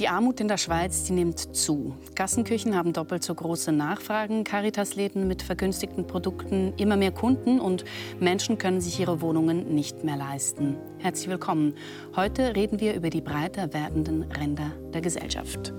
Die 0.00 0.08
Armut 0.08 0.40
in 0.40 0.48
der 0.48 0.56
Schweiz 0.56 1.04
die 1.04 1.12
nimmt 1.12 1.54
zu. 1.54 1.94
Gassenküchen 2.16 2.74
haben 2.74 2.92
doppelt 2.92 3.22
so 3.22 3.32
große 3.32 3.70
Nachfragen, 3.70 4.42
Caritas-Läden 4.42 5.28
mit 5.28 5.40
vergünstigten 5.40 6.04
Produkten, 6.04 6.72
immer 6.78 6.96
mehr 6.96 7.12
Kunden 7.12 7.60
und 7.60 7.84
Menschen 8.18 8.58
können 8.58 8.80
sich 8.80 8.98
ihre 8.98 9.20
Wohnungen 9.20 9.72
nicht 9.72 10.02
mehr 10.02 10.16
leisten. 10.16 10.78
Herzlich 10.98 11.28
willkommen. 11.28 11.74
Heute 12.16 12.56
reden 12.56 12.80
wir 12.80 12.94
über 12.94 13.08
die 13.08 13.20
breiter 13.20 13.72
werdenden 13.72 14.24
Ränder 14.32 14.72
der 14.92 15.00
Gesellschaft. 15.00 15.72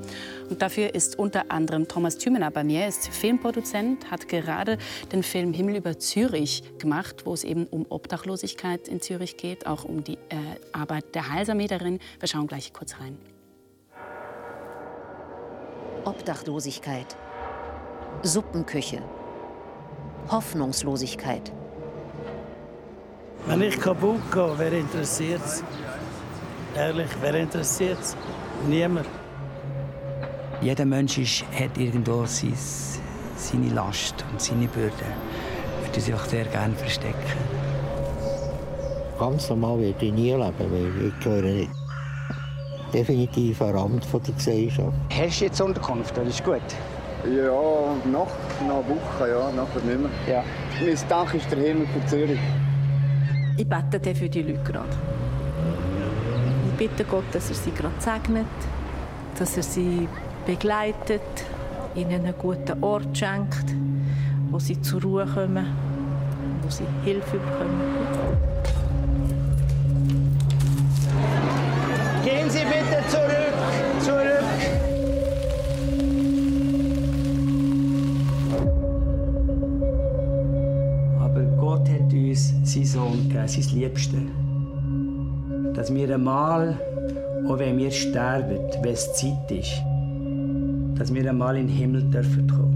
Und 0.49 0.61
dafür 0.61 0.95
ist 0.95 1.19
unter 1.19 1.51
anderem 1.51 1.89
Thomas 1.89 2.17
Thümener 2.17 2.51
bei 2.51 2.63
mir. 2.63 2.83
Er 2.83 2.87
ist 2.87 3.09
Filmproduzent, 3.09 4.09
hat 4.11 4.29
gerade 4.29 4.77
den 5.11 5.23
Film 5.23 5.51
Himmel 5.51 5.75
über 5.75 5.99
Zürich 5.99 6.63
gemacht, 6.77 7.25
wo 7.25 7.33
es 7.33 7.43
eben 7.43 7.65
um 7.65 7.85
Obdachlosigkeit 7.89 8.87
in 8.87 9.01
Zürich 9.01 9.35
geht, 9.35 9.67
auch 9.67 9.83
um 9.83 10.05
die 10.05 10.13
äh, 10.29 10.37
Arbeit 10.71 11.13
der 11.15 11.33
Heilsameterin. 11.33 11.99
Wir 12.19 12.29
schauen 12.29 12.47
gleich 12.47 12.71
kurz 12.71 12.97
rein. 13.01 13.17
Obdachlosigkeit, 16.05 17.17
Suppenküche, 18.21 19.01
Hoffnungslosigkeit. 20.29 21.51
Wenn 23.47 23.63
ich 23.63 23.79
kaputt 23.79 24.21
gehe, 24.31 24.53
wer 24.57 24.71
interessiert 24.71 25.41
es? 25.43 25.63
Ehrlich, 26.75 27.09
wer 27.21 27.33
interessiert 27.33 27.97
es? 27.99 28.15
Niemand. 28.67 29.07
Jeder 30.61 30.85
Mensch 30.85 31.17
ist, 31.17 31.43
hat 31.59 31.75
irgendwo 31.75 32.25
sein, 32.25 32.53
seine 33.35 33.69
Last 33.69 34.23
und 34.31 34.39
seine 34.39 34.67
Bürden. 34.67 35.11
Ich 35.81 35.89
würde 35.89 36.01
sie 36.01 36.13
einfach 36.13 36.29
sehr 36.29 36.45
gerne 36.45 36.75
verstecken. 36.75 37.15
Ganz 39.17 39.49
normal 39.49 39.79
werde 39.79 40.05
ich 40.05 40.13
nie 40.13 40.33
leben, 40.33 40.53
weil 40.71 41.07
ich 41.07 41.23
gehöre 41.23 41.41
nicht 41.41 41.84
definitiv 42.95 43.61
ein 43.61 43.75
Rand 43.75 44.05
von 44.05 44.21
der 44.23 44.33
Gesellschaft. 44.33 44.93
Hast 45.09 45.41
du 45.41 45.45
jetzt 45.45 45.61
Unterkunft, 45.61 46.15
das 46.15 46.27
ist 46.27 46.43
gut? 46.43 46.61
Ja, 47.25 47.95
nach, 48.11 48.27
nach 48.27 48.29
einer 48.61 48.83
Woche, 48.87 49.29
ja, 49.29 49.51
nachher 49.51 49.81
nicht 49.81 49.99
mehr. 49.99 50.09
Ja. 50.27 50.43
Mein 50.79 50.97
Dach 51.09 51.33
ist 51.33 51.51
der 51.51 51.59
Himmel 51.59 51.87
von 51.87 52.07
Zürich. 52.07 52.39
Ich 53.57 53.67
bete 53.67 54.15
für 54.15 54.29
die 54.29 54.43
Leute 54.43 54.59
gerade. 54.63 54.89
Ich 56.67 56.77
bitte 56.77 57.03
Gott, 57.03 57.25
dass 57.33 57.49
er 57.49 57.55
sie 57.55 57.71
gerade 57.71 57.99
segnet, 57.99 58.45
dass 59.39 59.57
er 59.57 59.63
sie 59.63 60.07
begleitet, 60.45 61.21
ihnen 61.95 62.25
einen 62.25 62.35
guten 62.37 62.81
Ort 62.83 63.17
schenkt, 63.17 63.73
wo 64.51 64.59
sie 64.59 64.79
zur 64.81 65.01
Ruhe 65.01 65.25
kommen, 65.25 65.65
wo 66.61 66.69
sie 66.69 66.85
Hilfe 67.03 67.37
bekommen. 67.37 68.54
Sie 72.55 72.63
bitte 72.63 73.03
zurück, 73.09 73.55
zurück. 73.99 74.45
Aber 81.19 81.41
Gott 81.57 81.89
hat 81.89 82.13
uns 82.13 82.53
seinen 82.63 82.85
Sohn 82.85 83.27
gegeben, 83.27 83.47
sein 83.49 83.77
Liebste. 83.77 84.17
Dass 85.73 85.93
wir 85.93 86.13
einmal, 86.15 86.79
auch 87.45 87.59
wenn 87.59 87.77
wir 87.77 87.91
sterben, 87.91 88.59
wenn 88.81 88.93
es 88.93 89.13
Zeit 89.15 89.51
ist, 89.51 89.81
dass 90.97 91.13
wir 91.13 91.29
einmal 91.29 91.57
in 91.57 91.67
den 91.67 91.75
Himmel 91.75 92.03
dürfen 92.03 92.47
kommen. 92.47 92.71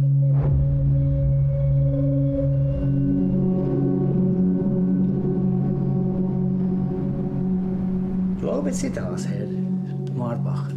Glauben 8.42 8.74
Sie 8.74 8.92
das, 8.92 9.26
Herr 9.26 9.59
Marbacher? 10.20 10.76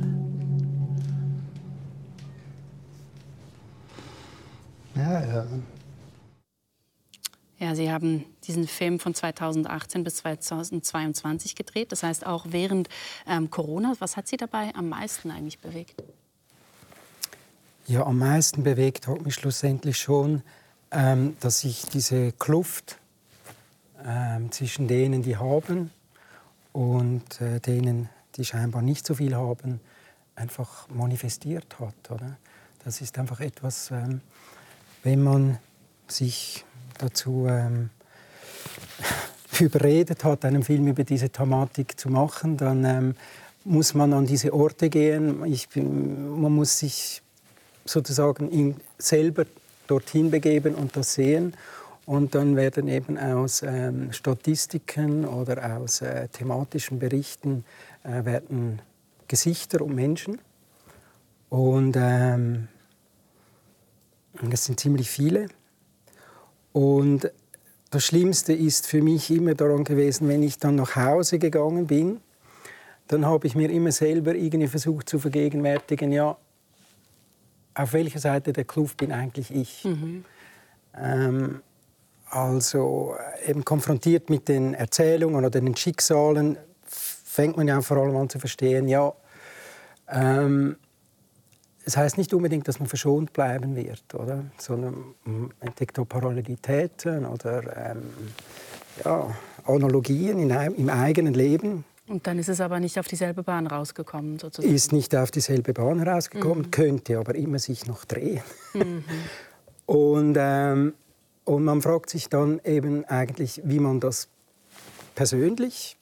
Ja, 4.95 5.21
ja. 5.25 5.47
Ja, 7.59 7.75
Sie 7.75 7.91
haben 7.91 8.25
diesen 8.47 8.67
Film 8.67 8.99
von 8.99 9.15
2018 9.15 10.05
bis 10.05 10.17
2022 10.17 11.55
gedreht. 11.55 11.93
Das 11.93 12.03
heißt 12.03 12.27
auch 12.27 12.47
während 12.49 12.89
ähm, 13.27 13.51
Corona. 13.51 13.95
Was 13.99 14.17
hat 14.17 14.27
Sie 14.27 14.37
dabei 14.37 14.75
am 14.75 14.89
meisten 14.89 15.31
eigentlich 15.31 15.59
bewegt? 15.59 16.03
Ja, 17.87 18.05
am 18.07 18.19
meisten 18.19 18.63
bewegt 18.63 19.09
hat 19.09 19.23
mich 19.25 19.35
schlussendlich 19.35 19.99
schon, 19.99 20.43
ähm, 20.93 21.37
dass 21.41 21.65
ich 21.65 21.87
diese 21.87 22.33
Kluft 22.33 22.99
ähm, 24.05 24.53
zwischen 24.53 24.87
denen, 24.89 25.23
die 25.23 25.37
haben 25.37 25.91
und 26.73 27.41
äh, 27.41 27.61
denen, 27.61 28.09
die 28.37 28.45
scheinbar 28.45 28.83
nicht 28.83 29.07
so 29.07 29.15
viel 29.15 29.35
haben, 29.35 29.81
einfach 30.35 30.89
manifestiert 30.89 31.79
hat. 31.79 32.11
Oder? 32.11 32.37
Das 32.85 33.01
ist 33.01 33.19
einfach 33.19 33.41
etwas, 33.41 33.91
ähm, 33.91 34.21
wenn 35.03 35.23
man 35.23 35.59
sich 36.09 36.65
dazu 36.99 37.47
ähm, 37.49 37.91
überredet 39.61 40.25
hat, 40.25 40.45
einen 40.45 40.63
Film 40.63 40.87
über 40.87 41.05
diese 41.05 41.31
Thematik 41.31 41.99
zu 41.99 42.09
machen, 42.09 42.57
dann 42.57 42.85
ähm, 42.85 43.15
muss 43.65 43.95
man 43.95 44.13
an 44.13 44.27
diese 44.27 44.53
Orte 44.53 44.89
gehen. 44.89 45.45
Ich 45.45 45.69
man 45.77 46.53
muss 46.53 46.79
sich 46.79 47.23
sozusagen 47.85 48.51
ihn 48.51 48.77
selber 48.99 49.45
dorthin 49.87 50.31
begeben 50.31 50.75
und 50.75 50.97
das 50.97 51.15
sehen. 51.15 51.55
Und 52.05 52.35
dann 52.35 52.57
werden 52.57 52.89
eben 52.89 53.17
aus 53.17 53.63
ähm, 53.63 54.13
Statistiken 54.13 55.25
oder 55.25 55.77
aus 55.77 56.03
äh, 56.03 56.27
thematischen 56.29 56.99
Berichten 56.99 57.65
äh, 58.05 58.25
werden 58.25 58.83
Gesichter 59.29 59.83
und 59.83 59.95
Menschen. 59.95 60.41
Und 61.49 61.97
ähm, 61.97 62.69
das 64.43 64.65
sind 64.65 64.81
ziemlich 64.81 65.11
viele. 65.11 65.49
Und 66.73 67.31
das 67.91 68.05
Schlimmste 68.05 68.55
ist 68.55 68.87
für 68.87 69.03
mich 69.03 69.31
immer 69.31 69.55
daran 69.55 69.85
gewesen, 69.85 70.29
wenn 70.29 70.43
ich 70.43 70.59
dann 70.59 70.77
nach 70.77 70.97
Hause 70.97 71.39
gegangen 71.39 71.87
bin, 71.87 72.21
dann 73.09 73.27
habe 73.27 73.47
ich 73.47 73.55
mir 73.55 73.71
immer 73.71 73.93
selber 73.93 74.35
irgendwie 74.35 74.69
versucht 74.69 75.09
zu 75.09 75.19
vergegenwärtigen, 75.19 76.13
ja, 76.13 76.37
auf 77.75 77.93
welcher 77.93 78.19
Seite 78.19 78.53
der 78.53 78.65
Kluft 78.65 78.97
bin 78.97 79.13
eigentlich 79.13 79.55
ich. 79.55 79.85
Mhm. 79.85 80.25
Ähm, 80.95 81.63
also 82.31 83.15
eben 83.47 83.65
konfrontiert 83.65 84.31
mit 84.31 84.49
den 84.49 84.73
Erzählungen 84.73 85.37
oder 85.37 85.51
den 85.51 85.77
Schicksalen 85.77 86.57
fängt 87.33 87.57
man 87.57 87.67
ja 87.67 87.81
vor 87.81 87.97
allem 87.97 88.15
an 88.17 88.29
zu 88.29 88.39
verstehen, 88.39 88.89
ja, 88.89 89.15
ähm, 90.09 90.77
es 91.85 91.97
heißt 91.97 92.19
nicht 92.19 92.35
unbedingt, 92.35 92.69
dass 92.69 92.79
man 92.79 92.89
verschont 92.89 93.33
bleiben 93.33 93.75
wird, 93.75 94.15
oder? 94.15 94.45
sondern 94.59 95.15
man 95.25 95.51
entdeckt 95.61 95.99
auch 95.99 96.05
Parallelitäten 96.05 97.25
oder 97.25 97.91
ähm, 97.91 98.03
ja, 99.03 99.35
Analogien 99.65 100.39
in, 100.39 100.51
im 100.51 100.91
eigenen 100.91 101.33
Leben. 101.33 101.85
Und 102.07 102.27
dann 102.27 102.39
ist 102.39 102.51
es 102.51 102.61
aber 102.61 102.79
nicht 102.79 102.99
auf 102.99 103.09
dieselbe 103.09 103.43
Bahn 103.43 103.67
rausgekommen, 103.67 104.39
sozusagen. 104.39 104.73
Ist 104.73 104.93
nicht 104.93 105.17
auf 105.17 105.31
dieselbe 105.31 105.73
Bahn 105.73 106.03
rausgekommen, 106.03 106.67
mhm. 106.67 106.71
könnte 106.71 107.19
aber 107.19 107.35
immer 107.35 107.59
sich 107.59 107.87
noch 107.87 108.05
drehen. 108.05 108.43
Mhm. 108.75 109.05
Und, 109.87 110.37
ähm, 110.39 110.95
und 111.45 111.65
man 111.65 111.83
fragt 111.83 112.09
sich 112.09 112.29
dann 112.29 112.61
eben 112.65 113.05
eigentlich, 113.05 113.61
wie 113.65 113.81
man 113.81 113.99
das 113.99 114.29
persönlich 115.17 115.99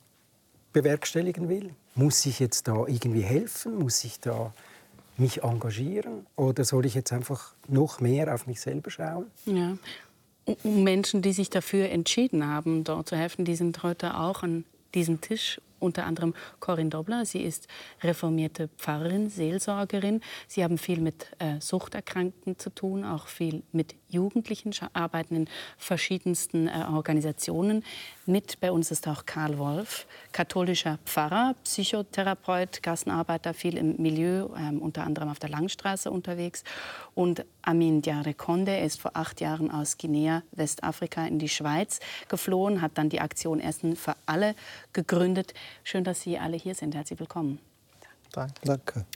bewerkstelligen 0.72 1.48
will. 1.48 1.70
Muss 1.94 2.25
ich 2.26 2.41
jetzt 2.41 2.69
da 2.69 2.86
irgendwie 2.86 3.22
helfen? 3.22 3.78
Muss 3.78 4.04
ich 4.04 4.20
da 4.20 4.53
mich 5.16 5.42
engagieren? 5.42 6.26
Oder 6.36 6.64
soll 6.64 6.86
ich 6.86 6.94
jetzt 6.94 7.12
einfach 7.12 7.54
noch 7.69 8.00
mehr 8.00 8.32
auf 8.34 8.47
mich 8.47 8.60
selber 8.60 8.91
schauen? 8.91 9.26
Ja. 9.47 9.76
Und 10.44 10.64
Menschen, 10.64 11.22
die 11.22 11.32
sich 11.32 11.50
dafür 11.50 11.91
entschieden 11.91 12.47
haben, 12.47 12.84
dort 12.84 13.08
zu 13.08 13.16
helfen, 13.16 13.44
die 13.44 13.54
sind 13.54 13.82
heute 13.82 14.16
auch 14.16 14.43
an 14.43 14.64
diesem 14.94 15.20
Tisch 15.20 15.61
unter 15.81 16.05
anderem 16.05 16.34
Corinne 16.61 16.90
Dobler. 16.90 17.25
Sie 17.25 17.43
ist 17.43 17.67
reformierte 18.02 18.69
Pfarrerin, 18.76 19.31
Seelsorgerin. 19.31 20.20
Sie 20.46 20.62
haben 20.62 20.78
viel 20.78 21.00
mit 21.00 21.31
äh, 21.38 21.61
Suchterkrankten 21.61 22.58
zu 22.58 22.70
tun, 22.70 23.05
auch 23.05 23.26
viel 23.26 23.62
mit 23.72 23.94
Jugendlichen, 24.08 24.75
arbeiten 24.93 25.37
in 25.37 25.49
verschiedensten 25.78 26.69
äh, 26.69 26.84
Organisationen. 26.90 27.84
Mit 28.31 28.61
bei 28.61 28.71
uns 28.71 28.93
ist 28.93 29.09
auch 29.09 29.27
Karl 29.27 29.59
Wolf, 29.59 30.06
katholischer 30.31 31.00
Pfarrer, 31.05 31.56
Psychotherapeut, 31.65 32.81
Gassenarbeiter, 32.81 33.55
viel 33.55 33.77
im 33.77 34.00
Milieu, 34.00 34.44
äh, 34.56 34.73
unter 34.79 35.03
anderem 35.03 35.31
auf 35.31 35.41
der 35.41 35.49
Langstraße 35.49 36.12
unterwegs. 36.12 36.62
Und 37.17 37.44
Amin 37.62 38.03
Diare 38.03 38.35
Konde, 38.35 38.71
er 38.71 38.85
ist 38.85 39.00
vor 39.00 39.11
acht 39.15 39.41
Jahren 39.41 39.69
aus 39.69 39.99
Guinea, 39.99 40.44
Westafrika, 40.53 41.27
in 41.27 41.41
die 41.41 41.49
Schweiz 41.49 41.99
geflohen, 42.29 42.82
hat 42.82 42.93
dann 42.99 43.09
die 43.09 43.21
Aktion 43.21 43.59
Essen 43.59 43.97
für 43.97 44.15
alle 44.27 44.55
gegründet. 44.93 45.53
Schön, 45.82 46.05
dass 46.05 46.21
Sie 46.21 46.38
alle 46.38 46.56
hier 46.56 46.77
sind. 46.77 46.94
Herzlich 46.94 47.19
willkommen. 47.19 47.59
Danke. 48.31 48.55
Danke. 48.62 49.06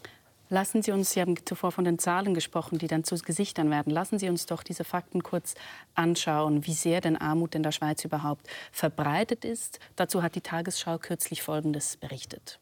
Lassen 0.55 0.83
Sie 0.83 0.93
uns, 0.93 1.11
Sie 1.11 1.21
haben 1.21 1.35
zuvor 1.45 1.73
von 1.73 1.83
den 1.83 1.99
Zahlen 1.99 2.33
gesprochen, 2.33 2.79
die 2.79 2.87
dann 2.87 3.03
zu 3.03 3.17
Gesichtern 3.17 3.73
werden. 3.73 3.91
Lassen 3.93 4.21
Sie 4.21 4.29
uns 4.29 4.47
doch 4.47 4.62
diese 4.62 4.85
Fakten 4.85 5.25
kurz 5.25 5.56
anschauen, 5.97 6.65
wie 6.65 6.75
sehr 6.75 7.01
denn 7.01 7.17
Armut 7.17 7.56
in 7.56 7.65
der 7.65 7.73
Schweiz 7.73 8.05
überhaupt 8.05 8.47
verbreitet 8.71 9.45
ist. 9.45 9.81
Dazu 9.97 10.23
hat 10.23 10.37
die 10.37 10.43
Tagesschau 10.43 10.99
kürzlich 10.99 11.43
Folgendes 11.43 11.97
berichtet. 11.97 12.61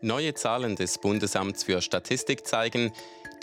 Neue 0.00 0.34
Zahlen 0.34 0.74
des 0.74 0.98
Bundesamts 0.98 1.62
für 1.62 1.80
Statistik 1.80 2.44
zeigen, 2.44 2.90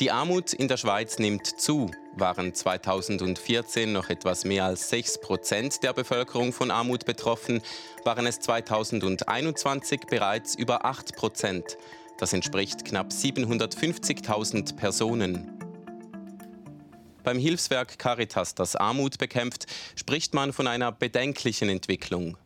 die 0.02 0.12
Armut 0.12 0.52
in 0.52 0.68
der 0.68 0.76
Schweiz 0.76 1.18
nimmt 1.18 1.48
zu. 1.48 1.90
Waren 2.18 2.54
2014 2.54 3.94
noch 3.94 4.10
etwas 4.10 4.44
mehr 4.44 4.66
als 4.66 4.90
6 4.90 5.22
Prozent 5.22 5.84
der 5.84 5.94
Bevölkerung 5.94 6.52
von 6.52 6.70
Armut 6.70 7.06
betroffen, 7.06 7.62
waren 8.04 8.28
es 8.28 8.42
2021 8.42 10.02
bereits 10.02 10.54
über 10.54 10.84
8 10.84 11.16
Prozent. 11.16 11.78
Das 12.18 12.34
entspricht 12.34 12.86
knapp 12.86 13.10
750.000 13.10 14.76
Personen. 14.76 15.52
Beim 17.24 17.40
Hilfswerk 17.40 17.98
Caritas, 17.98 18.54
das 18.54 18.76
Armut 18.76 19.18
bekämpft, 19.18 19.66
spricht 19.96 20.34
man 20.34 20.52
von 20.54 20.68
einer 20.68 20.92
bedenklichen 20.92 21.70
Entwicklung. 21.70 22.38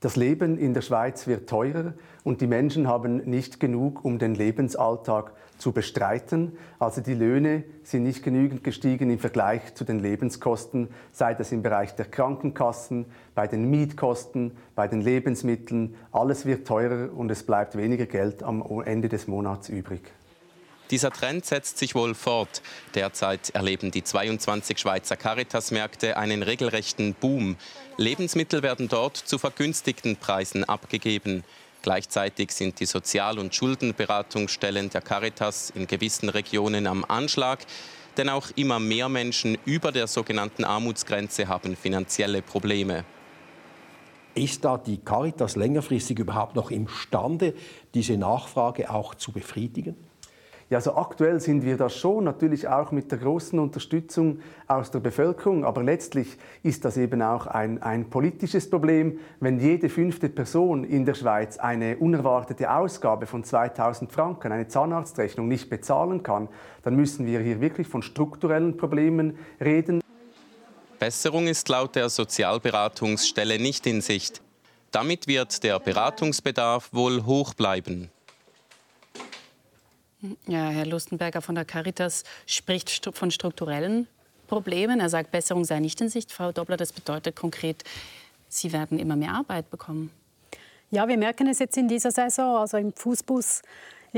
Das 0.00 0.14
Leben 0.14 0.58
in 0.58 0.74
der 0.74 0.82
Schweiz 0.82 1.26
wird 1.26 1.48
teurer 1.48 1.92
und 2.22 2.40
die 2.40 2.46
Menschen 2.46 2.86
haben 2.86 3.16
nicht 3.28 3.58
genug, 3.58 4.04
um 4.04 4.20
den 4.20 4.36
Lebensalltag 4.36 5.32
zu 5.58 5.72
bestreiten. 5.72 6.56
Also 6.78 7.00
die 7.00 7.14
Löhne 7.14 7.64
sind 7.82 8.04
nicht 8.04 8.22
genügend 8.22 8.62
gestiegen 8.62 9.10
im 9.10 9.18
Vergleich 9.18 9.74
zu 9.74 9.84
den 9.84 9.98
Lebenskosten, 9.98 10.86
sei 11.10 11.34
das 11.34 11.50
im 11.50 11.62
Bereich 11.62 11.96
der 11.96 12.06
Krankenkassen, 12.06 13.06
bei 13.34 13.48
den 13.48 13.68
Mietkosten, 13.70 14.52
bei 14.76 14.86
den 14.86 15.00
Lebensmitteln. 15.00 15.96
Alles 16.12 16.46
wird 16.46 16.68
teurer 16.68 17.12
und 17.12 17.28
es 17.32 17.42
bleibt 17.42 17.76
weniger 17.76 18.06
Geld 18.06 18.44
am 18.44 18.62
Ende 18.84 19.08
des 19.08 19.26
Monats 19.26 19.68
übrig. 19.68 20.02
Dieser 20.90 21.10
Trend 21.10 21.44
setzt 21.44 21.76
sich 21.76 21.94
wohl 21.94 22.14
fort. 22.14 22.62
Derzeit 22.94 23.50
erleben 23.50 23.90
die 23.90 24.02
22 24.02 24.78
Schweizer 24.78 25.16
Caritas-Märkte 25.16 26.16
einen 26.16 26.42
regelrechten 26.42 27.12
Boom. 27.12 27.56
Lebensmittel 27.98 28.62
werden 28.62 28.88
dort 28.88 29.18
zu 29.18 29.36
vergünstigten 29.36 30.16
Preisen 30.16 30.64
abgegeben. 30.64 31.44
Gleichzeitig 31.82 32.52
sind 32.52 32.80
die 32.80 32.86
Sozial- 32.86 33.38
und 33.38 33.54
Schuldenberatungsstellen 33.54 34.88
der 34.88 35.02
Caritas 35.02 35.70
in 35.70 35.86
gewissen 35.86 36.30
Regionen 36.30 36.86
am 36.86 37.04
Anschlag. 37.04 37.60
Denn 38.16 38.30
auch 38.30 38.48
immer 38.56 38.80
mehr 38.80 39.10
Menschen 39.10 39.58
über 39.66 39.92
der 39.92 40.06
sogenannten 40.06 40.64
Armutsgrenze 40.64 41.48
haben 41.48 41.76
finanzielle 41.76 42.40
Probleme. 42.40 43.04
Ist 44.34 44.64
da 44.64 44.78
die 44.78 44.98
Caritas 44.98 45.54
längerfristig 45.56 46.18
überhaupt 46.18 46.56
noch 46.56 46.70
imstande, 46.70 47.54
diese 47.92 48.16
Nachfrage 48.16 48.90
auch 48.90 49.14
zu 49.14 49.32
befriedigen? 49.32 50.07
Ja, 50.70 50.76
also 50.78 50.96
aktuell 50.96 51.40
sind 51.40 51.64
wir 51.64 51.78
das 51.78 51.96
schon, 51.96 52.24
natürlich 52.24 52.68
auch 52.68 52.92
mit 52.92 53.10
der 53.10 53.18
großen 53.18 53.58
Unterstützung 53.58 54.40
aus 54.66 54.90
der 54.90 55.00
Bevölkerung. 55.00 55.64
Aber 55.64 55.82
letztlich 55.82 56.36
ist 56.62 56.84
das 56.84 56.98
eben 56.98 57.22
auch 57.22 57.46
ein, 57.46 57.82
ein 57.82 58.10
politisches 58.10 58.68
Problem. 58.68 59.18
Wenn 59.40 59.58
jede 59.58 59.88
fünfte 59.88 60.28
Person 60.28 60.84
in 60.84 61.06
der 61.06 61.14
Schweiz 61.14 61.56
eine 61.56 61.96
unerwartete 61.96 62.70
Ausgabe 62.70 63.24
von 63.24 63.44
2000 63.44 64.12
Franken, 64.12 64.52
eine 64.52 64.68
Zahnarztrechnung, 64.68 65.48
nicht 65.48 65.70
bezahlen 65.70 66.22
kann, 66.22 66.48
dann 66.82 66.96
müssen 66.96 67.24
wir 67.24 67.40
hier 67.40 67.62
wirklich 67.62 67.88
von 67.88 68.02
strukturellen 68.02 68.76
Problemen 68.76 69.38
reden. 69.62 70.02
Besserung 70.98 71.46
ist 71.46 71.66
laut 71.70 71.96
der 71.96 72.10
Sozialberatungsstelle 72.10 73.58
nicht 73.58 73.86
in 73.86 74.02
Sicht. 74.02 74.42
Damit 74.90 75.28
wird 75.28 75.62
der 75.64 75.78
Beratungsbedarf 75.78 76.92
wohl 76.92 77.24
hoch 77.24 77.54
bleiben. 77.54 78.10
Ja, 80.46 80.68
Herr 80.70 80.86
Lustenberger 80.86 81.40
von 81.42 81.54
der 81.54 81.64
Caritas 81.64 82.24
spricht 82.46 83.08
von 83.12 83.30
strukturellen 83.30 84.08
Problemen. 84.48 84.98
Er 84.98 85.08
sagt, 85.08 85.30
Besserung 85.30 85.64
sei 85.64 85.78
nicht 85.78 86.00
in 86.00 86.08
Sicht. 86.08 86.32
Frau 86.32 86.50
Dobler, 86.50 86.76
das 86.76 86.92
bedeutet 86.92 87.36
konkret, 87.36 87.84
Sie 88.48 88.72
werden 88.72 88.98
immer 88.98 89.14
mehr 89.14 89.34
Arbeit 89.34 89.70
bekommen. 89.70 90.10
Ja, 90.90 91.06
wir 91.06 91.18
merken 91.18 91.46
es 91.48 91.58
jetzt 91.58 91.76
in 91.76 91.86
dieser 91.86 92.10
Saison. 92.10 92.56
Also 92.56 92.78
im 92.78 92.92
Fußbus 92.94 93.62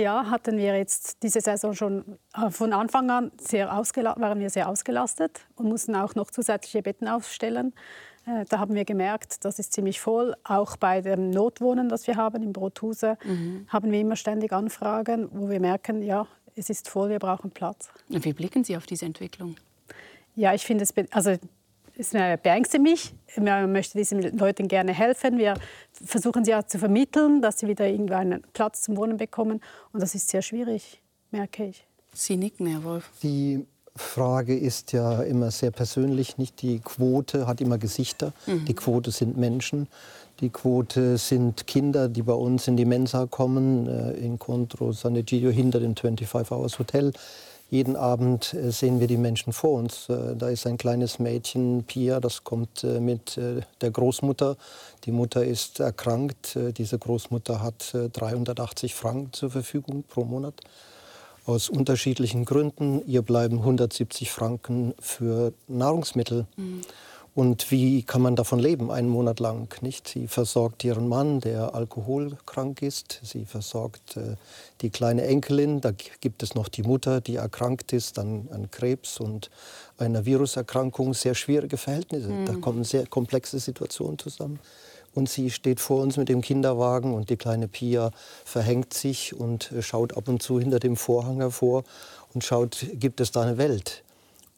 ja, 0.00 0.30
hatten 0.30 0.56
wir 0.56 0.76
jetzt 0.76 1.22
diese 1.22 1.40
Saison 1.40 1.74
schon 1.74 2.18
äh, 2.34 2.50
von 2.50 2.72
Anfang 2.72 3.10
an 3.10 3.30
sehr 3.40 3.68
waren 3.68 4.40
wir 4.40 4.50
sehr 4.50 4.68
ausgelastet 4.68 5.40
und 5.56 5.68
mussten 5.68 5.94
auch 5.94 6.14
noch 6.14 6.30
zusätzliche 6.30 6.82
Betten 6.82 7.08
aufstellen. 7.08 7.72
Äh, 8.26 8.44
da 8.48 8.58
haben 8.58 8.74
wir 8.74 8.84
gemerkt, 8.84 9.44
das 9.44 9.58
ist 9.58 9.72
ziemlich 9.72 10.00
voll. 10.00 10.34
Auch 10.44 10.76
bei 10.76 11.00
dem 11.00 11.30
Notwohnen, 11.30 11.88
das 11.88 12.06
wir 12.06 12.16
haben 12.16 12.42
im 12.42 12.52
Brothuse, 12.52 13.16
mhm. 13.24 13.66
haben 13.68 13.92
wir 13.92 14.00
immer 14.00 14.16
ständig 14.16 14.52
Anfragen, 14.52 15.28
wo 15.32 15.48
wir 15.48 15.60
merken, 15.60 16.02
ja, 16.02 16.26
es 16.56 16.70
ist 16.70 16.88
voll, 16.88 17.10
wir 17.10 17.18
brauchen 17.18 17.50
Platz. 17.50 17.90
Wie 18.08 18.32
blicken 18.32 18.64
Sie 18.64 18.76
auf 18.76 18.86
diese 18.86 19.06
Entwicklung? 19.06 19.56
Ja, 20.34 20.54
ich 20.54 20.64
finde 20.64 20.84
es, 20.84 20.94
also 21.12 21.36
es 22.00 22.10
beängstigt 22.42 22.82
mich. 22.82 23.14
Man 23.36 23.72
möchte 23.72 23.98
diesen 23.98 24.36
Leuten 24.36 24.68
gerne 24.68 24.92
helfen. 24.92 25.38
Wir 25.38 25.54
versuchen 25.92 26.44
sie 26.44 26.50
ja 26.50 26.66
zu 26.66 26.78
vermitteln, 26.78 27.42
dass 27.42 27.60
sie 27.60 27.68
wieder 27.68 27.86
irgendwo 27.86 28.14
einen 28.14 28.42
Platz 28.52 28.82
zum 28.82 28.96
Wohnen 28.96 29.16
bekommen. 29.16 29.60
Und 29.92 30.02
das 30.02 30.14
ist 30.14 30.28
sehr 30.28 30.42
schwierig, 30.42 31.00
merke 31.30 31.66
ich. 31.66 31.86
Sie 32.12 32.36
nicken, 32.36 32.66
Herr 32.66 32.82
Wolf. 32.82 33.08
Die 33.22 33.64
Frage 33.94 34.56
ist 34.56 34.92
ja 34.92 35.22
immer 35.22 35.50
sehr 35.50 35.70
persönlich. 35.70 36.38
Nicht 36.38 36.62
die 36.62 36.80
Quote 36.80 37.46
hat 37.46 37.60
immer 37.60 37.78
Gesichter. 37.78 38.32
Mhm. 38.46 38.64
Die 38.64 38.74
Quote 38.74 39.10
sind 39.10 39.36
Menschen. 39.36 39.88
Die 40.40 40.48
Quote 40.48 41.18
sind 41.18 41.66
Kinder, 41.66 42.08
die 42.08 42.22
bei 42.22 42.32
uns 42.32 42.66
in 42.66 42.76
die 42.76 42.86
Mensa 42.86 43.26
kommen, 43.26 43.86
äh, 43.86 44.12
in 44.12 44.38
Contro 44.38 44.92
San 44.92 45.14
Egidio 45.14 45.50
hinter 45.50 45.80
dem 45.80 45.94
25 45.94 46.50
Hours 46.50 46.78
Hotel. 46.78 47.12
Jeden 47.70 47.96
Abend 47.96 48.52
äh, 48.52 48.70
sehen 48.72 49.00
wir 49.00 49.06
die 49.06 49.16
Menschen 49.16 49.52
vor 49.52 49.78
uns. 49.78 50.08
Äh, 50.08 50.36
da 50.36 50.48
ist 50.48 50.66
ein 50.66 50.76
kleines 50.76 51.18
Mädchen, 51.18 51.84
Pia, 51.84 52.20
das 52.20 52.44
kommt 52.44 52.82
mit 52.82 53.36
der 53.36 53.90
Großmutter. 53.90 54.56
Die 55.04 55.12
Mutter 55.12 55.44
ist 55.44 55.80
erkrankt. 55.80 56.58
Diese 56.76 56.98
Großmutter 56.98 57.62
hat 57.62 57.94
380 57.94 58.94
Franken 58.94 59.32
zur 59.32 59.50
Verfügung 59.50 60.04
pro 60.08 60.24
Monat 60.24 60.54
aus 61.46 61.68
unterschiedlichen 61.68 62.44
Gründen. 62.44 63.02
Ihr 63.06 63.22
bleiben 63.22 63.58
170 63.58 64.30
Franken 64.30 64.94
für 64.98 65.52
Nahrungsmittel. 65.68 66.46
Mhm. 66.56 66.82
Und 67.34 67.70
wie 67.70 68.02
kann 68.02 68.22
man 68.22 68.34
davon 68.34 68.58
leben, 68.58 68.90
einen 68.90 69.08
Monat 69.08 69.38
lang? 69.38 69.72
Nicht? 69.82 70.08
Sie 70.08 70.26
versorgt 70.26 70.82
ihren 70.82 71.08
Mann, 71.08 71.40
der 71.40 71.74
alkoholkrank 71.74 72.82
ist. 72.82 73.20
Sie 73.22 73.44
versorgt 73.44 74.16
äh, 74.16 74.36
die 74.80 74.90
kleine 74.90 75.22
Enkelin. 75.22 75.80
Da 75.80 75.92
gibt 76.20 76.42
es 76.42 76.54
noch 76.54 76.68
die 76.68 76.82
Mutter, 76.82 77.20
die 77.20 77.36
erkrankt 77.36 77.92
ist 77.92 78.18
an, 78.18 78.48
an 78.50 78.70
Krebs 78.70 79.20
und 79.20 79.50
einer 79.96 80.26
Viruserkrankung. 80.26 81.14
Sehr 81.14 81.34
schwierige 81.34 81.76
Verhältnisse. 81.76 82.28
Mhm. 82.28 82.46
Da 82.46 82.54
kommen 82.54 82.82
sehr 82.82 83.06
komplexe 83.06 83.60
Situationen 83.60 84.18
zusammen 84.18 84.58
und 85.14 85.28
sie 85.28 85.50
steht 85.50 85.80
vor 85.80 86.02
uns 86.02 86.16
mit 86.16 86.28
dem 86.28 86.40
Kinderwagen 86.40 87.14
und 87.14 87.30
die 87.30 87.36
kleine 87.36 87.68
Pia 87.68 88.10
verhängt 88.44 88.94
sich 88.94 89.34
und 89.34 89.72
äh, 89.72 89.82
schaut 89.82 90.16
ab 90.16 90.28
und 90.28 90.42
zu 90.42 90.58
hinter 90.58 90.80
dem 90.80 90.96
Vorhang 90.96 91.38
hervor 91.38 91.84
und 92.34 92.44
schaut, 92.44 92.86
gibt 92.94 93.20
es 93.20 93.32
da 93.32 93.42
eine 93.42 93.58
Welt? 93.58 94.02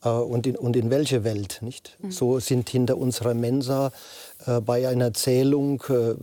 Äh, 0.04 0.08
und 0.08 0.46
in, 0.46 0.56
und 0.56 0.76
in 0.76 0.90
welche 0.90 1.24
Welt, 1.24 1.58
nicht? 1.62 1.96
Mhm. 2.00 2.10
So 2.10 2.38
sind 2.40 2.68
hinter 2.68 2.98
unserer 2.98 3.34
Mensa 3.34 3.92
bei 4.64 4.88
einer 4.88 5.14
Zählung 5.14 5.82
äh, 5.88 6.14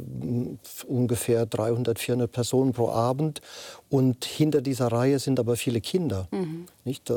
ungefähr 0.86 1.46
300, 1.46 2.00
400 2.00 2.32
Personen 2.32 2.74
pro 2.74 2.90
Abend. 2.90 3.42
Und 3.90 4.26
hinter 4.26 4.62
dieser 4.62 4.88
Reihe 4.92 5.20
sind 5.20 5.40
aber 5.40 5.56
viele 5.56 5.82
Kinder. 5.82 6.28
Mhm. 6.32 6.66
Nicht? 6.84 7.12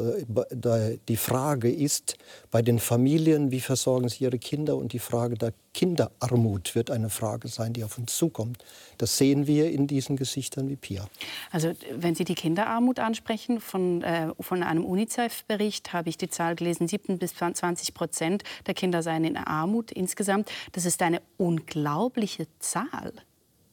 die 1.08 1.16
Frage 1.16 1.70
ist 1.70 2.16
bei 2.50 2.62
den 2.62 2.78
Familien, 2.78 3.50
wie 3.50 3.60
versorgen 3.60 4.08
sie 4.08 4.24
ihre 4.24 4.38
Kinder? 4.38 4.76
Und 4.76 4.92
die 4.92 4.98
Frage 4.98 5.36
der 5.36 5.52
Kinderarmut 5.74 6.74
wird 6.74 6.90
eine 6.90 7.08
Frage 7.08 7.48
sein, 7.48 7.72
die 7.72 7.82
auf 7.82 7.96
uns 7.96 8.16
zukommt. 8.16 8.62
Das 8.98 9.16
sehen 9.16 9.46
wir 9.46 9.70
in 9.70 9.86
diesen 9.86 10.16
Gesichtern 10.16 10.68
wie 10.68 10.76
Pia. 10.76 11.08
Also 11.50 11.72
wenn 11.94 12.14
Sie 12.14 12.24
die 12.24 12.34
Kinderarmut 12.34 12.98
ansprechen, 12.98 13.60
von, 13.60 14.02
äh, 14.02 14.28
von 14.38 14.62
einem 14.62 14.84
UNICEF-Bericht 14.84 15.92
habe 15.92 16.10
ich 16.10 16.18
die 16.18 16.28
Zahl 16.28 16.56
gelesen, 16.56 16.88
7 16.88 17.18
bis 17.18 17.34
20 17.34 17.94
Prozent 17.94 18.44
der 18.66 18.74
Kinder 18.74 19.02
seien 19.02 19.24
in 19.24 19.36
Armut 19.36 19.90
insgesamt. 19.90 20.50
Das 20.72 20.84
ist 20.84 20.91
eine 21.00 21.22
unglaubliche 21.38 22.46
Zahl. 22.58 23.12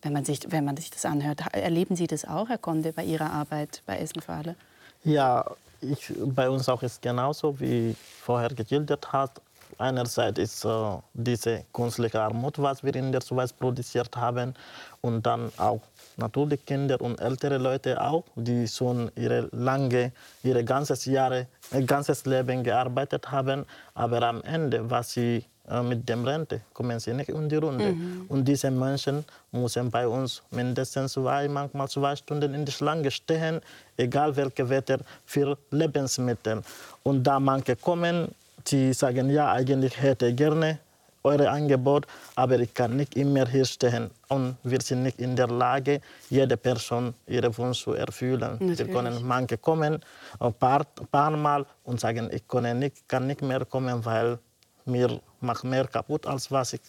Wenn 0.01 0.13
man, 0.13 0.23
sich, 0.23 0.39
wenn 0.49 0.63
man 0.63 0.77
sich 0.77 0.91
das 0.91 1.03
anhört, 1.03 1.41
erleben 1.51 1.95
Sie 1.97 2.07
das 2.07 2.23
auch, 2.23 2.47
Herr 2.47 2.57
Konde, 2.57 2.93
bei 2.93 3.03
Ihrer 3.03 3.31
Arbeit 3.31 3.81
bei 3.85 3.97
Essen 3.97 4.21
für 4.21 4.31
alle? 4.31 4.55
Ja, 5.03 5.43
ich, 5.81 6.13
bei 6.17 6.49
uns 6.49 6.69
auch 6.69 6.83
ist 6.83 7.01
genauso, 7.01 7.59
wie 7.59 7.95
vorher 8.21 8.49
geschildert 8.49 9.11
hat. 9.11 9.41
Einerseits 9.77 10.39
ist 10.39 10.65
äh, 10.65 10.69
diese 11.13 11.65
künstliche 11.73 12.21
Armut, 12.21 12.59
was 12.59 12.83
wir 12.83 12.95
in 12.95 13.11
der 13.11 13.21
Schweiz 13.21 13.53
produziert 13.53 14.15
haben, 14.15 14.53
und 15.01 15.25
dann 15.25 15.51
auch 15.57 15.81
natürlich 16.17 16.65
Kinder 16.65 16.99
und 16.99 17.19
ältere 17.21 17.57
Leute 17.57 18.01
auch, 18.01 18.23
die 18.35 18.67
schon 18.67 19.11
ihre 19.15 19.47
lange, 19.51 20.11
ihre 20.43 20.63
ganzes 20.63 21.05
Jahre, 21.05 21.47
ganzes 21.85 22.25
Leben 22.25 22.63
gearbeitet 22.63 23.31
haben, 23.31 23.65
aber 23.93 24.21
am 24.23 24.41
Ende, 24.43 24.89
was 24.89 25.11
sie 25.11 25.45
mit 25.83 26.09
dem 26.09 26.25
Rente 26.25 26.61
kommen 26.73 26.99
sie 26.99 27.13
nicht 27.13 27.29
in 27.29 27.47
die 27.47 27.55
Runde. 27.57 27.91
Mhm. 27.91 28.25
Und 28.27 28.45
diese 28.45 28.71
Menschen 28.71 29.23
müssen 29.51 29.91
bei 29.91 30.07
uns 30.07 30.41
mindestens 30.51 31.13
zwei, 31.13 31.47
manchmal 31.47 31.87
zwei 31.87 32.15
Stunden 32.15 32.53
in 32.53 32.65
der 32.65 32.71
Schlange 32.71 33.11
stehen, 33.11 33.61
egal 33.97 34.35
welche 34.35 34.67
Wetter, 34.67 34.99
für 35.25 35.57
Lebensmittel. 35.71 36.61
Und 37.03 37.23
da 37.23 37.39
manche 37.39 37.75
kommen, 37.75 38.29
die 38.67 38.93
sagen, 38.93 39.29
ja, 39.29 39.51
eigentlich 39.51 39.99
hätte 40.01 40.27
ich 40.27 40.35
gerne 40.35 40.79
eure 41.23 41.49
Angebot, 41.49 42.07
aber 42.35 42.59
ich 42.59 42.73
kann 42.73 42.95
nicht 42.95 43.15
immer 43.15 43.47
hier 43.47 43.65
stehen. 43.65 44.09
Und 44.29 44.55
wir 44.63 44.81
sind 44.81 45.03
nicht 45.03 45.19
in 45.19 45.35
der 45.35 45.47
Lage, 45.47 46.01
jede 46.29 46.57
Person 46.57 47.13
ihre 47.27 47.55
Wunsch 47.57 47.83
zu 47.83 47.93
erfüllen. 47.93 48.53
Natürlich. 48.53 48.79
Wir 48.79 48.87
können 48.87 49.27
manche 49.27 49.57
kommen 49.57 49.99
ein 50.39 50.53
paar, 50.53 50.85
paar 51.11 51.31
Mal 51.31 51.65
und 51.83 51.99
sagen, 51.99 52.29
ich 52.31 52.47
kann 52.47 52.79
nicht, 52.79 53.07
kann 53.07 53.27
nicht 53.27 53.41
mehr 53.41 53.65
kommen, 53.65 54.03
weil 54.05 54.39
mir 54.85 55.19
macht 55.41 55.63
mehr 55.63 55.87
kaputt, 55.87 56.25
als 56.25 56.51
was 56.51 56.73
ich 56.73 56.81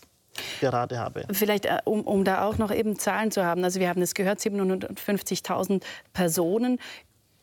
gerade 0.61 0.99
habe. 0.99 1.25
Vielleicht, 1.33 1.67
äh, 1.67 1.79
um, 1.85 2.03
um 2.03 2.25
da 2.25 2.45
auch 2.45 2.59
noch 2.59 2.73
eben 2.73 2.99
Zahlen 2.99 3.31
zu 3.31 3.45
haben. 3.45 3.65
Also 3.65 3.81
wir 3.81 3.89
haben 3.89 4.03
es 4.03 4.15
gehört, 4.15 4.39
750.000 4.39 5.83
Personen 6.13 6.79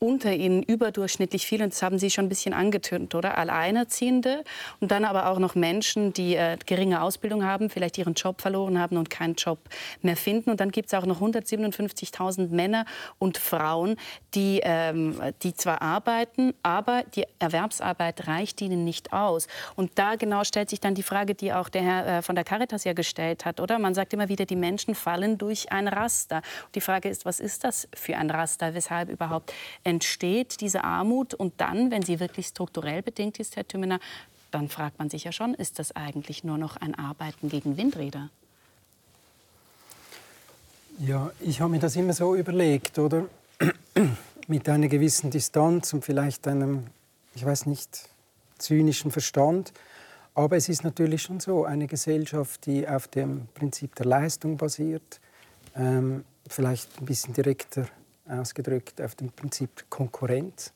unter 0.00 0.32
ihnen 0.32 0.62
überdurchschnittlich 0.62 1.46
viel, 1.46 1.62
und 1.62 1.72
das 1.72 1.82
haben 1.82 1.98
Sie 1.98 2.10
schon 2.10 2.26
ein 2.26 2.28
bisschen 2.28 2.54
angetönt, 2.54 3.14
oder? 3.14 3.36
Alleinerziehende 3.36 4.44
und 4.80 4.90
dann 4.90 5.04
aber 5.04 5.28
auch 5.28 5.38
noch 5.38 5.54
Menschen, 5.54 6.12
die 6.12 6.36
äh, 6.36 6.56
geringe 6.66 7.02
Ausbildung 7.02 7.44
haben, 7.44 7.68
vielleicht 7.68 7.98
ihren 7.98 8.14
Job 8.14 8.40
verloren 8.40 8.78
haben 8.78 8.96
und 8.96 9.10
keinen 9.10 9.34
Job 9.34 9.58
mehr 10.02 10.16
finden. 10.16 10.50
Und 10.50 10.60
dann 10.60 10.70
gibt 10.70 10.92
es 10.92 10.94
auch 10.94 11.04
noch 11.04 11.20
157.000 11.20 12.48
Männer 12.48 12.84
und 13.18 13.38
Frauen, 13.38 13.96
die, 14.34 14.60
ähm, 14.62 15.20
die 15.42 15.54
zwar 15.54 15.82
arbeiten, 15.82 16.54
aber 16.62 17.02
die 17.14 17.24
Erwerbsarbeit 17.40 18.28
reicht 18.28 18.60
ihnen 18.60 18.84
nicht 18.84 19.12
aus. 19.12 19.48
Und 19.74 19.92
da 19.96 20.14
genau 20.14 20.44
stellt 20.44 20.70
sich 20.70 20.80
dann 20.80 20.94
die 20.94 21.02
Frage, 21.02 21.34
die 21.34 21.52
auch 21.52 21.68
der 21.68 21.82
Herr 21.82 22.18
äh, 22.18 22.22
von 22.22 22.36
der 22.36 22.44
Caritas 22.44 22.84
ja 22.84 22.92
gestellt 22.92 23.44
hat, 23.44 23.58
oder? 23.58 23.78
Man 23.80 23.94
sagt 23.94 24.12
immer 24.12 24.28
wieder, 24.28 24.46
die 24.46 24.56
Menschen 24.56 24.94
fallen 24.94 25.38
durch 25.38 25.72
ein 25.72 25.88
Raster. 25.88 26.36
Und 26.66 26.74
die 26.76 26.80
Frage 26.80 27.08
ist, 27.08 27.24
was 27.24 27.40
ist 27.40 27.64
das 27.64 27.88
für 27.94 28.16
ein 28.16 28.30
Raster? 28.30 28.74
Weshalb 28.74 29.08
überhaupt 29.08 29.52
entsteht 29.88 30.60
diese 30.60 30.84
Armut? 30.84 31.34
Und 31.34 31.54
dann, 31.58 31.90
wenn 31.90 32.02
sie 32.02 32.20
wirklich 32.20 32.46
strukturell 32.46 33.02
bedingt 33.02 33.40
ist, 33.40 33.56
Herr 33.56 33.66
Tümener, 33.66 33.98
dann 34.50 34.68
fragt 34.68 34.98
man 34.98 35.10
sich 35.10 35.24
ja 35.24 35.32
schon, 35.32 35.54
ist 35.54 35.78
das 35.78 35.94
eigentlich 35.94 36.44
nur 36.44 36.58
noch 36.58 36.76
ein 36.76 36.94
Arbeiten 36.94 37.48
gegen 37.48 37.76
Windräder? 37.76 38.30
Ja, 40.98 41.30
ich 41.40 41.60
habe 41.60 41.70
mir 41.70 41.78
das 41.78 41.96
immer 41.96 42.12
so 42.12 42.34
überlegt, 42.34 42.98
oder? 42.98 43.26
Mit 44.48 44.68
einer 44.68 44.88
gewissen 44.88 45.30
Distanz 45.30 45.92
und 45.92 46.04
vielleicht 46.04 46.48
einem, 46.48 46.86
ich 47.34 47.44
weiß 47.44 47.66
nicht, 47.66 48.08
zynischen 48.58 49.10
Verstand. 49.10 49.72
Aber 50.34 50.56
es 50.56 50.68
ist 50.68 50.84
natürlich 50.84 51.22
schon 51.22 51.40
so, 51.40 51.64
eine 51.64 51.86
Gesellschaft, 51.86 52.66
die 52.66 52.88
auf 52.88 53.08
dem 53.08 53.48
Prinzip 53.54 53.94
der 53.96 54.06
Leistung 54.06 54.56
basiert, 54.56 55.20
ähm, 55.76 56.24
vielleicht 56.48 57.00
ein 57.00 57.04
bisschen 57.04 57.34
direkter 57.34 57.86
ausgedrückt 58.28 59.00
auf 59.00 59.14
dem 59.14 59.30
Prinzip 59.30 59.88
Konkurrenz. 59.88 60.72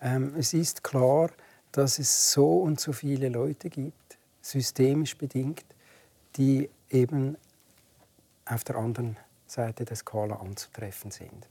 Ähm, 0.00 0.34
es 0.38 0.54
ist 0.54 0.82
klar, 0.82 1.30
dass 1.72 1.98
es 1.98 2.32
so 2.32 2.60
und 2.60 2.80
so 2.80 2.92
viele 2.92 3.28
Leute 3.28 3.68
gibt, 3.70 4.18
systemisch 4.40 5.16
bedingt, 5.16 5.64
die 6.36 6.68
eben 6.88 7.36
auf 8.46 8.64
der 8.64 8.76
anderen 8.76 9.16
Seite 9.46 9.84
der 9.84 9.96
Skala 9.96 10.36
anzutreffen 10.36 11.10
sind. 11.10 11.46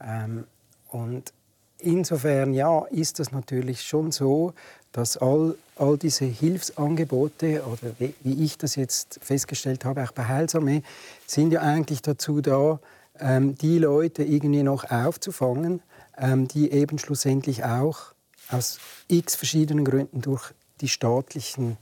Ähm, 0.00 0.46
und 0.88 1.32
insofern 1.78 2.54
ja, 2.54 2.84
ist 2.86 3.18
das 3.18 3.32
natürlich 3.32 3.82
schon 3.82 4.12
so, 4.12 4.54
dass 4.92 5.16
all, 5.16 5.56
all 5.76 5.96
diese 5.96 6.24
Hilfsangebote 6.24 7.62
oder 7.64 7.92
wie, 7.98 8.44
ich 8.44 8.58
das 8.58 8.76
jetzt 8.76 9.20
festgestellt 9.22 9.84
habe, 9.84 10.02
auch 10.02 10.12
bei 10.12 10.26
Heilsarmee, 10.26 10.82
sind 11.26 11.52
ja 11.52 11.60
eigentlich 11.60 12.02
dazu 12.02 12.40
da, 12.40 12.80
ähm, 13.20 13.54
die 13.54 13.78
Leute 13.78 14.22
irgendwie 14.24 14.62
noch 14.62 14.90
aufzufangen, 14.90 15.82
ähm, 16.16 16.48
die 16.48 16.70
eben 16.72 16.98
schlussendlich 16.98 17.64
auch 17.64 18.14
aus 18.48 18.78
x 19.08 19.36
verschiedenen 19.36 19.84
Gründen 19.84 20.20
durch 20.20 20.52
die 20.80 20.88
staatlichen 20.88 21.76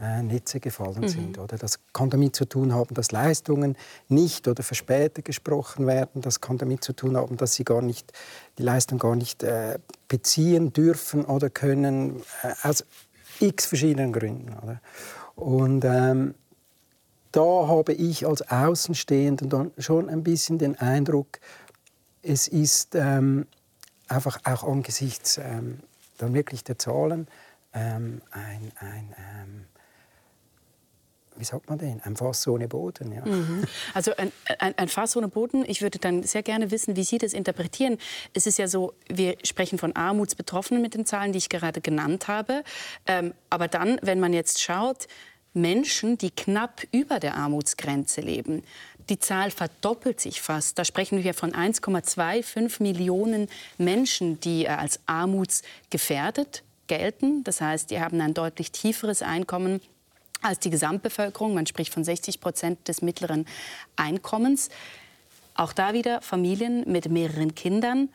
äh, 0.00 0.22
Netze 0.22 0.58
gefallen 0.60 1.02
mhm. 1.02 1.08
sind. 1.08 1.38
Oder? 1.38 1.58
Das 1.58 1.78
kann 1.92 2.10
damit 2.10 2.34
zu 2.34 2.46
tun 2.46 2.72
haben, 2.72 2.94
dass 2.94 3.12
Leistungen 3.12 3.76
nicht 4.08 4.48
oder 4.48 4.62
verspätet 4.62 5.24
gesprochen 5.24 5.86
werden. 5.86 6.22
Das 6.22 6.40
kann 6.40 6.58
damit 6.58 6.82
zu 6.82 6.92
tun 6.92 7.16
haben, 7.16 7.36
dass 7.36 7.54
sie 7.54 7.64
gar 7.64 7.82
nicht, 7.82 8.12
die 8.58 8.62
Leistung 8.62 8.98
gar 8.98 9.16
nicht 9.16 9.42
äh, 9.42 9.78
beziehen 10.08 10.72
dürfen 10.72 11.24
oder 11.24 11.50
können, 11.50 12.22
äh, 12.42 12.54
aus 12.62 12.84
x 13.40 13.66
verschiedenen 13.66 14.12
Gründen. 14.12 14.54
Oder? 14.62 14.80
Und 15.34 15.84
ähm, 15.84 16.34
da 17.32 17.66
habe 17.66 17.92
ich 17.94 18.26
als 18.26 18.42
Außenstehender 18.48 19.46
dann 19.46 19.72
schon 19.78 20.08
ein 20.08 20.22
bisschen 20.22 20.58
den 20.58 20.78
Eindruck, 20.78 21.40
es 22.22 22.46
ist 22.46 22.94
ähm, 22.94 23.46
einfach 24.06 24.40
auch 24.44 24.64
angesichts 24.64 25.38
ähm, 25.38 25.80
dann 26.18 26.34
wirklich 26.34 26.62
der 26.62 26.78
Zahlen 26.78 27.26
ähm, 27.74 28.20
ein, 28.30 28.72
ein 28.78 29.14
ähm, 29.18 29.64
wie 31.36 31.44
sagt 31.44 31.68
man 31.68 31.78
denn, 31.78 32.00
ein 32.04 32.14
Fass 32.14 32.46
ohne 32.46 32.68
Boden. 32.68 33.12
Ja. 33.12 33.24
Mhm. 33.24 33.64
Also 33.94 34.14
ein, 34.16 34.30
ein, 34.58 34.76
ein, 34.76 34.88
Fass 34.88 35.16
ohne 35.16 35.28
Boden. 35.28 35.64
Ich 35.66 35.80
würde 35.80 35.98
dann 35.98 36.22
sehr 36.22 36.42
gerne 36.42 36.70
wissen, 36.70 36.94
wie 36.94 37.04
Sie 37.04 37.18
das 37.18 37.32
interpretieren. 37.32 37.98
Es 38.34 38.46
ist 38.46 38.58
ja 38.58 38.68
so, 38.68 38.92
wir 39.08 39.36
sprechen 39.42 39.78
von 39.78 39.96
Armutsbetroffenen 39.96 40.82
mit 40.82 40.94
den 40.94 41.06
Zahlen, 41.06 41.32
die 41.32 41.38
ich 41.38 41.48
gerade 41.48 41.80
genannt 41.80 42.28
habe. 42.28 42.62
Ähm, 43.06 43.32
aber 43.48 43.66
dann, 43.66 43.98
wenn 44.02 44.20
man 44.20 44.32
jetzt 44.32 44.60
schaut, 44.60 45.08
Menschen, 45.54 46.18
die 46.18 46.30
knapp 46.30 46.82
über 46.92 47.20
der 47.20 47.36
Armutsgrenze 47.36 48.20
leben. 48.20 48.62
Die 49.08 49.18
Zahl 49.18 49.50
verdoppelt 49.50 50.20
sich 50.20 50.40
fast. 50.40 50.78
Da 50.78 50.84
sprechen 50.84 51.24
wir 51.24 51.34
von 51.34 51.52
1,25 51.52 52.82
Millionen 52.82 53.48
Menschen, 53.78 54.40
die 54.40 54.64
äh, 54.64 54.68
als 54.68 55.00
armutsgefährdet 55.06 56.62
gelten. 56.86 57.44
Das 57.44 57.60
heißt, 57.60 57.90
die 57.90 58.00
haben 58.00 58.20
ein 58.20 58.34
deutlich 58.34 58.70
tieferes 58.72 59.22
Einkommen 59.22 59.80
als 60.40 60.58
die 60.60 60.70
Gesamtbevölkerung. 60.70 61.54
Man 61.54 61.66
spricht 61.66 61.92
von 61.92 62.04
60 62.04 62.40
Prozent 62.40 62.88
des 62.88 63.02
mittleren 63.02 63.46
Einkommens. 63.96 64.70
Auch 65.54 65.72
da 65.72 65.92
wieder 65.92 66.20
Familien 66.22 66.84
mit 66.90 67.10
mehreren 67.10 67.54
Kindern. 67.54 68.08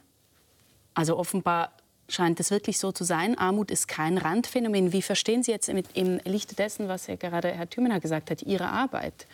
Also 0.94 1.18
offenbar 1.18 1.72
scheint 2.10 2.40
es 2.40 2.52
wirklich 2.52 2.80
so 2.80 2.92
zu 2.92 3.04
sein. 3.04 3.38
Armut 3.38 3.72
ist 3.72 3.88
kein 3.88 4.18
Randphänomen. 4.18 4.94
Wie 4.94 5.02
verstehen 5.02 5.44
Sie 5.44 5.52
jetzt 5.52 5.72
mit, 5.72 5.88
im 5.94 6.20
Lichte 6.24 6.56
dessen, 6.56 6.88
was 6.88 7.08
ja 7.08 7.16
gerade 7.16 7.50
Herr 7.50 7.70
Thümener 7.70 8.00
gesagt 8.00 8.32
hat, 8.32 8.42
Ihre 8.44 8.70
Arbeit? 8.70 9.28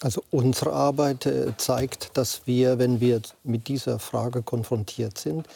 Also 0.00 0.22
unsere 0.30 0.72
Arbeit 0.72 1.26
äh, 1.26 1.56
zeigt, 1.56 2.16
dass 2.16 2.42
wir, 2.46 2.78
wenn 2.78 3.00
wir 3.00 3.20
mit 3.44 3.68
dieser 3.68 3.98
Frage 3.98 4.42
konfrontiert 4.42 5.16
sind, 5.16 5.46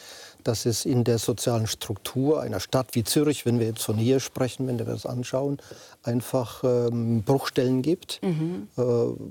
dass 0.47 0.65
es 0.65 0.85
in 0.85 1.03
der 1.03 1.17
sozialen 1.17 1.67
Struktur 1.67 2.41
einer 2.41 2.61
Stadt 2.61 2.95
wie 2.95 3.03
Zürich, 3.03 3.45
wenn 3.45 3.59
wir 3.59 3.67
jetzt 3.67 3.83
von 3.83 3.97
hier 3.97 4.21
sprechen, 4.21 4.65
wenn 4.67 4.77
wir 4.77 4.85
das 4.85 5.05
anschauen, 5.05 5.57
einfach 6.03 6.63
ähm, 6.63 7.23
Bruchstellen 7.23 7.81
gibt. 7.81 8.21
Mhm. 8.23 8.69
Äh, 8.77 8.83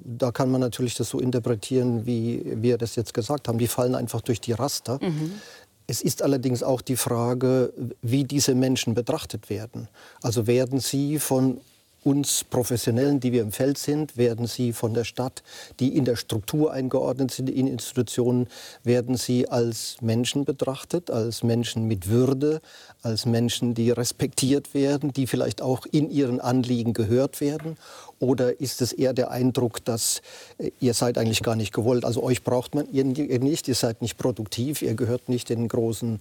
da 0.05 0.31
kann 0.31 0.51
man 0.51 0.61
natürlich 0.61 0.95
das 0.95 1.09
so 1.09 1.19
interpretieren, 1.19 2.05
wie 2.05 2.43
wir 2.45 2.77
das 2.77 2.97
jetzt 2.97 3.15
gesagt 3.15 3.49
haben. 3.49 3.57
Die 3.57 3.67
fallen 3.67 3.95
einfach 3.95 4.21
durch 4.21 4.43
die 4.43 4.53
Raster. 4.53 4.99
Mhm. 5.01 5.41
Es 5.87 6.03
ist 6.03 6.23
allerdings 6.23 6.63
auch 6.63 6.81
die 6.81 6.97
Frage, 6.97 7.73
wie 8.03 8.25
diese 8.25 8.55
Menschen 8.55 8.95
betrachtet 8.95 9.51
werden. 9.51 9.89
Also 10.21 10.47
werden 10.47 10.81
sie 10.81 11.19
von 11.19 11.61
uns 12.07 12.45
Professionellen, 12.45 13.19
die 13.19 13.33
wir 13.33 13.43
im 13.43 13.51
Feld 13.51 13.79
sind, 13.79 14.17
werden 14.17 14.47
sie 14.47 14.73
von 14.73 14.95
der 14.95 15.03
Stadt, 15.03 15.43
die 15.81 15.97
in 15.97 16.05
der 16.05 16.15
Struktur 16.15 16.73
eingeordnet 16.73 17.33
sind, 17.33 17.51
in 17.51 17.67
Institutionen, 17.67 18.47
werden 18.85 19.17
sie 19.17 19.49
als 19.49 19.97
Menschen 20.01 20.45
betrachtet, 20.45 21.11
als 21.11 21.43
Menschen 21.43 21.89
mit 21.89 22.09
Würde, 22.09 22.61
als 23.03 23.27
Menschen, 23.27 23.75
die 23.75 23.91
respektiert 23.91 24.73
werden, 24.73 25.13
die 25.13 25.27
vielleicht 25.27 25.61
auch 25.61 25.85
in 25.91 26.09
ihren 26.09 26.41
Anliegen 26.41 26.93
gehört 26.93 27.41
werden? 27.41 27.77
Oder 28.19 28.61
ist 28.61 28.81
es 28.81 28.93
eher 28.93 29.13
der 29.13 29.31
Eindruck, 29.31 29.85
dass 29.85 30.23
äh, 30.59 30.71
ihr 30.81 30.95
seid 30.95 31.19
eigentlich 31.19 31.43
gar 31.43 31.57
nicht 31.57 31.73
gewollt? 31.73 32.05
Also 32.05 32.23
euch 32.23 32.43
braucht 32.43 32.75
man 32.75 32.89
ihr 32.91 33.05
nicht, 33.05 33.69
ihr 33.69 33.75
seid 33.75 34.03
nicht 34.03 34.17
produktiv, 34.17 34.83
ihr 34.83 34.95
gehört 34.95 35.29
nicht 35.29 35.51
in, 35.51 35.69
großen, 35.69 36.21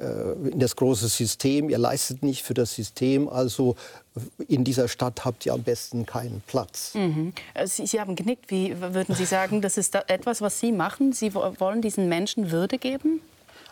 äh, 0.00 0.50
in 0.50 0.58
das 0.58 0.76
große 0.76 1.08
System, 1.08 1.68
ihr 1.68 1.78
leistet 1.78 2.22
nicht 2.22 2.42
für 2.42 2.54
das 2.54 2.74
System. 2.74 3.28
Also 3.28 3.76
in 4.48 4.64
dieser 4.64 4.88
Stadt 4.88 5.24
habt 5.24 5.44
ihr 5.46 5.52
am 5.52 5.62
besten 5.62 6.06
keinen 6.06 6.42
Platz. 6.46 6.94
Mhm. 6.94 7.32
Äh, 7.54 7.66
Sie, 7.66 7.86
Sie, 7.86 8.00
haben 8.00 8.16
genickt. 8.16 8.50
Wie 8.50 8.80
würden 8.80 9.14
Sie 9.14 9.26
sagen, 9.26 9.60
das 9.60 9.76
ist 9.76 9.94
etwas, 9.94 10.40
was 10.40 10.58
Sie 10.60 10.72
machen? 10.72 11.12
Sie 11.12 11.34
wollen 11.34 11.82
diesen 11.82 12.08
Menschen 12.08 12.50
Würde 12.50 12.78
geben? 12.78 13.20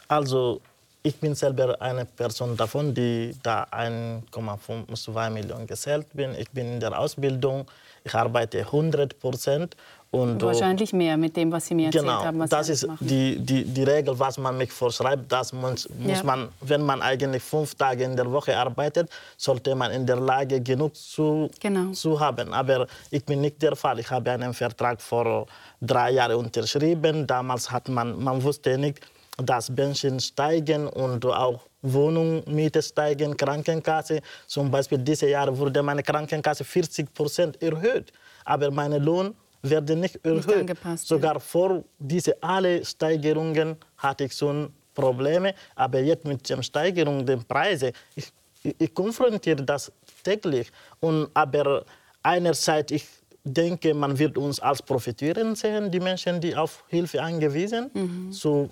Also 0.09 0.61
ich 1.07 1.17
bin 1.17 1.35
selber 1.35 1.81
eine 1.83 2.07
Person 2.07 2.57
davon, 2.57 2.95
die 2.95 3.37
da 3.43 3.65
1,2 3.65 5.31
Millionen 5.31 5.67
gezählt 5.67 6.07
bin. 6.15 6.35
Ich 6.35 6.51
bin 6.51 6.67
in 6.75 6.81
der 6.81 6.99
Ausbildung, 6.99 7.67
ich 8.03 8.15
arbeite 8.15 8.61
100 8.61 9.21
Prozent. 9.21 9.77
Und 10.11 10.41
Wahrscheinlich 10.41 10.93
mehr 10.93 11.17
mit 11.19 11.37
dem, 11.37 11.53
was 11.53 11.67
Sie 11.67 11.75
mir 11.75 11.87
erzählt 11.87 12.05
genau, 12.05 12.25
haben. 12.25 12.39
Genau, 12.39 12.47
das 12.47 12.69
ist 12.71 12.87
die, 13.01 13.37
die, 13.39 13.65
die 13.65 13.83
Regel, 13.83 14.19
was 14.19 14.39
man 14.39 14.57
mich 14.57 14.73
vorschreibt. 14.73 15.31
Das 15.31 15.53
muss, 15.53 15.89
muss 15.99 16.19
ja. 16.19 16.25
man, 16.25 16.49
wenn 16.63 16.83
man 16.83 17.03
eigentlich 17.03 17.43
fünf 17.43 17.75
Tage 17.75 18.05
in 18.05 18.17
der 18.17 18.31
Woche 18.31 18.57
arbeitet, 18.57 19.11
sollte 19.37 19.75
man 19.75 19.91
in 19.91 20.07
der 20.07 20.21
Lage 20.21 20.61
genug 20.61 20.95
zu, 20.97 21.51
genau. 21.61 21.93
zu 21.93 22.19
haben. 22.19 22.55
Aber 22.55 22.87
ich 23.11 23.25
bin 23.27 23.43
nicht 23.43 23.61
der 23.61 23.77
Fall. 23.77 23.99
Ich 23.99 24.11
habe 24.11 24.31
einen 24.31 24.55
Vertrag 24.55 25.03
vor 25.03 25.47
drei 25.83 26.13
Jahren 26.13 26.37
unterschrieben. 26.37 27.27
Damals 27.27 27.71
hat 27.71 27.89
man, 27.89 28.23
man 28.23 28.43
wusste 28.43 28.79
nicht, 28.79 29.01
dass 29.39 29.75
Benzin 29.75 30.21
steigen 30.21 30.87
und 30.87 31.25
auch 31.27 31.61
Wohnungsmiete 31.83 32.83
steigen, 32.83 33.37
Krankenkasse. 33.37 34.21
Zum 34.47 34.71
Beispiel 34.71 34.99
dieses 34.99 35.29
Jahr 35.29 35.57
wurde 35.57 35.83
meine 35.83 36.03
Krankenkasse 36.03 36.65
40 36.65 37.13
Prozent 37.13 37.63
erhöht, 37.63 38.13
aber 38.45 38.71
mein 38.71 38.93
Lohn 39.03 39.35
wird 39.63 39.89
nicht 39.91 40.25
erhöht. 40.25 40.69
Nicht 40.69 40.99
Sogar 40.99 41.41
vor 41.41 41.85
diese 41.99 42.43
alle 42.43 42.85
Steigerungen 42.85 43.77
hatte 43.99 44.25
ich 44.25 44.35
schon 44.35 44.73
Probleme, 44.95 45.55
aber 45.75 45.99
jetzt 46.01 46.25
mit 46.25 46.49
der 46.49 46.63
Steigerung 46.63 47.27
der 47.27 47.39
Preise, 47.39 47.93
ich, 48.15 48.31
ich, 48.63 48.75
ich 48.79 48.95
konfrontiere 48.95 49.63
das 49.63 49.91
täglich. 50.23 50.71
Und, 51.01 51.29
aber 51.35 51.85
einerseits, 52.23 52.93
ich 52.93 53.07
denke, 53.45 53.93
man 53.93 54.19
wird 54.19 54.39
uns 54.39 54.61
als 54.61 54.81
Profitieren 54.81 55.55
sehen, 55.55 55.91
die 55.91 56.01
Menschen, 56.01 56.41
die 56.41 56.55
auf 56.57 56.85
Hilfe 56.89 57.21
angewiesen 57.23 57.91
mhm. 57.93 58.33
so 58.33 58.71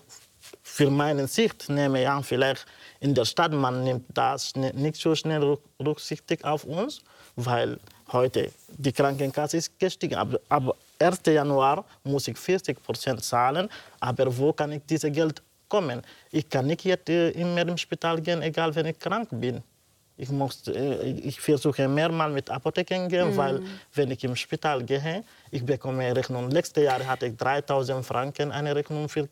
Für 0.63 0.91
meine 0.91 1.27
Sicht 1.27 1.69
nehme 1.69 2.03
ich 2.03 2.09
an, 2.09 2.23
vielleicht 2.23 2.67
in 3.01 3.15
der 3.15 3.25
Stadt, 3.25 3.53
man 3.53 3.85
nimmt 3.85 4.07
das 4.15 4.55
nicht 4.55 4.97
so 4.97 5.15
schnell 5.15 5.59
rücksichtig 5.85 6.45
auf 6.45 6.65
uns, 6.65 7.03
weil 7.37 7.79
heute 8.13 8.51
die 8.69 8.93
Krankenkasse 8.93 9.57
ist 9.57 9.79
gestiegen. 9.79 10.17
Aber, 10.17 10.39
aber 10.49 10.77
1. 10.99 11.21
Januar 11.27 11.85
muss 12.05 12.29
ich 12.29 12.39
40 12.39 12.83
Prozent 12.83 13.25
zahlen. 13.25 13.69
Aber 14.01 14.37
wo 14.37 14.53
kann 14.53 14.73
ich 14.73 14.83
dieses 14.89 15.13
Geld 15.13 15.43
kommen. 15.73 16.03
Ich 16.31 16.47
kann 16.51 16.67
nicht 16.67 16.85
jetzt 16.85 17.09
äh, 17.09 17.31
immer 17.31 17.67
im 17.67 17.79
Spital 17.79 18.21
gehen, 18.21 18.43
egal 18.43 18.75
wenn 18.75 18.87
ich 18.93 18.99
krank 18.99 19.29
bin. 19.33 19.63
Ich, 20.19 20.29
muss, 20.29 20.69
äh, 20.69 21.13
ich 21.31 21.41
versuche 21.41 21.89
mehrmals 21.89 22.35
mit 22.35 22.51
Apotheken 22.51 23.09
gehen, 23.09 23.31
mhm. 23.31 23.37
weil 23.39 23.63
wenn 23.95 24.11
ich 24.11 24.23
im 24.23 24.37
Spital 24.37 24.85
gehe, 24.85 25.25
ich 25.51 25.65
bekomme 25.65 26.03
eine 26.05 26.15
Rechnung. 26.15 26.51
Letztes 26.51 26.85
Jahr 26.85 27.03
hatte 27.07 27.27
ich 27.27 27.37
3000 27.39 28.05
Franken 28.05 28.53
eine 28.53 28.77
Rechnung 28.77 29.09
für 29.09 29.27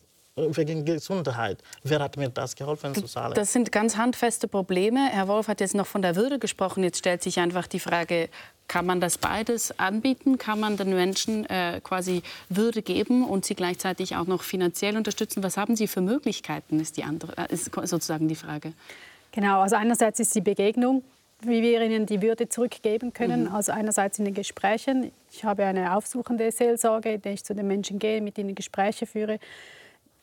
wegen 0.49 0.85
Gesundheit. 0.85 1.59
Wer 1.83 2.01
hat 2.01 2.17
mir 2.17 2.29
das 2.29 2.57
geholfen 2.57 2.95
zu 2.95 3.05
zahlen? 3.05 3.35
Das 3.35 3.53
sind 3.53 3.73
ganz 3.73 3.97
handfeste 3.97 4.49
Probleme. 4.49 5.09
Herr 5.11 5.29
Wolf 5.29 5.49
hat 5.49 5.61
jetzt 5.61 5.75
noch 5.75 5.87
von 5.87 6.03
der 6.03 6.17
Würde 6.17 6.39
gesprochen. 6.39 6.83
Jetzt 6.85 6.99
stellt 6.99 7.23
sich 7.23 7.39
einfach 7.39 7.67
die 7.67 7.81
Frage, 7.81 8.29
kann 8.71 8.87
man 8.87 9.01
das 9.01 9.19
beides 9.19 9.77
anbieten? 9.81 10.39
Kann 10.39 10.61
man 10.61 10.77
den 10.77 10.91
Menschen 10.91 11.45
äh, 11.47 11.81
quasi 11.83 12.23
Würde 12.49 12.83
geben 12.83 13.27
und 13.27 13.45
sie 13.45 13.57
gleichzeitig 13.57 14.15
auch 14.15 14.27
noch 14.27 14.45
finanziell 14.45 14.97
unterstützen? 14.97 15.43
Was 15.43 15.57
haben 15.57 15.75
Sie 15.75 15.89
für 15.89 16.01
Möglichkeiten, 16.01 16.79
ist, 16.79 16.97
die 16.97 17.03
andere, 17.03 17.37
äh, 17.37 17.53
ist 17.53 17.75
sozusagen 17.75 18.29
die 18.29 18.37
Frage. 18.37 18.73
Genau, 19.33 19.61
also 19.61 19.75
einerseits 19.75 20.21
ist 20.21 20.35
die 20.37 20.41
Begegnung, 20.41 21.03
wie 21.43 21.63
wir 21.63 21.83
ihnen 21.83 22.07
die 22.07 22.23
Würde 22.23 22.49
zurückgeben 22.49 23.13
können. 23.13 23.45
Mhm. 23.45 23.55
Also 23.55 23.73
einerseits 23.73 24.19
in 24.19 24.25
den 24.25 24.35
Gesprächen. 24.35 25.11
Ich 25.33 25.45
habe 25.45 25.65
eine 25.65 25.97
aufsuchende 25.97 26.51
Seelsorge, 26.53 27.15
in 27.15 27.23
der 27.23 27.33
ich 27.33 27.45
zu 27.45 27.55
den 27.55 27.67
Menschen 27.67 27.99
gehe, 27.99 28.21
mit 28.21 28.39
ihnen 28.39 28.55
Gespräche 28.55 29.07
führe. 29.07 29.39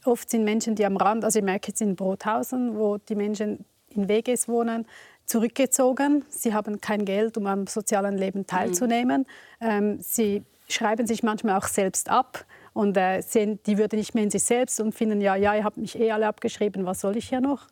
Oft 0.08 0.30
sind 0.30 0.44
Menschen, 0.44 0.76
die 0.76 0.86
am 0.86 0.98
Rand, 0.98 1.24
also 1.24 1.40
ich 1.40 1.46
merke 1.46 1.68
jetzt 1.70 1.82
in 1.82 1.96
Brothausen, 1.96 2.78
wo 2.78 2.98
die 2.98 3.16
Menschen 3.16 3.66
in 3.90 4.08
Weges 4.08 4.48
wohnen, 4.48 4.86
zurückgezogen. 5.26 6.24
Sie 6.30 6.54
haben 6.54 6.80
kein 6.82 7.06
Geld, 7.06 7.38
um 7.38 7.46
am 7.48 7.68
sozialen 7.68 8.18
Leben 8.18 8.48
teilzunehmen. 8.48 9.26
Mhm. 9.60 9.68
Ähm, 9.68 9.98
sie 10.02 10.44
schreiben 10.70 11.06
sich 11.08 11.24
manchmal 11.24 11.58
auch 11.58 11.68
selbst 11.68 12.10
ab 12.10 12.46
und 12.74 12.96
äh, 12.98 13.22
sehen 13.22 13.60
die 13.66 13.78
Würde 13.78 13.98
nicht 13.98 14.16
mehr 14.16 14.24
in 14.24 14.30
sich 14.30 14.44
selbst 14.44 14.80
und 14.80 14.94
finden, 14.94 15.22
ja, 15.22 15.36
ja, 15.36 15.56
ihr 15.56 15.64
habt 15.64 15.78
mich 15.78 16.00
eh 16.00 16.12
alle 16.12 16.28
abgeschrieben, 16.28 16.86
was 16.86 17.02
soll 17.02 17.18
ich 17.18 17.30
hier 17.30 17.42
noch? 17.42 17.68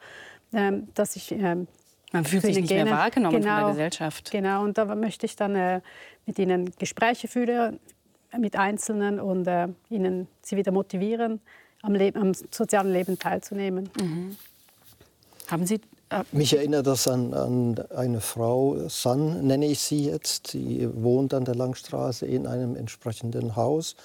Ähm, 0.54 0.88
dass 0.94 1.16
ich, 1.16 1.32
ähm, 1.32 1.68
Man 2.12 2.26
fühlt 2.26 2.44
sich 2.44 2.60
nicht 2.60 2.70
mehr 2.70 2.90
wahrgenommen 2.90 3.42
genau, 3.42 3.44
von 3.44 3.56
der 3.56 3.56
genau, 3.56 3.70
Gesellschaft. 3.70 4.32
Genau, 4.32 4.64
und 4.64 4.78
da 4.78 4.94
möchte 4.96 5.26
ich 5.26 5.36
dann 5.36 5.56
äh, 5.56 5.82
mit 6.26 6.40
ihnen 6.40 6.72
Gespräche 6.78 7.28
führen, 7.28 7.80
mit 8.38 8.58
Einzelnen 8.58 9.20
und 9.20 9.48
äh, 9.48 9.68
ihnen 9.90 10.28
sie 10.42 10.58
wieder 10.58 10.72
motivieren, 10.72 11.40
am, 11.86 11.94
Leben, 11.94 12.20
am 12.20 12.34
sozialen 12.52 12.92
Leben 12.92 13.20
teilzunehmen. 13.20 13.90
Mhm. 14.00 14.38
Haben 15.48 15.66
Sie 15.66 15.80
mich 16.32 16.56
erinnert 16.56 16.86
das 16.86 17.08
an, 17.08 17.34
an, 17.34 17.84
eine 17.96 18.22
Frau, 18.22 18.88
San 18.88 19.48
nenne 19.48 19.66
ich 19.66 19.80
sie 19.80 20.06
jetzt. 20.06 20.48
Sie 20.48 20.88
wohnt 20.94 21.34
an 21.34 21.46
der 21.46 21.56
Langstraße 21.56 22.28
in 22.28 22.46
einem 22.46 22.76
entsprechenden 22.76 23.56
Haus. 23.56 23.96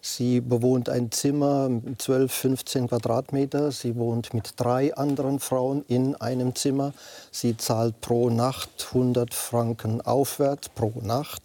Sie 0.00 0.40
bewohnt 0.40 0.88
ein 0.88 1.12
Zimmer, 1.12 1.70
12, 1.98 2.32
15 2.32 2.88
Quadratmeter. 2.88 3.72
Sie 3.72 3.94
wohnt 3.96 4.32
mit 4.32 4.54
drei 4.56 4.94
anderen 4.96 5.38
Frauen 5.38 5.84
in 5.86 6.16
einem 6.16 6.54
Zimmer. 6.54 6.94
Sie 7.30 7.56
zahlt 7.56 8.00
pro 8.00 8.30
Nacht 8.30 8.88
100 8.88 9.34
Franken 9.34 10.00
aufwärts 10.00 10.70
pro 10.70 10.94
Nacht. 11.02 11.42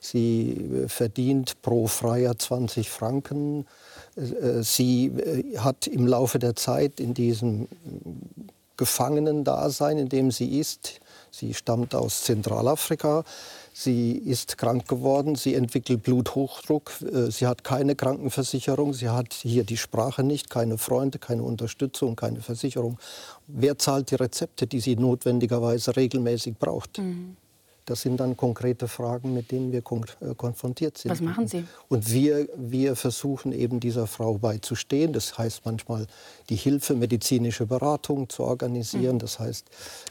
Sie 0.00 0.84
verdient 0.86 1.60
pro 1.62 1.88
Freier 1.88 2.38
20 2.38 2.88
Franken. 2.88 3.66
Äh, 4.16 4.62
sie 4.62 5.06
äh, 5.06 5.58
hat 5.58 5.86
im 5.86 6.06
Laufe 6.06 6.38
der 6.38 6.56
Zeit 6.56 7.00
in 7.00 7.14
diesem 7.14 7.68
Gefangenendasein, 8.76 9.98
in 9.98 10.08
dem 10.08 10.30
sie 10.30 10.58
ist. 10.58 11.00
Sie 11.30 11.54
stammt 11.54 11.94
aus 11.94 12.24
Zentralafrika. 12.24 13.24
Sie 13.78 14.12
ist 14.12 14.56
krank 14.56 14.88
geworden, 14.88 15.34
sie 15.34 15.54
entwickelt 15.54 16.02
Bluthochdruck, 16.02 16.92
äh, 17.02 17.30
sie 17.30 17.46
hat 17.46 17.62
keine 17.62 17.94
Krankenversicherung, 17.94 18.94
sie 18.94 19.10
hat 19.10 19.34
hier 19.34 19.64
die 19.64 19.76
Sprache 19.76 20.22
nicht, 20.22 20.48
keine 20.48 20.78
Freunde, 20.78 21.18
keine 21.18 21.42
Unterstützung, 21.42 22.16
keine 22.16 22.40
Versicherung. 22.40 22.98
Wer 23.46 23.76
zahlt 23.76 24.10
die 24.10 24.14
Rezepte, 24.14 24.66
die 24.66 24.80
sie 24.80 24.96
notwendigerweise 24.96 25.94
regelmäßig 25.94 26.56
braucht? 26.56 26.96
Mhm. 26.96 27.36
Das 27.86 28.00
sind 28.02 28.18
dann 28.18 28.36
konkrete 28.36 28.88
Fragen, 28.88 29.32
mit 29.32 29.52
denen 29.52 29.70
wir 29.70 29.80
kon 29.80 30.04
äh, 30.20 30.34
konfrontiert 30.34 30.98
sind. 30.98 31.12
Was 31.12 31.20
machen 31.20 31.46
Sie? 31.46 31.64
Und 31.88 32.10
wir, 32.12 32.48
wir 32.56 32.96
versuchen 32.96 33.52
eben 33.52 33.78
dieser 33.78 34.08
Frau 34.08 34.38
beizustehen. 34.38 35.12
Das 35.12 35.38
heißt 35.38 35.62
manchmal 35.64 36.06
die 36.50 36.56
Hilfe, 36.56 36.94
medizinische 36.94 37.64
Beratung 37.64 38.28
zu 38.28 38.42
organisieren. 38.42 39.16
Mhm. 39.16 39.20
Das 39.20 39.38
heißt 39.38 39.66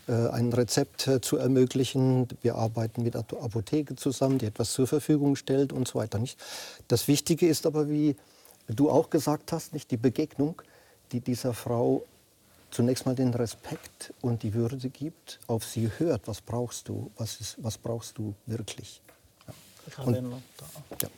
äh, 0.08 0.30
ein 0.30 0.54
Rezept 0.54 1.08
äh, 1.08 1.20
zu 1.20 1.36
ermöglichen. 1.36 2.30
Wir 2.42 2.56
arbeiten 2.56 3.04
mit 3.04 3.14
der 3.14 3.26
Apotheke 3.42 3.96
zusammen, 3.98 4.38
die 4.38 4.46
etwas 4.46 4.72
zur 4.72 4.88
Verfügung 4.88 5.36
stellt 5.36 5.74
und 5.74 5.86
so 5.86 6.00
weiter. 6.00 6.18
Nicht? 6.18 6.40
Das 6.88 7.10
Wichtige 7.10 7.46
ist 7.46 7.66
aber, 7.66 7.90
wie 7.90 8.16
du 8.70 8.90
auch 8.90 9.10
gesagt 9.10 9.52
hast, 9.52 9.74
nicht 9.74 9.92
die 9.92 9.98
Begegnung, 9.98 10.62
die 11.12 11.20
dieser 11.20 11.54
Frau 11.54 12.06
zunächst 12.76 13.06
mal 13.06 13.16
den 13.16 13.34
Respekt 13.34 14.14
und 14.22 14.44
die 14.44 14.54
Würde 14.54 14.78
gibt, 14.90 15.40
auf 15.48 15.66
sie 15.66 15.90
hört, 15.98 16.28
was 16.28 16.42
brauchst 16.42 16.90
du, 16.90 17.10
was, 17.18 17.40
ist, 17.40 17.56
was 17.60 17.78
brauchst 17.78 18.18
du 18.18 18.36
wirklich. 18.46 19.02
Ja. 19.98 20.04
Und, 20.04 20.16
ja. 21.02 21.10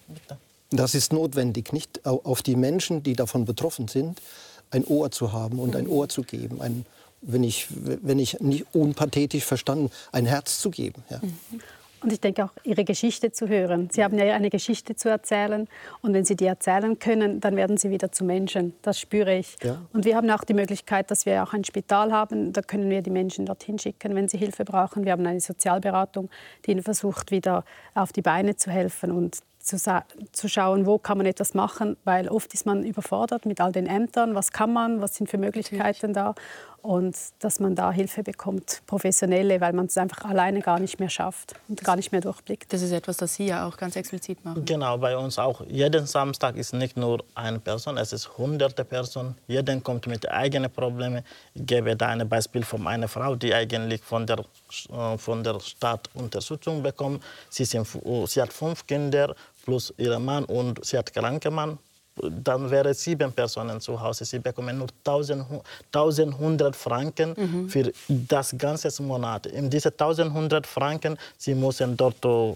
Das 0.70 0.94
ist 0.94 1.14
notwendig, 1.14 1.74
nicht 1.74 2.06
auf 2.06 2.44
die 2.44 2.56
Menschen, 2.56 3.02
die 3.02 3.14
davon 3.14 3.46
betroffen 3.46 3.88
sind, 3.88 4.22
ein 4.70 4.86
Ohr 4.86 5.10
zu 5.12 5.32
haben 5.32 5.60
und 5.60 5.76
ein 5.76 5.86
mhm. 5.86 5.92
Ohr 5.92 6.10
zu 6.10 6.24
geben, 6.24 6.62
ein, 6.62 6.86
wenn 7.22 7.44
ich, 7.44 7.68
wenn 7.70 8.20
ich 8.20 8.40
nicht 8.40 8.66
unpathetisch 8.74 9.46
verstanden, 9.46 9.90
ein 10.12 10.26
Herz 10.26 10.60
zu 10.60 10.70
geben. 10.70 11.04
Ja. 11.10 11.20
Mhm. 11.22 11.62
Und 12.02 12.14
ich 12.14 12.20
denke 12.20 12.46
auch, 12.46 12.52
ihre 12.64 12.84
Geschichte 12.84 13.32
zu 13.32 13.48
hören. 13.48 13.90
Sie 13.92 14.04
haben 14.04 14.18
ja 14.18 14.36
eine 14.36 14.50
Geschichte 14.50 14.96
zu 14.96 15.10
erzählen. 15.10 15.68
Und 16.02 16.14
wenn 16.14 16.26
sie 16.26 16.36
die 16.36 16.46
erzählen 16.46 17.00
können, 17.00 17.40
dann 17.40 17.56
werden 17.56 17.78
sie 17.78 17.90
wieder 17.90 18.12
zu 18.12 18.24
Menschen. 18.24 18.74
Das 18.82 19.00
spüre 19.00 19.36
ich. 19.36 19.56
Ja. 19.64 19.82
Und 19.94 20.06
wir 20.06 20.16
haben 20.16 20.30
auch 20.30 20.44
die 20.44 20.54
Möglichkeit, 20.54 21.10
dass 21.10 21.26
wir 21.26 21.42
auch 21.44 21.54
ein 21.54 21.64
Spital 21.64 22.12
haben. 22.12 22.54
Da 22.54 22.62
können 22.62 22.90
wir 22.90 23.02
die 23.02 23.10
Menschen 23.10 23.46
dorthin 23.46 23.80
schicken, 23.80 24.16
wenn 24.16 24.28
sie 24.28 24.38
Hilfe 24.38 24.64
brauchen. 24.64 25.06
Wir 25.06 25.14
haben 25.14 25.26
eine 25.26 25.40
Sozialberatung, 25.40 26.30
die 26.66 26.72
ihnen 26.72 26.84
versucht, 26.84 27.32
wieder 27.32 27.64
auf 27.96 28.14
die 28.14 28.22
Beine 28.22 28.56
zu 28.56 28.70
helfen 28.70 29.12
und 29.12 29.40
zu, 29.60 29.78
zu 30.32 30.48
schauen, 30.48 30.86
wo 30.86 30.98
kann 30.98 31.18
man 31.18 31.28
etwas 31.28 31.54
machen, 31.54 31.98
weil 32.06 32.30
oft 32.30 32.54
ist 32.54 32.66
man 32.66 32.84
überfordert 32.84 33.46
mit 33.46 33.60
all 33.60 33.72
den 33.72 33.86
Ämtern, 33.86 34.34
was 34.34 34.52
kann 34.52 34.72
man, 34.72 35.02
was 35.02 35.16
sind 35.16 35.30
für 35.30 35.38
Möglichkeiten 35.38 36.14
da 36.14 36.36
und 36.82 37.16
dass 37.40 37.60
man 37.60 37.76
da 37.76 37.92
Hilfe 37.92 38.24
bekommt, 38.24 38.82
professionelle, 38.88 39.60
weil 39.62 39.74
man 39.74 39.88
es 39.88 39.98
einfach 39.98 40.26
alleine 40.26 40.62
gar 40.62 40.80
nicht 40.80 41.00
mehr 41.00 41.10
schafft 41.10 41.56
und 41.68 41.84
gar 41.84 41.96
nicht 41.96 42.12
mehr 42.12 42.22
durchblickt. 42.22 42.72
Das 42.72 42.82
ist 42.82 42.92
etwas, 42.92 43.18
das 43.18 43.36
Sie 43.36 43.48
ja 43.48 43.68
auch 43.68 43.78
ganz 43.78 43.96
explizit 43.96 44.44
machen. 44.46 44.66
Genau, 44.66 44.98
bei 44.98 45.18
uns 45.18 45.38
auch. 45.38 45.62
Jeden 45.68 46.06
Samstag 46.06 46.56
ist 46.56 46.74
nicht 46.74 46.98
nur 46.98 47.24
eine 47.36 47.60
Person, 47.60 47.98
es 47.98 48.14
ist 48.14 48.38
hunderte 48.38 48.86
Personen. 48.86 49.36
Jeder 49.48 49.80
kommt 49.82 50.08
mit 50.08 50.30
eigenen 50.30 50.72
Problemen. 50.72 51.24
Ich 51.54 51.66
gebe 51.66 51.96
da 51.96 52.08
ein 52.08 52.28
Beispiel 52.28 52.64
von 52.64 52.88
einer 52.88 53.08
Frau, 53.08 53.36
die 53.36 53.54
eigentlich 53.54 54.02
von 54.02 54.26
der, 54.26 54.40
äh, 54.40 55.18
von 55.18 55.44
der 55.44 55.60
Stadt 55.60 56.10
Unterstützung 56.14 56.82
bekommt. 56.82 57.24
Sie, 57.50 57.66
sind, 57.66 57.88
sie 58.28 58.42
hat 58.42 58.54
fünf 58.54 58.86
Kinder 58.88 59.36
plus 59.66 59.94
ihren 59.98 60.24
Mann 60.24 60.46
und 60.46 60.84
sie 60.86 60.98
hat 60.98 61.16
einen 61.18 61.24
kranken 61.24 61.54
Mann 61.54 61.78
dann 62.44 62.70
wären 62.70 62.94
sieben 62.94 63.32
Personen 63.32 63.80
zu 63.82 64.00
Hause. 64.00 64.26
Sie 64.26 64.40
bekommen 64.40 64.78
nur 64.78 64.88
1100 65.06 66.76
Franken 66.76 67.34
mhm. 67.38 67.70
für 67.70 67.92
das 68.08 68.56
ganze 68.58 69.04
Monat. 69.04 69.46
In 69.48 69.70
diese 69.70 69.90
1100 69.90 70.66
Franken, 70.66 71.18
sie 71.38 71.56
müssen 71.56 71.96
dort 71.96 72.24
uh, 72.26 72.56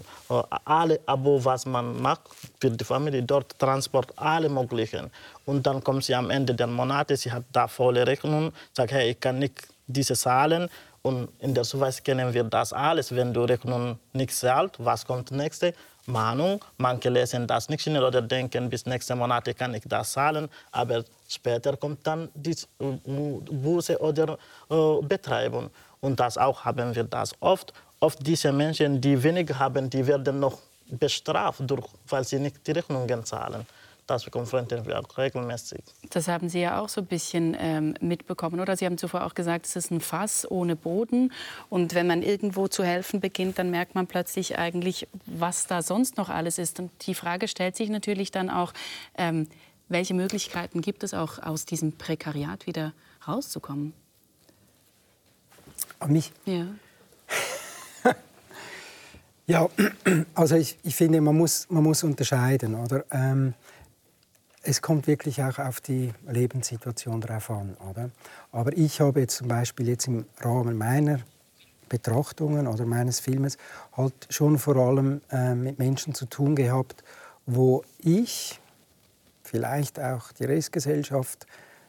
alle 0.64 1.00
Abo, 1.06 1.44
was 1.44 1.66
man 1.66 2.00
macht 2.00 2.22
für 2.60 2.70
die 2.70 2.84
Familie, 2.84 3.22
dort 3.22 3.58
Transport, 3.58 4.12
alle 4.16 4.48
möglichen. 4.48 5.10
Und 5.44 5.66
dann 5.66 5.82
kommt 5.82 6.04
sie 6.04 6.14
am 6.14 6.30
Ende 6.30 6.54
der 6.54 6.66
Monate, 6.66 7.16
sie 7.16 7.32
hat 7.32 7.44
da 7.52 7.68
volle 7.68 8.06
Rechnung, 8.06 8.52
sagt, 8.72 8.92
hey, 8.92 9.10
ich 9.10 9.20
kann 9.20 9.38
nicht 9.38 9.68
diese 9.86 10.14
zahlen. 10.14 10.68
Und 11.02 11.28
in 11.40 11.52
der 11.52 11.64
Schweiz 11.64 12.02
kennen 12.02 12.32
wir 12.32 12.44
das 12.44 12.72
alles. 12.72 13.14
Wenn 13.14 13.34
du 13.34 13.42
Rechnung 13.42 13.98
nicht 14.12 14.32
zahlst, 14.32 14.76
was 14.78 15.04
kommt 15.04 15.32
nächste? 15.32 15.74
Mahnung. 16.06 16.64
Manche 16.78 17.08
lesen 17.08 17.46
das 17.46 17.68
nicht 17.68 17.82
schnell 17.82 18.04
oder 18.04 18.22
denken, 18.22 18.68
bis 18.68 18.86
nächsten 18.86 19.18
Monat 19.18 19.56
kann 19.56 19.74
ich 19.74 19.84
das 19.86 20.12
zahlen. 20.12 20.48
Aber 20.70 21.04
später 21.28 21.76
kommt 21.76 22.06
dann 22.06 22.28
die 22.34 22.56
Buße 22.78 23.98
oder 23.98 24.38
äh, 24.70 25.02
Betreibung. 25.02 25.70
Und 26.00 26.18
das 26.18 26.36
auch 26.38 26.64
haben 26.64 26.94
wir 26.94 27.04
das 27.04 27.32
oft. 27.40 27.72
Oft 28.00 28.26
diese 28.26 28.52
Menschen, 28.52 29.00
die 29.00 29.22
wenig 29.22 29.54
haben, 29.54 29.88
die 29.88 30.04
werden 30.06 30.40
noch 30.40 30.58
bestraft, 30.90 31.60
durch, 31.64 31.86
weil 32.08 32.24
sie 32.24 32.38
nicht 32.38 32.66
die 32.66 32.72
Rechnungen 32.72 33.24
zahlen. 33.24 33.64
Auch 34.94 35.18
regelmäßig. 35.18 35.82
Das 36.10 36.28
haben 36.28 36.48
Sie 36.48 36.60
ja 36.60 36.80
auch 36.80 36.88
so 36.88 37.00
ein 37.00 37.06
bisschen 37.06 37.56
ähm, 37.58 37.94
mitbekommen, 38.00 38.60
oder? 38.60 38.76
Sie 38.76 38.86
haben 38.86 38.98
zuvor 38.98 39.24
auch 39.24 39.34
gesagt, 39.34 39.66
es 39.66 39.76
ist 39.76 39.90
ein 39.90 40.00
Fass 40.00 40.50
ohne 40.50 40.76
Boden. 40.76 41.32
Und 41.70 41.94
wenn 41.94 42.06
man 42.06 42.22
irgendwo 42.22 42.68
zu 42.68 42.84
helfen 42.84 43.20
beginnt, 43.20 43.58
dann 43.58 43.70
merkt 43.70 43.94
man 43.94 44.06
plötzlich 44.06 44.58
eigentlich, 44.58 45.08
was 45.26 45.66
da 45.66 45.82
sonst 45.82 46.16
noch 46.16 46.28
alles 46.28 46.58
ist. 46.58 46.78
Und 46.80 46.90
die 47.06 47.14
Frage 47.14 47.48
stellt 47.48 47.76
sich 47.76 47.88
natürlich 47.88 48.30
dann 48.30 48.50
auch, 48.50 48.72
ähm, 49.16 49.48
welche 49.88 50.14
Möglichkeiten 50.14 50.80
gibt 50.80 51.04
es 51.04 51.14
auch 51.14 51.38
aus 51.38 51.66
diesem 51.66 51.92
Prekariat 51.92 52.66
wieder 52.66 52.92
rauszukommen? 53.26 53.92
An 55.98 56.12
mich? 56.12 56.32
Ja. 56.46 56.66
ja, 59.46 59.68
also 60.34 60.56
ich, 60.56 60.78
ich, 60.82 60.96
finde, 60.96 61.20
man 61.20 61.36
muss, 61.36 61.66
man 61.70 61.82
muss 61.82 62.02
unterscheiden. 62.02 62.74
Oder? 62.74 63.04
Ähm, 63.10 63.54
es 64.62 64.80
kommt 64.80 65.06
wirklich 65.06 65.42
auch 65.42 65.58
auf 65.58 65.80
die 65.80 66.12
Lebenssituation 66.28 67.20
drauf 67.20 67.50
an. 67.50 67.76
Oder? 67.90 68.10
Aber 68.52 68.76
ich 68.76 69.00
habe 69.00 69.20
jetzt 69.20 69.36
zum 69.36 69.48
Beispiel 69.48 69.88
jetzt 69.88 70.06
im 70.06 70.24
Rahmen 70.40 70.76
meiner 70.76 71.20
Betrachtungen 71.88 72.66
oder 72.66 72.86
meines 72.86 73.20
Filmes 73.20 73.58
halt 73.96 74.14
schon 74.30 74.58
vor 74.58 74.76
allem 74.76 75.20
äh, 75.30 75.54
mit 75.54 75.78
Menschen 75.78 76.14
zu 76.14 76.26
tun 76.26 76.56
gehabt, 76.56 77.04
wo 77.44 77.84
ich, 77.98 78.60
vielleicht 79.42 80.00
auch 80.00 80.32
die 80.32 80.44
Restgesellschaft, 80.44 81.46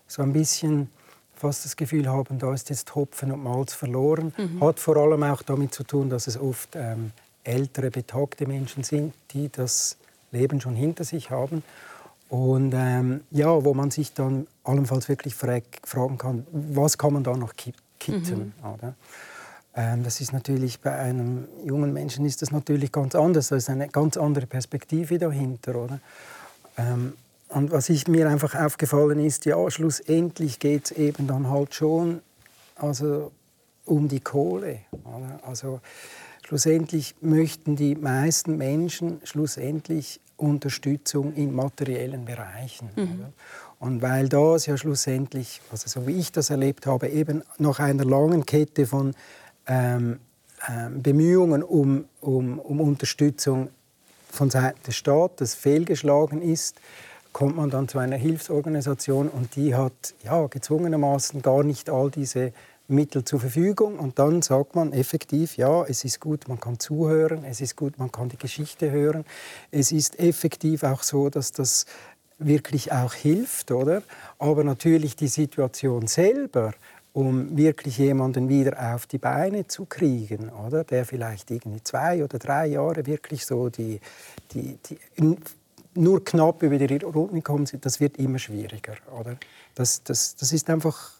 so 0.07 0.21
ein 0.21 0.33
bisschen 0.33 0.89
fast 1.36 1.65
das 1.65 1.75
Gefühl 1.75 2.09
haben, 2.09 2.39
da 2.39 2.53
ist 2.53 2.69
jetzt 2.69 2.95
Hopfen 2.95 3.31
und 3.31 3.43
Malz 3.43 3.73
verloren. 3.73 4.33
Mhm. 4.38 4.62
Hat 4.62 4.79
vor 4.79 4.97
allem 4.97 5.23
auch 5.23 5.41
damit 5.41 5.73
zu 5.73 5.83
tun, 5.83 6.09
dass 6.09 6.27
es 6.27 6.38
oft 6.38 6.75
ähm, 6.75 7.12
ältere, 7.43 7.91
betagte 7.91 8.47
Menschen 8.47 8.83
sind, 8.83 9.13
die 9.31 9.49
das 9.49 9.97
Leben 10.31 10.59
schon 10.59 10.75
hinter 10.75 11.03
sich 11.03 11.29
haben. 11.29 11.63
Und 12.34 12.74
ähm, 12.76 13.22
ja, 13.30 13.63
wo 13.63 13.76
man 13.76 13.91
sich 13.91 14.15
dann 14.15 14.48
allenfalls 14.63 15.08
wirklich 15.08 15.36
fragen 15.36 16.17
kann, 16.17 16.48
was 16.52 16.98
kann 16.98 17.13
man 17.13 17.24
da 17.24 17.38
noch 17.38 17.54
kitten? 17.56 18.54
Mhm. 18.63 18.93
Ähm, 19.76 20.04
das 20.04 20.19
ist 20.19 20.34
natürlich 20.34 20.82
bei 20.82 20.98
einem 20.98 21.48
jungen 21.63 21.93
Menschen 21.93 22.26
ist 22.26 22.41
das 22.41 22.50
natürlich 22.50 22.91
ganz 22.91 23.13
anders. 23.13 23.50
Da 23.50 23.56
ist 23.56 23.69
eine 23.69 23.88
ganz 23.88 24.17
andere 24.17 24.48
Perspektive 24.48 25.19
dahinter, 25.19 25.76
oder? 25.76 26.00
Ähm, 26.76 27.13
und 27.50 27.69
was 27.69 27.89
ich 27.89 28.08
mir 28.08 28.28
einfach 28.28 28.56
aufgefallen 28.56 29.19
ist, 29.19 29.46
ja, 29.46 29.69
schlussendlich 29.69 30.58
geht 30.58 30.86
es 30.86 30.91
eben 30.93 31.28
dann 31.28 31.52
halt 31.52 31.76
schon 31.76 32.24
also 32.78 33.32
um 33.86 34.08
die 34.08 34.22
Kohle. 34.22 34.80
Oder? 35.04 35.39
Also 35.43 35.82
schlussendlich 36.48 37.13
möchten 37.22 37.76
die 37.76 37.93
meisten 37.93 38.58
Menschen 38.58 39.22
schlussendlich 39.24 40.19
Unterstützung 40.38 41.34
in 41.34 41.54
materiellen 41.54 42.26
Bereichen. 42.26 42.89
Mhm. 42.96 43.26
Und 43.80 44.02
weil 44.02 44.30
das 44.30 44.65
ja 44.65 44.78
schlussendlich, 44.78 45.62
also 45.72 45.88
so 45.88 46.08
wie 46.08 46.17
ich 46.17 46.32
das 46.32 46.50
erlebt 46.50 46.86
habe, 46.86 47.10
eben 47.10 47.43
nach 47.58 47.80
einer 47.80 48.06
langen 48.06 48.46
Kette 48.46 48.86
von 48.88 49.13
ähm, 49.67 50.19
ähm, 50.69 51.02
Bemühungen 51.02 51.63
um, 51.63 52.06
um, 52.22 52.60
um 52.60 52.80
Unterstützung 52.80 53.69
von 54.32 54.50
Seiten 54.50 54.82
des 54.88 54.96
Staates 54.96 55.54
fehlgeschlagen 55.56 56.41
ist, 56.41 56.78
kommt 57.34 57.58
man 57.58 57.69
dann 57.69 57.88
zu 57.88 58.00
einer 58.00 58.15
Hilfsorganisation 58.15 59.28
und 59.28 59.56
die 59.56 59.76
hat 59.76 60.13
ja, 60.24 60.48
gezwungenermaßen 60.48 61.41
gar 61.41 61.63
nicht 61.63 61.89
all 61.89 62.12
diese 62.12 62.54
Mittel 62.88 63.24
zur 63.24 63.39
Verfügung 63.39 63.98
und 63.98 64.19
dann 64.19 64.41
sagt 64.41 64.76
man 64.76 64.91
effektiv, 64.91 65.58
ja, 65.58 65.84
es 65.86 66.04
ist 66.04 66.19
gut, 66.19 66.48
man 66.48 66.60
kann 66.60 66.80
zuhören, 66.80 67.46
es 67.46 67.62
ist 67.62 67.76
gut, 67.76 67.98
man 67.98 68.12
kann 68.12 68.30
die 68.30 68.38
Geschichte 68.38 68.91
hören. 68.91 69.24
Es 69.72 69.91
ist 69.91 70.19
effektiv 70.19 70.84
auch 70.84 71.04
so, 71.04 71.30
dass 71.30 71.54
das 71.54 71.86
wirklich 72.39 72.91
auch 72.91 73.13
hilft, 73.13 73.72
oder? 73.72 74.04
Aber 74.38 74.63
natürlich 74.63 75.15
die 75.15 75.28
Situation 75.28 76.08
selber, 76.08 76.74
um 77.13 77.56
wirklich 77.56 78.00
jemanden 78.00 78.50
wieder 78.50 78.96
auf 78.96 79.06
die 79.06 79.19
Beine 79.19 79.67
zu 79.67 79.86
kriegen, 79.86 80.50
oder? 80.50 80.84
Der 80.84 81.06
vielleicht 81.06 81.52
irgendwie 81.52 81.84
zwei 81.84 82.24
oder 82.24 82.39
drei 82.39 82.67
Jahre 82.67 83.06
wirklich 83.06 83.46
so 83.46 83.69
die, 83.69 84.02
die, 84.52 84.78
die 84.86 84.98
nur 85.96 86.26
knapp 86.26 86.63
über 86.63 86.78
die 86.78 86.98
Runden 86.98 87.36
gekommen 87.36 87.65
sind, 87.65 87.86
das 87.86 88.00
wird 88.00 88.17
immer 88.17 88.39
schwieriger, 88.39 88.96
oder? 89.17 89.38
Das, 89.76 90.04
das, 90.04 90.36
das 90.36 90.52
ist 90.52 90.69
einfach 90.69 91.12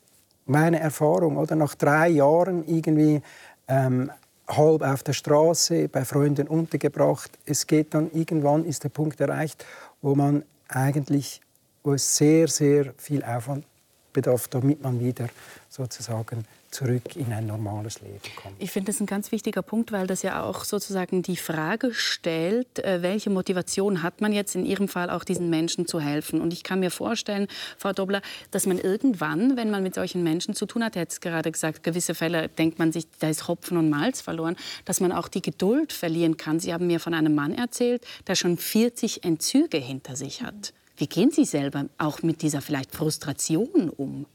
meine 0.46 0.80
Erfahrung, 0.80 1.38
oder 1.38 1.56
nach 1.56 1.76
drei 1.76 2.10
Jahren 2.10 2.68
irgendwie 2.68 3.22
ähm, 3.68 4.12
halb 4.48 4.82
auf 4.82 5.04
der 5.04 5.14
Straße 5.14 5.88
bei 5.88 6.04
Freunden 6.06 6.48
untergebracht. 6.48 7.32
Es 7.46 7.66
geht 7.66 7.94
dann 7.94 8.12
irgendwann 8.12 8.66
ist 8.66 8.84
der 8.84 8.90
Punkt 8.90 9.22
erreicht, 9.22 9.66
wo 10.02 10.16
man 10.16 10.44
eigentlich, 10.68 11.42
wo 11.84 11.94
es 11.94 12.16
sehr 12.16 12.48
sehr 12.48 12.94
viel 12.98 13.24
Aufwand 13.24 13.66
bedarf, 14.12 14.48
damit 14.50 14.82
man 14.84 15.00
wieder 15.00 15.28
sozusagen 15.70 16.46
zurück 16.74 17.16
in 17.16 17.32
ein 17.32 17.46
normales 17.46 18.02
Leben 18.02 18.20
kommt. 18.36 18.56
Ich 18.60 18.72
finde 18.72 18.92
das 18.92 19.00
ein 19.00 19.06
ganz 19.06 19.32
wichtiger 19.32 19.62
Punkt, 19.62 19.92
weil 19.92 20.08
das 20.08 20.24
ja 20.24 20.44
auch 20.44 20.64
sozusagen 20.64 21.22
die 21.22 21.38
Frage 21.38 21.94
stellt, 21.94 22.80
äh, 22.80 23.02
welche 23.02 23.30
Motivation 23.30 24.04
hat 24.04 24.22
man 24.22 24.34
jetzt 24.34 24.56
in 24.56 24.66
Ihrem 24.66 24.88
Fall 24.88 25.10
auch 25.10 25.24
diesen 25.24 25.50
Menschen 25.50 25.88
zu 25.88 26.00
helfen. 26.00 26.42
Und 26.42 26.52
ich 26.52 26.64
kann 26.64 26.80
mir 26.80 26.92
vorstellen, 26.92 27.48
Frau 27.78 27.94
Dobler, 27.94 28.22
dass 28.52 28.66
man 28.66 28.78
irgendwann, 28.78 29.56
wenn 29.56 29.70
man 29.70 29.84
mit 29.84 29.96
solchen 29.96 30.24
Menschen 30.24 30.56
zu 30.56 30.66
tun 30.66 30.84
hat, 30.84 30.96
jetzt 30.96 31.22
gerade 31.22 31.52
gesagt, 31.52 31.84
gewisse 31.84 32.16
Fälle 32.16 32.50
denkt 32.50 32.80
man 32.80 32.92
sich, 32.92 33.06
da 33.20 33.30
ist 33.30 33.48
Hopfen 33.48 33.78
und 33.78 33.90
Malz 33.90 34.22
verloren, 34.22 34.56
dass 34.86 35.00
man 35.00 35.12
auch 35.12 35.28
die 35.28 35.42
Geduld 35.42 35.94
verlieren 35.94 36.38
kann. 36.38 36.60
Sie 36.60 36.74
haben 36.74 36.88
mir 36.88 37.00
von 37.00 37.14
einem 37.14 37.36
Mann 37.36 37.54
erzählt, 37.54 38.06
der 38.28 38.36
schon 38.36 38.58
40 38.58 39.24
Entzüge 39.24 39.78
hinter 39.78 40.16
sich 40.16 40.42
hat. 40.42 40.74
Wie 40.98 41.08
gehen 41.08 41.32
Sie 41.32 41.46
selber 41.46 41.86
auch 41.98 42.22
mit 42.22 42.42
dieser 42.42 42.62
vielleicht 42.62 42.96
Frustration 42.96 43.90
um? 43.90 44.26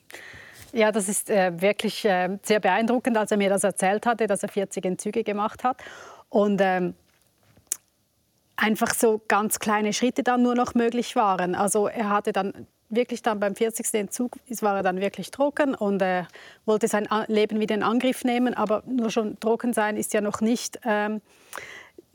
Ja, 0.72 0.92
das 0.92 1.09
ist 1.09 1.31
äh, 1.31 1.61
wirklich 1.61 2.04
äh, 2.04 2.38
sehr 2.42 2.61
beeindruckend, 2.61 3.16
als 3.16 3.31
er 3.31 3.37
mir 3.37 3.48
das 3.48 3.64
erzählt 3.64 4.07
hatte, 4.07 4.26
dass 4.26 4.42
er 4.42 4.48
40 4.48 4.85
Entzüge 4.85 5.24
gemacht 5.24 5.64
hat. 5.64 5.78
Und 6.28 6.61
ähm, 6.62 6.94
einfach 8.57 8.92
so 8.92 9.20
ganz 9.28 9.59
kleine 9.61 9.92
Schritte 9.92 10.22
dann 10.22 10.42
nur 10.42 10.54
noch 10.54 10.74
möglich 10.74 11.16
waren. 11.16 11.54
Also 11.54 11.87
er 11.87 12.11
hatte 12.11 12.33
dann 12.33 12.66
wirklich 12.90 13.22
dann 13.22 13.38
beim 13.38 13.54
40. 13.54 13.94
Entzug 13.94 14.37
war 14.61 14.76
er 14.76 14.83
dann 14.83 15.00
wirklich 15.00 15.31
trocken 15.31 15.74
und 15.74 16.02
äh, 16.02 16.24
wollte 16.64 16.88
sein 16.88 17.09
Leben 17.28 17.61
wieder 17.61 17.74
in 17.74 17.83
Angriff 17.83 18.24
nehmen. 18.24 18.54
Aber 18.54 18.83
nur 18.87 19.11
schon 19.11 19.38
trocken 19.40 19.72
sein 19.72 19.96
ist 19.96 20.12
ja 20.12 20.20
noch 20.20 20.40
nicht 20.40 20.81
ähm, 20.85 21.20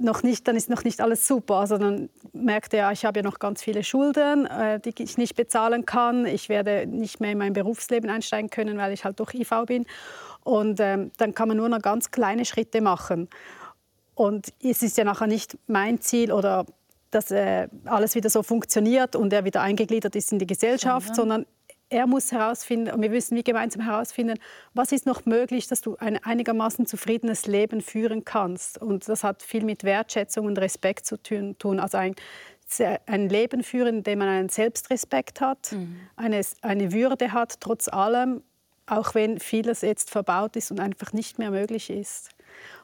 noch 0.04 0.24
nicht, 0.24 0.48
dann 0.48 0.56
ist 0.56 0.70
noch 0.70 0.84
nicht 0.84 1.02
alles 1.02 1.28
super. 1.28 1.56
Also 1.56 1.78
dann 1.78 2.10
merkte 2.34 2.78
er, 2.78 2.92
ich 2.92 3.06
habe 3.06 3.20
ja 3.20 3.24
noch 3.24 3.40
ganz 3.40 3.64
viele 3.64 3.84
Schulden, 3.84 4.46
äh, 4.46 4.80
die 4.80 4.94
ich 5.02 5.18
nicht 5.18 5.36
bezahlen 5.36 5.86
kann. 5.86 6.26
Ich 6.26 6.50
werde 6.50 6.86
nicht 6.88 7.20
mehr 7.20 7.32
in 7.32 7.38
mein 7.38 7.54
Berufsleben 7.54 8.10
einsteigen 8.10 8.50
können, 8.50 8.78
weil 8.78 8.94
ich 8.94 9.06
halt 9.06 9.20
durch 9.20 9.34
IV 9.34 9.52
bin. 9.66 9.86
Und 10.44 10.80
ähm, 10.80 11.12
dann 11.18 11.34
kann 11.34 11.48
man 11.48 11.58
nur 11.58 11.70
noch 11.70 11.82
ganz 11.82 12.12
kleine 12.12 12.46
Schritte 12.46 12.82
machen. 12.82 13.30
Und 14.16 14.54
es 14.62 14.84
ist 14.84 14.98
ja 14.98 15.04
nachher 15.04 15.28
nicht 15.28 15.58
mein 15.68 16.02
Ziel 16.02 16.32
oder 16.32 16.66
dass 17.12 17.32
äh, 17.32 17.68
alles 17.86 18.16
wieder 18.16 18.30
so 18.30 18.44
funktioniert 18.44 19.16
und 19.16 19.32
er 19.34 19.46
wieder 19.46 19.62
eingegliedert 19.62 20.16
ist 20.16 20.32
in 20.32 20.40
die 20.40 20.48
Gesellschaft, 20.48 21.16
sondern 21.16 21.46
er 21.94 22.08
muss 22.08 22.32
herausfinden, 22.32 22.94
und 22.94 23.02
wir 23.02 23.10
müssen 23.10 23.38
wie 23.38 23.44
gemeinsam 23.44 23.84
herausfinden, 23.84 24.40
was 24.74 24.92
ist 24.92 25.06
noch 25.06 25.26
möglich, 25.26 25.68
dass 25.68 25.82
du 25.82 25.96
ein 25.98 26.22
einigermaßen 26.24 26.86
zufriedenes 26.86 27.46
Leben 27.46 27.82
führen 27.82 28.26
kannst. 28.26 28.82
Und 28.82 29.08
das 29.08 29.24
hat 29.24 29.44
viel 29.44 29.64
mit 29.64 29.84
Wertschätzung 29.84 30.48
und 30.48 30.58
Respekt 30.58 31.06
zu 31.06 31.22
tun. 31.22 31.56
Also 31.80 31.98
ein, 31.98 32.16
ein 33.06 33.30
Leben 33.30 33.64
führen, 33.64 33.98
in 33.98 34.04
dem 34.04 34.20
man 34.20 34.28
einen 34.28 34.50
Selbstrespekt 34.50 35.40
hat, 35.40 35.72
mhm. 35.72 36.00
eine, 36.16 36.42
eine 36.62 36.92
Würde 36.92 37.32
hat, 37.32 37.62
trotz 37.62 37.88
allem, 37.88 38.42
auch 38.88 39.14
wenn 39.16 39.40
vieles 39.40 39.82
jetzt 39.82 40.10
verbaut 40.10 40.56
ist 40.56 40.72
und 40.72 40.80
einfach 40.80 41.14
nicht 41.14 41.38
mehr 41.40 41.52
möglich 41.52 41.90
ist. 41.90 42.30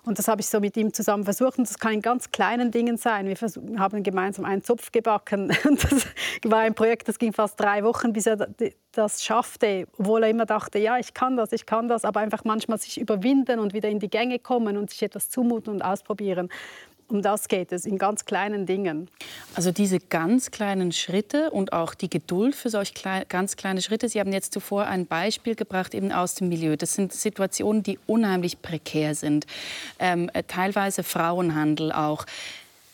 Und 0.03 0.17
das 0.17 0.27
habe 0.27 0.41
ich 0.41 0.47
so 0.47 0.60
mit 0.60 0.77
ihm 0.77 0.93
zusammen 0.93 1.23
versucht. 1.23 1.58
Und 1.58 1.69
das 1.69 1.77
kann 1.77 1.93
in 1.93 2.01
ganz 2.01 2.32
kleinen 2.32 2.71
Dingen 2.71 2.97
sein. 2.97 3.27
Wir 3.27 3.79
haben 3.79 4.03
gemeinsam 4.03 4.45
einen 4.45 4.63
Zopf 4.63 4.91
gebacken. 4.91 5.55
Und 5.65 5.84
das 5.84 6.08
war 6.43 6.60
ein 6.60 6.73
Projekt, 6.73 7.08
das 7.08 7.19
ging 7.19 7.34
fast 7.34 7.60
drei 7.60 7.84
Wochen, 7.84 8.13
bis 8.13 8.25
er 8.25 8.47
das 8.91 9.23
schaffte. 9.23 9.88
Obwohl 9.97 10.23
er 10.23 10.29
immer 10.29 10.45
dachte, 10.45 10.79
ja, 10.79 10.97
ich 10.97 11.13
kann 11.13 11.38
das, 11.38 11.51
ich 11.51 11.65
kann 11.65 11.88
das. 11.88 12.05
Aber 12.05 12.21
einfach 12.21 12.43
manchmal 12.43 12.77
sich 12.79 12.99
überwinden 12.99 13.60
und 13.60 13.73
wieder 13.73 13.89
in 13.89 13.99
die 13.99 14.10
Gänge 14.10 14.39
kommen 14.39 14.77
und 14.77 14.89
sich 14.89 15.03
etwas 15.03 15.29
zumuten 15.29 15.73
und 15.73 15.82
ausprobieren. 15.82 16.49
Um 17.10 17.24
das 17.24 17.48
geht 17.48 17.72
es, 17.72 17.86
in 17.86 17.98
ganz 17.98 18.26
kleinen 18.26 18.67
Dingen. 18.67 19.10
Also 19.56 19.72
diese 19.72 20.00
ganz 20.00 20.52
kleinen 20.52 20.91
Schritte 20.91 21.50
und 21.50 21.74
auch 21.74 21.95
die 21.95 22.10
Geduld 22.10 22.56
für 22.56 22.69
solch 22.69 22.93
klei 22.93 23.26
ganz 23.28 23.58
kleine 23.58 23.82
Schritte. 23.82 24.08
Sie 24.08 24.19
haben 24.19 24.32
jetzt 24.32 24.54
zuvor 24.54 24.86
ein 24.86 25.08
Beispiel 25.08 25.56
gebracht 25.56 25.95
eben 25.95 26.12
aus 26.12 26.36
dem 26.36 26.50
Milieu. 26.50 26.76
Das 26.76 26.93
sind 26.93 27.12
Situationen, 27.12 27.82
die 27.82 27.98
unheimlich 28.06 28.62
prekär 28.62 29.15
sind. 29.15 29.48
Ähm, 29.98 30.30
äh, 30.34 30.43
teilweise 30.43 31.02
Frauenhandel 31.02 31.91
auch. 31.91 32.26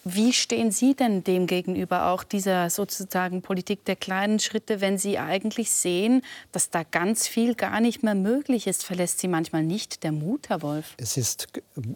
Wie 0.08 0.34
stehen 0.34 0.70
Sie 0.70 0.94
denn 0.94 1.24
dem 1.24 1.48
gegenüber, 1.48 2.12
auch 2.12 2.24
dieser 2.24 2.70
sozusagen 2.70 3.42
Politik 3.42 3.86
der 3.86 3.96
kleinen 3.96 4.38
Schritte, 4.38 4.80
wenn 4.80 5.00
Sie 5.00 5.18
eigentlich 5.18 5.72
sehen, 5.72 6.22
dass 6.52 6.70
da 6.70 6.84
ganz 6.84 7.28
viel 7.28 7.56
gar 7.56 7.82
nicht 7.82 8.04
mehr 8.04 8.14
möglich 8.14 8.68
ist? 8.68 8.86
Verlässt 8.86 9.18
Sie 9.18 9.28
manchmal 9.28 9.64
nicht 9.64 10.04
der 10.04 10.12
Mut, 10.12 10.50
Herr 10.50 10.62
Wolf? 10.62 10.94
Es 10.98 11.18
ist, 11.18 11.48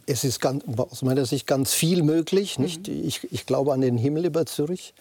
es 0.08 0.24
ist 0.24 0.39
ganz, 0.39 0.63
aus 0.76 1.04
meiner 1.04 1.28
Sicht 1.28 1.45
ganz 1.45 1.72
viel 1.76 2.02
möglich. 2.02 2.58
Nicht? 2.58 2.88
Mhm. 2.88 3.04
Ich, 3.06 3.32
ich 3.32 3.45
glaube 3.45 3.74
an 3.74 3.82
den 3.82 3.95
Himmel 3.95 4.26
über 4.26 4.48
Zürich. 4.48 4.95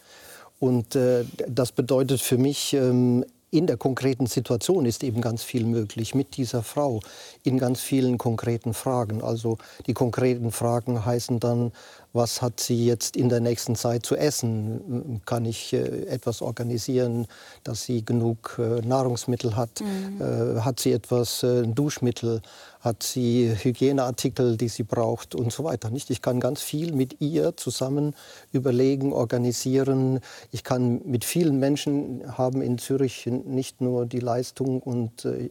Und 0.59 0.95
äh, 0.95 1.25
das 1.47 1.71
bedeutet 1.71 2.21
für 2.21 2.37
mich, 2.37 2.73
ähm, 2.73 3.25
in 3.51 3.67
der 3.67 3.77
konkreten 3.77 4.27
Situation 4.27 4.85
ist 4.85 5.03
eben 5.03 5.21
ganz 5.21 5.43
viel 5.43 5.65
möglich 5.65 6.13
mit 6.13 6.37
dieser 6.37 6.63
Frau 6.63 6.99
in 7.43 7.57
ganz 7.57 7.81
vielen 7.81 8.17
konkreten 8.17 8.73
Fragen. 8.73 9.23
Also 9.23 9.57
die 9.87 9.93
konkreten 9.93 10.51
Fragen 10.51 11.05
heißen 11.05 11.39
dann, 11.39 11.71
was 12.13 12.41
hat 12.41 12.59
sie 12.59 12.85
jetzt 12.85 13.15
in 13.15 13.29
der 13.29 13.39
nächsten 13.39 13.75
Zeit 13.75 14.05
zu 14.05 14.15
essen? 14.15 15.21
Kann 15.25 15.45
ich 15.45 15.73
äh, 15.73 16.05
etwas 16.07 16.41
organisieren, 16.41 17.27
dass 17.63 17.83
sie 17.83 18.03
genug 18.03 18.57
äh, 18.59 18.81
Nahrungsmittel 18.81 19.55
hat? 19.55 19.81
Mhm. 19.81 20.21
Äh, 20.21 20.61
hat 20.61 20.79
sie 20.79 20.91
etwas 20.91 21.45
Duschmittel? 21.67 22.41
Hat 22.79 23.03
sie 23.03 23.53
Hygieneartikel, 23.61 24.55
die 24.55 24.69
sie 24.69 24.83
braucht 24.83 25.35
und 25.35 25.51
so 25.51 25.65
weiter? 25.65 25.89
Nicht? 25.89 26.09
Ich 26.11 26.21
kann 26.21 26.39
ganz 26.39 26.61
viel 26.61 26.93
mit 26.93 27.19
ihr 27.19 27.57
zusammen 27.57 28.15
überlegen, 28.53 29.11
organisieren. 29.11 30.21
Ich 30.51 30.63
kann 30.63 31.01
mit 31.03 31.25
vielen 31.25 31.59
Menschen 31.59 32.37
haben 32.37 32.61
in 32.61 32.77
Zürich 32.77 33.25
nicht 33.25 33.81
nur 33.81 34.05
die 34.05 34.19
Leistung 34.19 34.81
und 34.81 35.25
äh, 35.25 35.49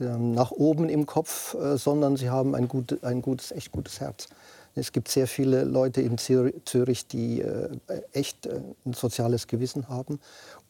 ähm, 0.00 0.32
nach 0.32 0.50
oben 0.52 0.88
im 0.88 1.06
Kopf, 1.06 1.54
äh, 1.54 1.76
sondern 1.76 2.16
sie 2.16 2.30
haben 2.30 2.54
ein, 2.54 2.68
gut, 2.68 3.02
ein 3.02 3.22
gutes, 3.22 3.52
echt 3.52 3.72
gutes 3.72 4.00
Herz. 4.00 4.28
Es 4.74 4.92
gibt 4.92 5.08
sehr 5.08 5.26
viele 5.26 5.64
Leute 5.64 6.00
in 6.00 6.16
Zürich, 6.18 7.06
die 7.06 7.42
äh, 7.42 7.68
echt 8.12 8.46
äh, 8.46 8.60
ein 8.86 8.94
soziales 8.94 9.46
Gewissen 9.46 9.88
haben 9.88 10.18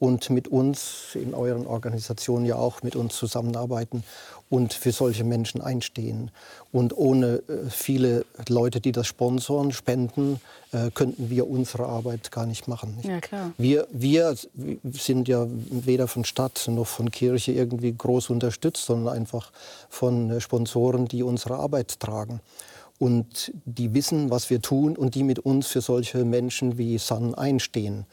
und 0.00 0.28
mit 0.30 0.48
uns 0.48 1.14
in 1.14 1.34
euren 1.34 1.66
Organisationen 1.66 2.44
ja 2.44 2.56
auch 2.56 2.82
mit 2.82 2.96
uns 2.96 3.16
zusammenarbeiten 3.16 4.02
und 4.50 4.74
für 4.74 4.90
solche 4.90 5.22
Menschen 5.22 5.60
einstehen. 5.60 6.32
Und 6.72 6.96
ohne 6.96 7.42
äh, 7.48 7.70
viele 7.70 8.24
Leute, 8.48 8.80
die 8.80 8.90
das 8.90 9.06
sponsoren, 9.06 9.72
spenden, 9.72 10.40
könnten 10.94 11.28
wir 11.28 11.50
unsere 11.50 11.84
Arbeit 11.84 12.30
gar 12.30 12.46
nicht 12.46 12.66
machen. 12.66 12.96
Ja, 13.02 13.20
klar. 13.20 13.52
Wir, 13.58 13.86
wir 13.90 14.34
sind 14.90 15.28
ja 15.28 15.46
weder 15.68 16.08
von 16.08 16.24
Stadt 16.24 16.66
noch 16.66 16.86
von 16.86 17.10
Kirche 17.10 17.52
irgendwie 17.52 17.92
groß 17.92 18.30
unterstützt, 18.30 18.86
sondern 18.86 19.14
einfach 19.14 19.52
von 19.90 20.40
Sponsoren, 20.40 21.08
die 21.08 21.22
unsere 21.22 21.56
Arbeit 21.56 22.00
tragen 22.00 22.40
und 23.02 23.50
die 23.64 23.94
wissen, 23.94 24.30
was 24.30 24.48
wir 24.48 24.62
tun 24.62 24.96
und 24.96 25.16
die 25.16 25.24
mit 25.24 25.40
uns 25.40 25.66
für 25.66 25.80
solche 25.80 26.24
Menschen 26.24 26.78
wie 26.78 26.98
San 26.98 27.34
einstehen. 27.34 28.06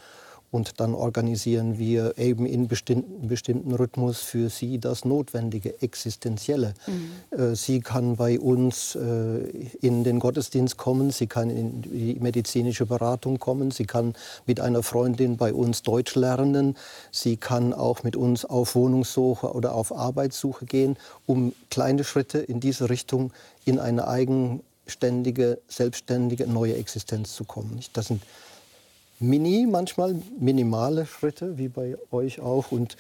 Und 0.49 0.79
dann 0.79 0.95
organisieren 0.95 1.77
wir 1.77 2.17
eben 2.17 2.47
in 2.47 2.67
bestimmten, 2.67 3.27
bestimmten 3.27 3.71
Rhythmus 3.75 4.21
für 4.21 4.49
sie 4.49 4.79
das 4.79 5.05
Notwendige, 5.05 5.79
Existenzielle. 5.83 6.73
Mhm. 6.87 7.37
Äh, 7.37 7.55
sie 7.55 7.81
kann 7.81 8.15
bei 8.15 8.39
uns 8.39 8.95
äh, 8.95 9.41
in 9.79 10.03
den 10.03 10.17
Gottesdienst 10.17 10.77
kommen, 10.77 11.11
sie 11.11 11.27
kann 11.27 11.51
in 11.51 11.83
die 11.83 12.17
medizinische 12.19 12.87
Beratung 12.87 13.37
kommen, 13.37 13.69
sie 13.69 13.85
kann 13.85 14.15
mit 14.47 14.59
einer 14.59 14.81
Freundin 14.81 15.37
bei 15.37 15.53
uns 15.53 15.83
Deutsch 15.83 16.15
lernen, 16.15 16.75
sie 17.11 17.37
kann 17.37 17.73
auch 17.73 18.01
mit 18.01 18.15
uns 18.15 18.43
auf 18.43 18.73
Wohnungssuche 18.73 19.53
oder 19.53 19.75
auf 19.75 19.95
Arbeitssuche 19.95 20.65
gehen, 20.65 20.97
um 21.27 21.53
kleine 21.69 22.03
Schritte 22.03 22.39
in 22.39 22.59
diese 22.59 22.89
Richtung 22.89 23.31
in 23.65 23.77
eine 23.77 24.07
eigen 24.07 24.61
ständige, 24.89 25.59
selbstständige 25.67 26.47
neue 26.47 26.75
Existenz 26.75 27.33
zu 27.33 27.43
kommen. 27.43 27.79
Das 27.93 28.07
sind 28.07 28.21
mini, 29.19 29.67
manchmal 29.69 30.15
minimale 30.39 31.05
Schritte, 31.05 31.57
wie 31.57 31.67
bei 31.67 31.97
euch 32.11 32.39
auch. 32.39 32.71
Und 32.71 32.97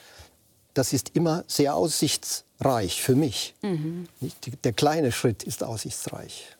das 0.73 0.93
ist 0.93 1.15
immer 1.15 1.43
sehr 1.47 1.75
aussichtsreich 1.75 3.01
für 3.01 3.15
mich. 3.15 3.55
Mhm. 3.61 4.07
Der 4.63 4.73
kleine 4.73 5.11
Schritt 5.11 5.43
ist 5.43 5.63
aussichtsreich. 5.63 6.55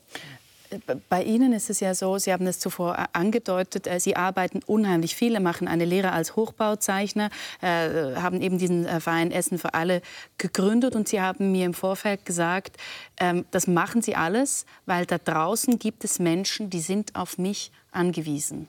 Bei 1.10 1.24
Ihnen 1.24 1.54
ist 1.54 1.70
es 1.70 1.80
ja 1.80 1.96
so, 1.96 2.18
Sie 2.18 2.32
haben 2.32 2.46
es 2.46 2.60
zuvor 2.60 2.98
äh, 2.98 3.06
angedeutet, 3.14 3.88
äh, 3.88 4.00
Sie 4.00 4.16
arbeiten 4.16 4.60
unheimlich 4.66 5.16
viele, 5.16 5.40
machen 5.40 5.68
eine 5.68 5.86
Lehre 5.86 6.12
als 6.12 6.36
Hochbauzeichner, 6.36 7.30
äh, 7.62 8.16
haben 8.16 8.42
eben 8.42 8.58
diesen 8.58 8.86
Verein 9.02 9.32
Essen 9.32 9.58
für 9.58 9.74
alle 9.74 10.02
gegründet 10.38 10.96
und 10.96 11.08
Sie 11.08 11.22
haben 11.22 11.52
mir 11.52 11.66
im 11.66 11.74
Vorfeld 11.74 12.26
gesagt, 12.26 12.78
ähm, 13.20 13.46
das 13.52 13.68
machen 13.68 14.02
Sie 14.02 14.16
alles, 14.16 14.66
weil 14.86 15.06
da 15.06 15.18
draußen 15.18 15.80
gibt 15.80 16.04
es 16.04 16.20
Menschen, 16.20 16.70
die 16.70 16.82
sind 16.82 17.16
auf 17.16 17.38
mich 17.38 17.72
angewiesen. 17.92 18.68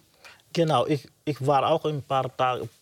Genau, 0.53 0.85
ich, 0.87 1.09
ich 1.25 1.47
war 1.47 1.65
auch 1.65 1.85
ein 1.85 2.03
paar, 2.03 2.29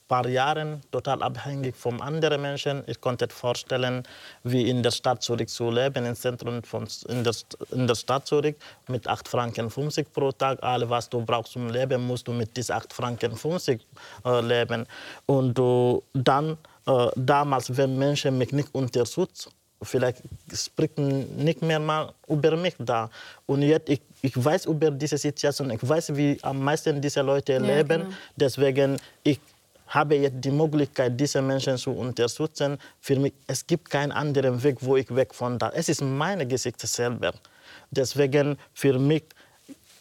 paar 0.08 0.26
Jahren 0.26 0.80
total 0.90 1.22
abhängig 1.22 1.76
von 1.76 2.00
anderen 2.00 2.40
Menschen. 2.40 2.82
Ich 2.86 2.98
konnte 2.98 3.28
vorstellen, 3.28 4.04
wie 4.42 4.70
in 4.70 4.82
der 4.82 4.90
Stadt 4.90 5.22
Zürich 5.22 5.48
zu 5.48 5.70
leben, 5.70 6.06
im 6.06 6.14
Zentrum 6.14 6.62
von, 6.62 6.88
in, 7.08 7.24
der, 7.24 7.34
in 7.70 7.86
der 7.86 7.94
Stadt 7.94 8.26
Zürich 8.26 8.56
mit 8.88 9.06
8 9.06 9.28
Franken 9.28 9.68
50 9.68 10.10
pro 10.14 10.32
Tag. 10.32 10.62
Alles, 10.62 10.88
was 10.88 11.10
du 11.10 11.22
brauchst 11.22 11.52
zum 11.52 11.68
Leben, 11.68 12.06
musst 12.06 12.26
du 12.26 12.32
mit 12.32 12.56
diesen 12.56 12.74
8 12.74 12.90
Franken 12.90 13.36
50 13.36 13.86
äh, 14.24 14.40
leben. 14.40 14.86
Und 15.26 15.58
äh, 15.58 16.00
dann, 16.14 16.56
äh, 16.86 17.08
damals, 17.16 17.76
wenn 17.76 17.98
Menschen 17.98 18.38
mich 18.38 18.52
nicht 18.52 18.74
unterstützen, 18.74 19.52
vielleicht 19.82 20.22
spricht 20.52 20.98
nicht 20.98 21.62
mehr 21.62 21.78
mal 21.78 22.12
über 22.26 22.56
mich 22.56 22.74
da. 22.78 23.10
Und 23.46 23.62
jetzt, 23.62 23.88
ich, 23.88 24.00
ich 24.22 24.44
weiß 24.44 24.66
über 24.66 24.90
diese 24.90 25.18
Situation, 25.18 25.70
ich 25.70 25.86
weiß, 25.86 26.16
wie 26.16 26.38
am 26.42 26.62
meisten 26.62 27.00
diese 27.00 27.22
Leute 27.22 27.54
ja, 27.54 27.58
leben. 27.58 28.02
Genau. 28.02 28.14
Deswegen, 28.36 28.96
ich 29.22 29.40
habe 29.88 30.16
jetzt 30.16 30.44
die 30.44 30.50
Möglichkeit, 30.50 31.18
diese 31.18 31.40
Menschen 31.40 31.76
zu 31.78 31.92
unterstützen. 31.92 32.78
Für 33.00 33.16
mich, 33.16 33.32
es 33.46 33.66
gibt 33.66 33.88
keinen 33.88 34.12
anderen 34.12 34.62
Weg, 34.62 34.78
wo 34.80 34.96
ich 34.96 35.14
weg 35.14 35.34
von 35.34 35.58
da. 35.58 35.70
Es 35.70 35.88
ist 35.88 36.02
meine 36.02 36.46
Geschichte 36.46 36.86
selber. 36.86 37.32
Deswegen 37.90 38.58
für 38.74 38.98
mich, 38.98 39.24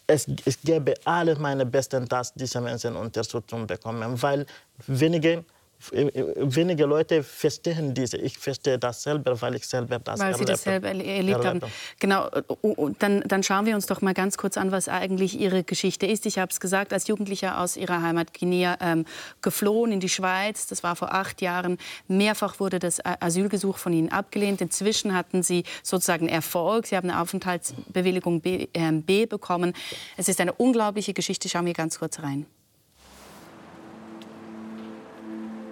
es, 0.06 0.26
ich 0.44 0.60
gebe 0.62 0.94
alles 1.04 1.38
meine 1.38 1.64
Besten, 1.64 2.06
dass 2.08 2.34
diese 2.34 2.60
Menschen 2.60 2.96
Unterstützung 2.96 3.66
bekommen, 3.66 4.20
weil 4.22 4.46
wenige 4.86 5.44
wenige 5.90 6.86
Leute 6.86 7.22
verstehen 7.22 7.94
diese. 7.94 8.16
Ich 8.16 8.36
verstehe 8.36 8.78
das 8.78 9.02
selber, 9.02 9.40
weil 9.40 9.54
ich 9.54 9.66
selber 9.66 9.98
das 9.98 10.18
weil 10.18 10.36
Sie 10.36 10.44
das 10.44 10.62
selber 10.64 10.88
erlebt 10.88 11.44
haben. 11.44 11.60
Genau. 12.00 12.28
Und 12.62 13.02
dann, 13.02 13.22
dann 13.22 13.42
schauen 13.42 13.64
wir 13.64 13.74
uns 13.74 13.86
doch 13.86 14.00
mal 14.00 14.12
ganz 14.12 14.36
kurz 14.36 14.56
an, 14.56 14.72
was 14.72 14.88
eigentlich 14.88 15.38
Ihre 15.38 15.62
Geschichte 15.62 16.06
ist. 16.06 16.26
Ich 16.26 16.38
habe 16.38 16.50
es 16.50 16.58
gesagt, 16.58 16.92
als 16.92 17.06
Jugendlicher 17.06 17.60
aus 17.60 17.76
Ihrer 17.76 18.02
Heimat 18.02 18.34
Guinea 18.34 18.76
ähm, 18.80 19.04
geflohen 19.40 19.92
in 19.92 20.00
die 20.00 20.08
Schweiz. 20.08 20.66
Das 20.66 20.82
war 20.82 20.96
vor 20.96 21.14
acht 21.14 21.40
Jahren. 21.40 21.78
Mehrfach 22.08 22.58
wurde 22.58 22.80
das 22.80 23.00
Asylgesuch 23.04 23.78
von 23.78 23.92
Ihnen 23.92 24.10
abgelehnt. 24.10 24.60
Inzwischen 24.60 25.14
hatten 25.14 25.42
Sie 25.44 25.62
sozusagen 25.84 26.28
Erfolg. 26.28 26.86
Sie 26.88 26.96
haben 26.96 27.08
eine 27.08 27.20
Aufenthaltsbewilligung 27.20 28.40
B, 28.40 28.66
äh, 28.72 28.92
B 28.92 29.26
bekommen. 29.26 29.74
Es 30.16 30.28
ist 30.28 30.40
eine 30.40 30.52
unglaubliche 30.52 31.14
Geschichte. 31.14 31.48
Schauen 31.48 31.66
wir 31.66 31.72
ganz 31.72 31.98
kurz 31.98 32.18
rein. 32.20 32.46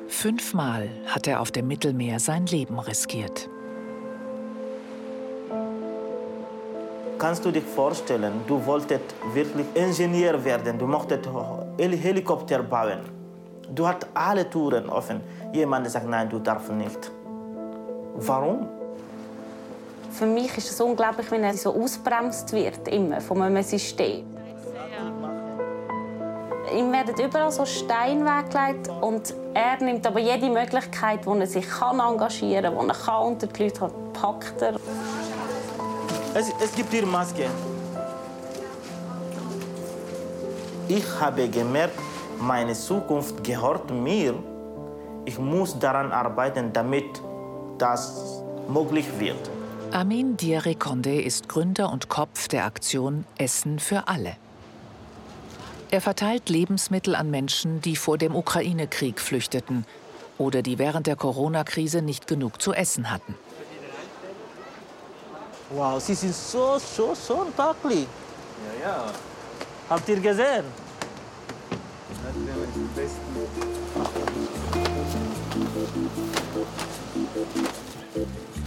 Fünfmal 0.08 0.88
hat 1.06 1.26
er 1.26 1.40
auf 1.40 1.50
dem 1.50 1.66
Mittelmeer 1.66 2.20
sein 2.20 2.46
Leben 2.46 2.78
riskiert. 2.78 3.48
Kannst 7.18 7.44
du 7.44 7.50
dich 7.50 7.64
vorstellen, 7.64 8.32
du 8.46 8.64
wolltest 8.64 9.14
wirklich 9.32 9.66
Ingenieur 9.74 10.42
werden, 10.44 10.78
du 10.78 10.86
mochtest 10.86 11.28
Helikopter 11.78 12.62
bauen. 12.62 13.00
Du 13.74 13.86
hast 13.86 14.06
alle 14.14 14.48
Touren 14.48 14.88
offen. 14.88 15.20
Jemand 15.52 15.90
sagt, 15.90 16.08
nein, 16.08 16.28
du 16.28 16.38
darfst 16.38 16.70
nicht. 16.70 17.10
Warum? 18.14 18.68
Für 20.12 20.26
mich 20.26 20.56
ist 20.56 20.70
es 20.70 20.80
unglaublich, 20.80 21.30
wenn 21.30 21.42
er 21.42 21.54
so 21.54 21.74
ausbremst 21.74 22.52
wird, 22.52 22.86
immer 22.88 23.20
von 23.20 23.42
einem 23.42 23.62
System. 23.62 24.24
Ihm 26.74 26.92
werden 26.92 27.14
überall 27.22 27.50
so 27.50 27.64
Steine 27.64 28.24
weggelegt 28.24 28.88
und 29.00 29.34
er 29.56 29.82
nimmt 29.82 30.06
aber 30.06 30.20
jede 30.20 30.50
Möglichkeit, 30.50 31.24
wo 31.24 31.34
er 31.34 31.46
sich 31.46 31.66
kann 31.66 31.98
engagieren 31.98 32.64
kann, 32.64 32.76
wo 32.76 32.86
er 32.86 32.94
kann 32.94 33.22
unter 33.22 33.46
die 33.46 33.62
Leute 33.64 33.80
hat, 33.80 34.12
packt 34.12 34.60
er. 34.60 34.74
Es, 36.34 36.52
es 36.62 36.74
gibt 36.74 36.92
hier 36.92 37.06
Maske. 37.06 37.46
Ich 40.88 41.04
habe 41.20 41.48
gemerkt, 41.48 41.98
meine 42.38 42.74
Zukunft 42.74 43.42
gehört 43.42 43.90
mir. 43.90 44.34
Ich 45.24 45.38
muss 45.38 45.78
daran 45.78 46.12
arbeiten, 46.12 46.72
damit 46.72 47.22
das 47.78 48.42
möglich 48.68 49.06
wird. 49.18 49.50
Amin 49.90 50.36
Diarekonde 50.36 51.22
ist 51.22 51.48
Gründer 51.48 51.90
und 51.90 52.08
Kopf 52.08 52.48
der 52.48 52.66
Aktion 52.66 53.24
Essen 53.38 53.78
für 53.78 54.06
alle. 54.06 54.36
Er 55.90 56.00
verteilt 56.00 56.48
Lebensmittel 56.48 57.14
an 57.14 57.30
Menschen, 57.30 57.80
die 57.80 57.96
vor 57.96 58.18
dem 58.18 58.34
Ukraine-Krieg 58.34 59.20
flüchteten 59.20 59.86
oder 60.36 60.62
die 60.62 60.78
während 60.78 61.06
der 61.06 61.16
Corona-Krise 61.16 62.02
nicht 62.02 62.26
genug 62.26 62.60
zu 62.60 62.72
essen 62.72 63.10
hatten. 63.10 63.34
Wow, 65.70 66.00
sie 66.00 66.14
sind 66.14 66.34
so, 66.34 66.78
so, 66.78 67.14
so 67.14 67.46
deutlich. 67.56 68.06
Ja, 68.82 68.88
ja. 68.88 69.12
Habt 69.88 70.08
ihr 70.08 70.20
gesehen? 70.20 70.64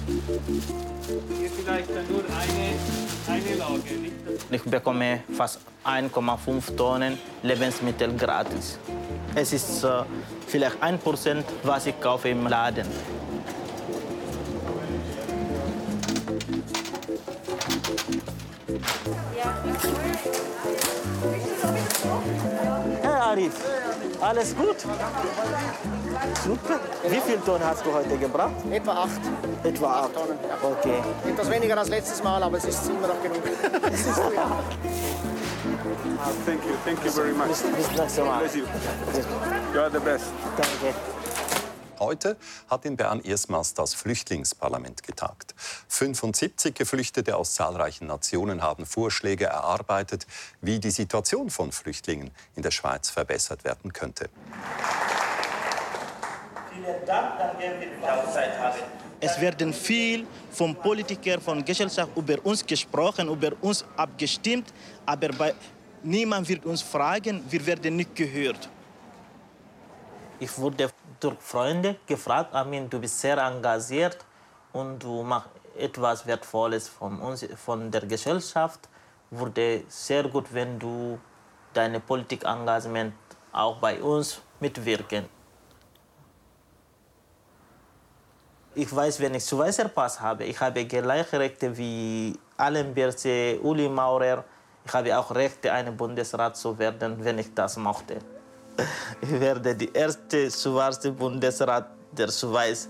Hier 0.10 1.50
vielleicht 1.52 1.89
nur 2.10 2.24
eine, 2.26 3.38
eine 3.45 3.56
Lage. 3.58 3.93
Nicht? 4.02 4.13
Ich 4.50 4.63
bekomme 4.63 5.22
fast 5.38 5.60
1,5 5.86 6.76
Tonnen 6.76 7.17
Lebensmittel 7.43 8.15
gratis. 8.15 8.80
Es 9.36 9.54
ist 9.54 9.84
äh, 9.84 10.04
vielleicht 10.48 10.82
ein 10.82 10.98
Prozent, 10.98 11.45
was 11.63 11.86
ich 11.86 12.00
kaufe 12.02 12.30
im 12.30 12.48
Laden. 12.48 12.88
Hey 19.63 19.68
Arif, 23.39 23.54
alles 24.19 24.56
gut? 24.56 24.78
Super. 26.43 26.80
Wie 27.08 27.21
viele 27.25 27.43
Tonnen 27.45 27.65
hast 27.65 27.86
du 27.86 27.93
heute 27.93 28.17
gebracht? 28.17 28.52
Etwa 28.69 29.04
acht. 29.04 29.21
Etwa 29.63 30.02
acht 30.02 30.13
Tonnen. 30.13 30.38
Ja. 30.47 30.67
Okay. 30.67 31.02
Etwas 31.30 31.49
weniger 31.49 31.78
als 31.78 31.89
letztes 31.89 32.21
Mal, 32.21 32.43
aber 32.43 32.58
es 32.58 32.65
ist 32.65 32.89
immer 32.89 33.08
noch 33.08 33.21
genug. 33.23 33.41
Es 33.91 33.99
ist, 34.02 34.17
ja. 34.17 34.43
Ah, 36.21 36.32
thank 36.45 36.60
you, 36.65 36.75
thank 36.84 37.06
you 37.06 37.12
very 37.12 37.32
much. 37.32 37.47
Bis, 37.47 37.62
bis 37.62 37.97
nächstes 37.97 38.25
Mal. 38.25 38.43
You 39.73 39.80
are 39.80 39.89
the 39.91 39.99
best. 39.99 40.25
Danke. 40.58 40.95
Heute 41.99 42.38
hat 42.69 42.85
in 42.85 42.95
Bern 42.97 43.21
erstmals 43.21 43.73
das 43.73 43.93
Flüchtlingsparlament 43.93 45.03
getagt. 45.03 45.53
75 45.89 46.73
Geflüchtete 46.73 47.35
aus 47.35 47.53
zahlreichen 47.55 48.07
Nationen 48.07 48.62
haben 48.62 48.85
Vorschläge 48.85 49.45
erarbeitet, 49.45 50.25
wie 50.62 50.79
die 50.79 50.91
Situation 50.91 51.49
von 51.49 51.71
Flüchtlingen 51.71 52.31
in 52.55 52.63
der 52.63 52.71
Schweiz 52.71 53.09
verbessert 53.09 53.63
werden 53.63 53.91
könnte. 53.91 54.29
Vielen 56.71 57.05
Dank, 57.05 57.38
dass 57.38 57.59
wir 57.59 57.71
die 57.79 58.33
Zeit 58.33 58.57
haben. 58.57 58.79
Es 59.21 59.39
werden 59.41 59.73
viel 59.73 60.25
von 60.51 60.75
Politikern, 60.75 61.41
von 61.41 61.63
Gesellschaft 61.65 62.15
über 62.15 62.38
uns 62.45 62.65
gesprochen, 62.65 63.27
über 63.27 63.51
uns 63.62 63.83
abgestimmt, 63.97 64.73
aber 65.05 65.27
bei, 65.29 65.53
niemand 66.03 66.47
wird 66.47 66.65
uns 66.65 66.81
fragen, 66.81 67.43
wir 67.49 67.65
werden 67.65 67.97
nicht 67.97 68.15
gehört. 68.15 68.69
Ich 70.41 70.58
wurde 70.58 70.89
durch 71.19 71.38
Freunde 71.39 71.97
gefragt, 72.08 72.56
Amin, 72.56 72.89
du 72.89 72.97
bist 72.99 73.19
sehr 73.19 73.38
engagiert 73.38 74.17
und 74.71 74.99
du 75.04 75.21
machst 75.21 75.49
etwas 75.78 76.25
Wertvolles 76.25 76.88
von, 76.88 77.19
uns, 77.19 77.45
von 77.58 77.91
der 77.91 78.06
Gesellschaft. 78.06 78.88
Wurde 79.32 79.84
sehr 79.89 80.23
gut, 80.23 80.45
wenn 80.54 80.80
du 80.80 81.19
deine 81.73 81.99
Politikengagement 81.99 83.13
auch 83.52 83.78
bei 83.80 84.02
uns 84.02 84.41
mitwirken. 84.62 85.28
Ich 88.75 88.95
weiß, 88.95 89.19
wenn 89.19 89.36
ich 89.36 89.43
Schweizer 89.43 89.89
Pass 89.89 90.21
habe, 90.21 90.45
ich 90.45 90.58
habe 90.62 90.86
gleiche 90.86 91.38
Rechte 91.38 91.75
wie 91.78 92.39
Allen 92.56 92.93
Birze, 92.93 93.60
Uli 93.62 93.89
Maurer. 93.89 94.45
Ich 94.86 94.93
habe 94.93 95.17
auch 95.17 95.36
Rechte, 95.36 95.73
ein 95.73 95.97
Bundesrat 95.97 96.56
zu 96.56 96.78
werden, 96.80 97.17
wenn 97.25 97.39
ich 97.39 97.54
das 97.54 97.75
möchte. 97.75 98.19
Ich 99.21 99.39
werde 99.39 99.75
die 99.75 99.91
erste 99.93 100.49
schwarze 100.51 101.11
Bundesrat 101.11 101.89
der 102.11 102.31
Schweiz. 102.31 102.89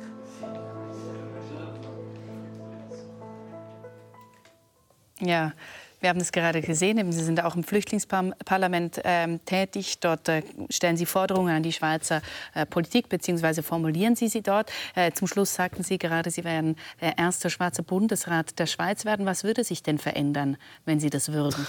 Ja, 5.20 5.52
wir 6.00 6.10
haben 6.10 6.22
es 6.22 6.32
gerade 6.32 6.62
gesehen. 6.62 7.12
Sie 7.12 7.24
sind 7.24 7.44
auch 7.44 7.56
im 7.56 7.64
Flüchtlingsparlament 7.64 9.02
ähm, 9.04 9.44
tätig. 9.44 10.00
Dort 10.00 10.30
äh, 10.30 10.44
stellen 10.70 10.96
Sie 10.96 11.06
Forderungen 11.06 11.54
an 11.54 11.64
die 11.64 11.74
Schweizer 11.74 12.22
äh, 12.54 12.66
Politik 12.66 13.10
bzw. 13.10 13.62
formulieren 13.62 14.16
Sie 14.16 14.30
sie 14.30 14.42
dort. 14.42 14.72
Äh, 14.96 15.12
zum 15.12 15.28
Schluss 15.28 15.54
sagten 15.54 15.84
Sie 15.84 15.98
gerade, 15.98 16.32
Sie 16.32 16.46
werden 16.46 16.78
der 17.02 17.18
erste 17.18 17.50
schwarze 17.50 17.84
Bundesrat 17.84 18.58
der 18.60 18.66
Schweiz 18.66 19.04
werden. 19.04 19.26
Was 19.26 19.44
würde 19.44 19.66
sich 19.66 19.84
denn 19.84 19.98
verändern, 19.98 20.56
wenn 20.86 21.02
Sie 21.02 21.10
das 21.10 21.34
würden? 21.34 21.68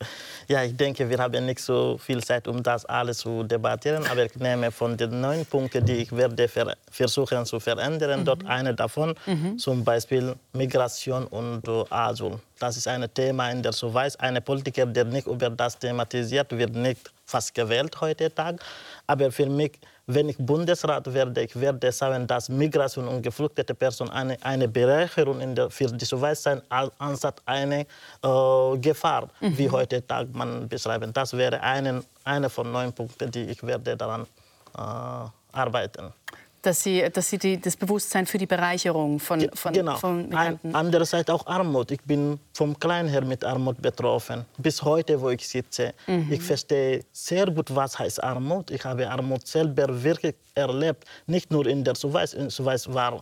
Ja, 0.50 0.62
ich 0.64 0.74
denke, 0.74 1.10
wir 1.10 1.18
haben 1.18 1.44
nicht 1.44 1.60
so 1.60 1.98
viel 1.98 2.24
Zeit, 2.24 2.48
um 2.48 2.62
das 2.62 2.86
alles 2.86 3.18
zu 3.18 3.42
debattieren. 3.42 4.06
Aber 4.06 4.24
ich 4.24 4.34
nehme 4.36 4.72
von 4.72 4.96
den 4.96 5.20
neun 5.20 5.44
Punkten, 5.44 5.84
die 5.84 5.96
ich 5.96 6.10
werde 6.16 6.48
ver 6.48 6.74
versuchen 6.90 7.44
zu 7.44 7.60
verändern, 7.60 8.20
mhm. 8.20 8.24
dort 8.24 8.46
eine 8.46 8.74
davon, 8.74 9.14
mhm. 9.26 9.58
zum 9.58 9.84
Beispiel 9.84 10.34
Migration 10.54 11.26
und 11.26 11.68
Asyl. 11.90 12.38
Das 12.58 12.78
ist 12.78 12.88
ein 12.88 13.06
Thema 13.12 13.50
in 13.50 13.62
der 13.62 13.74
Schweiz. 13.74 14.16
Ein 14.16 14.42
Politiker, 14.42 14.86
der 14.86 15.04
nicht 15.04 15.26
über 15.26 15.50
das 15.50 15.78
thematisiert, 15.78 16.50
wird 16.56 16.74
nicht 16.74 17.12
fast 17.26 17.54
gewählt 17.54 18.00
heute 18.00 18.34
Tag. 18.34 18.56
Aber 19.06 19.30
für 19.30 19.46
mich 19.50 19.72
wenn 20.08 20.28
ich 20.30 20.38
Bundesrat 20.38 21.12
werde, 21.12 21.42
ich 21.42 21.54
werde 21.54 21.92
sagen, 21.92 22.26
dass 22.26 22.48
Migration 22.48 23.06
und 23.06 23.22
geflüchtete 23.22 23.74
Personen 23.74 24.10
eine, 24.10 24.36
eine 24.42 24.66
Bereicherung 24.66 25.40
in 25.40 25.54
der, 25.54 25.70
für 25.70 25.86
die 25.86 26.06
Schweiz 26.06 26.42
sein, 26.42 26.62
anstatt 26.98 27.42
eine 27.44 27.80
äh, 27.80 28.78
Gefahr, 28.78 29.28
mhm. 29.40 29.58
wie 29.58 29.70
heute 29.70 30.04
Tag 30.06 30.28
man 30.32 30.66
beschreiben. 30.66 31.12
Das 31.12 31.36
wäre 31.36 31.60
eine, 31.60 32.02
eine 32.24 32.48
von 32.48 32.72
neun 32.72 32.92
Punkten, 32.92 33.30
die 33.30 33.44
ich 33.50 33.62
werde 33.62 33.96
daran 33.96 34.22
äh, 34.76 35.28
arbeiten 35.52 36.12
dass 36.62 36.82
Sie, 36.82 37.08
dass 37.12 37.28
Sie 37.28 37.38
die, 37.38 37.60
das 37.60 37.76
Bewusstsein 37.76 38.26
für 38.26 38.38
die 38.38 38.46
Bereicherung 38.46 39.18
von, 39.18 39.48
von, 39.54 39.72
genau. 39.72 39.96
von 39.96 40.28
Migranten... 40.28 40.74
Andererseits 40.74 41.30
auch 41.30 41.46
Armut. 41.46 41.90
Ich 41.90 42.02
bin 42.02 42.38
vom 42.52 42.78
Klein 42.78 43.08
her 43.08 43.24
mit 43.24 43.44
Armut 43.44 43.80
betroffen. 43.80 44.44
Bis 44.58 44.82
heute, 44.82 45.20
wo 45.20 45.30
ich 45.30 45.46
sitze. 45.46 45.94
Mhm. 46.06 46.28
Ich 46.30 46.42
verstehe 46.42 47.04
sehr 47.12 47.46
gut, 47.46 47.74
was 47.74 47.98
heißt 47.98 48.22
Armut. 48.22 48.70
Ich 48.70 48.84
habe 48.84 49.08
Armut 49.08 49.46
selber 49.46 50.02
wirklich 50.02 50.34
erlebt. 50.54 51.04
Nicht 51.26 51.50
nur 51.50 51.66
in 51.66 51.84
der 51.84 51.94
Schweiz. 51.94 52.32
In 52.34 52.44
der 52.44 52.50
Schweiz 52.50 52.88
war 52.88 53.20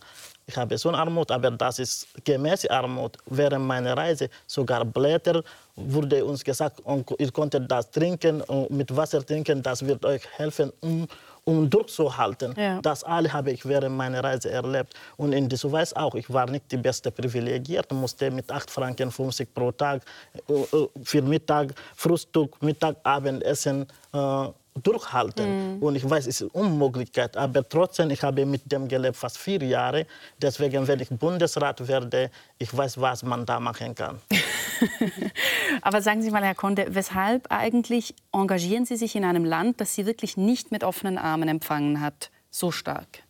ich 0.48 0.56
habe 0.56 0.78
so 0.78 0.90
eine 0.90 0.98
Armut, 0.98 1.32
aber 1.32 1.50
das 1.50 1.80
ist 1.80 2.06
gemäße 2.24 2.70
Armut. 2.70 3.16
Während 3.26 3.66
meiner 3.66 3.96
Reise 3.96 4.30
sogar 4.46 4.84
Blätter 4.84 5.42
wurde 5.74 6.24
uns 6.24 6.44
gesagt, 6.44 6.80
ihr 7.18 7.32
konntet 7.32 7.68
das 7.68 7.90
trinken, 7.90 8.44
mit 8.68 8.94
Wasser 8.94 9.26
trinken, 9.26 9.60
das 9.60 9.84
wird 9.84 10.04
euch 10.04 10.22
helfen, 10.36 10.72
um 10.80 11.08
um 11.48 11.70
durchzuhalten. 11.70 12.54
Ja. 12.56 12.80
Das 12.82 13.04
alle 13.04 13.32
habe 13.32 13.52
ich 13.52 13.64
während 13.64 13.96
meiner 13.96 14.22
Reise 14.22 14.50
erlebt. 14.50 14.94
Und 15.16 15.32
in 15.32 15.48
der 15.48 15.56
Schweiz 15.56 15.92
auch. 15.92 16.14
Ich 16.16 16.30
war 16.32 16.50
nicht 16.50 16.70
die 16.72 16.76
beste 16.76 17.10
Privilegierte, 17.10 17.94
musste 17.94 18.30
mit 18.30 18.50
8 18.50 18.68
Franken 18.68 19.10
50 19.12 19.54
pro 19.54 19.70
Tag 19.70 20.02
äh, 20.48 20.52
äh, 20.52 20.88
für 21.04 21.22
Mittag, 21.22 21.72
Frühstück, 21.94 22.60
Mittag, 22.62 22.96
Abendessen 23.04 23.86
äh, 24.12 24.48
durchhalten. 24.82 25.76
Mhm. 25.76 25.82
Und 25.82 25.96
ich 25.96 26.08
weiß, 26.08 26.26
es 26.26 26.40
ist 26.40 26.54
eine 26.54 26.64
Unmöglichkeit. 26.64 27.36
Aber 27.36 27.68
trotzdem, 27.68 28.10
ich 28.10 28.22
habe 28.22 28.46
mit 28.46 28.70
dem 28.70 28.88
gelebt 28.88 29.16
fast 29.16 29.38
vier 29.38 29.62
Jahre. 29.62 30.06
Deswegen, 30.40 30.86
wenn 30.86 31.00
ich 31.00 31.08
Bundesrat 31.10 31.86
werde, 31.86 32.30
ich 32.58 32.74
weiß, 32.76 33.00
was 33.00 33.22
man 33.22 33.44
da 33.44 33.60
machen 33.60 33.94
kann. 33.94 34.20
Aber 35.82 36.02
sagen 36.02 36.22
Sie 36.22 36.30
mal, 36.30 36.44
Herr 36.44 36.54
Konde, 36.54 36.86
weshalb 36.90 37.50
eigentlich 37.50 38.14
engagieren 38.32 38.84
Sie 38.84 38.96
sich 38.96 39.16
in 39.16 39.24
einem 39.24 39.44
Land, 39.44 39.80
das 39.80 39.94
Sie 39.94 40.06
wirklich 40.06 40.36
nicht 40.36 40.72
mit 40.72 40.84
offenen 40.84 41.18
Armen 41.18 41.48
empfangen 41.48 42.00
hat, 42.00 42.30
so 42.50 42.70
stark? 42.70 43.25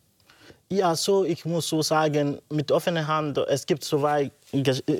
Ja, 0.69 0.95
so, 0.95 1.23
ich 1.23 1.45
muss 1.45 1.69
so 1.69 1.81
sagen, 1.81 2.39
mit 2.49 2.71
offener 2.73 3.07
Hand, 3.07 3.37
es 3.37 3.65
gibt 3.65 3.85
zwei, 3.85 4.29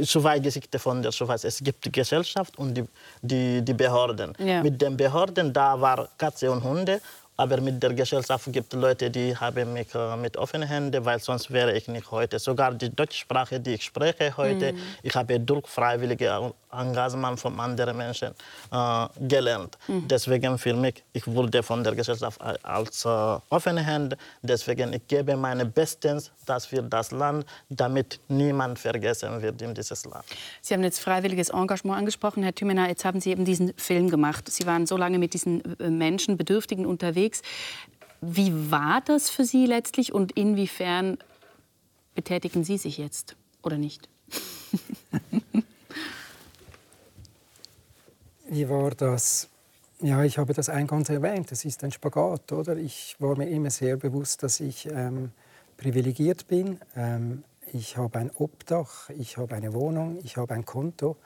zwei 0.06 0.40
Gesichter 0.40 0.80
von 0.80 1.02
der 1.02 1.12
Schweiz. 1.12 1.44
Es 1.44 1.62
gibt 1.62 1.84
die 1.84 1.92
Gesellschaft 1.92 2.58
und 2.58 2.74
die, 2.74 2.86
die, 3.22 3.62
die 3.62 3.74
Behörden. 3.74 4.34
Ja. 4.40 4.64
Mit 4.64 4.82
den 4.82 4.96
Behörden, 4.96 5.52
da 5.52 5.80
war 5.80 6.08
Katze 6.18 6.50
und 6.50 6.64
Hunde 6.64 7.02
aber 7.38 7.62
mit 7.62 7.82
der 7.82 7.94
Gesellschaft 7.94 8.52
gibt 8.52 8.74
es 8.74 8.80
Leute, 8.80 9.12
die 9.12 9.38
haben 9.38 9.72
mich 9.72 9.94
äh, 9.94 10.18
mit 10.18 10.36
offenen 10.38 10.68
Händen, 10.68 11.06
weil 11.06 11.20
sonst 11.20 11.52
wäre 11.52 11.78
ich 11.78 11.88
nicht 11.88 12.10
heute. 12.10 12.40
Sogar 12.40 12.74
die 12.74 12.90
deutsche 12.90 13.20
Sprache, 13.20 13.60
die 13.60 13.76
ich 13.76 13.84
spreche 13.84 14.36
heute, 14.36 14.74
mhm. 14.74 14.80
ich 15.04 15.14
habe 15.16 15.40
durch 15.40 15.68
freiwillige 15.68 16.52
Engagement 16.72 17.40
von 17.40 17.60
anderen 17.60 17.96
Menschen 17.96 18.34
äh, 18.72 19.08
gelernt. 19.20 19.78
Mhm. 19.88 20.08
Deswegen 20.08 20.58
für 20.58 20.74
mich, 20.74 21.04
ich 21.14 21.28
wurde 21.28 21.62
von 21.62 21.84
der 21.84 21.94
Gesellschaft 21.94 22.42
als 22.42 23.06
äh, 23.06 23.10
offene 23.50 23.82
Hände. 23.82 24.18
Deswegen 24.42 24.94
ich 24.94 25.08
gebe 25.08 25.38
meine 25.38 25.66
Bestens, 25.66 26.32
dass 26.46 26.66
für 26.66 26.82
das 26.82 27.12
Land, 27.12 27.46
damit 27.70 28.20
niemand 28.30 28.80
vergessen 28.80 29.42
wird 29.44 29.62
in 29.62 29.76
dieses 29.76 30.06
Land. 30.06 30.26
Sie 30.62 30.74
haben 30.74 30.84
jetzt 30.84 31.00
freiwilliges 31.00 31.50
Engagement 31.50 32.00
angesprochen, 32.00 32.42
Herr 32.42 32.56
Thümener. 32.56 32.88
Jetzt 32.88 33.06
haben 33.06 33.22
Sie 33.22 33.30
eben 33.30 33.46
diesen 33.46 33.74
Film 33.78 34.10
gemacht. 34.10 34.50
Sie 34.50 34.66
waren 34.66 34.88
so 34.88 34.98
lange 34.98 35.20
mit 35.20 35.36
diesen 35.36 35.80
äh, 35.80 35.90
Menschen, 35.90 36.36
Bedürftigen 36.36 36.86
unterwegs 36.86 37.27
unterwegs. 37.28 37.42
Wie 38.22 38.72
war 38.72 39.02
das 39.02 39.30
für 39.30 39.46
Sie 39.46 39.66
letztlich 39.68 40.14
und 40.14 40.32
inwiefern 40.34 41.18
betätigen 42.16 42.64
Sie 42.64 42.78
sich 42.78 42.98
jetzt 42.98 43.36
oder 43.62 43.78
nicht? 43.78 44.10
Wie 48.50 48.70
war 48.70 48.92
das? 48.92 49.50
Ja, 50.00 50.24
ich 50.24 50.38
habe 50.38 50.54
das 50.54 50.70
eingangs 50.70 51.10
erwähnt. 51.10 51.52
Das 51.52 51.66
ist 51.66 51.84
ein 51.84 51.92
Spagat, 51.92 52.54
oder? 52.54 52.78
Ich 52.78 53.18
war 53.20 53.38
mir 53.38 53.50
immer 53.50 53.70
sehr 53.70 53.98
bewusst, 53.98 54.42
dass 54.42 54.62
ich 54.62 54.88
ähm, 54.88 55.32
privilegiert 55.76 56.48
bin. 56.48 56.80
Ähm, 56.96 57.44
ich 57.74 57.98
habe 57.98 58.20
ein 58.20 58.32
Obdach, 58.36 59.10
ich 59.10 59.38
habe 59.38 59.56
eine 59.56 59.74
Wohnung, 59.74 60.20
ich 60.24 60.38
habe 60.38 60.54
ein 60.54 60.66
Konto 60.66 61.18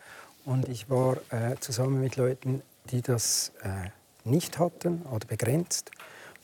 und 0.45 0.67
ich 0.67 0.89
war 0.89 1.17
äh, 1.29 1.57
zusammen 1.59 2.01
mit 2.01 2.15
Leuten, 2.15 2.63
die 2.89 3.01
das 3.01 3.51
äh, 3.61 3.89
nicht 4.23 4.59
hatten 4.59 5.03
oder 5.03 5.25
begrenzt. 5.27 5.91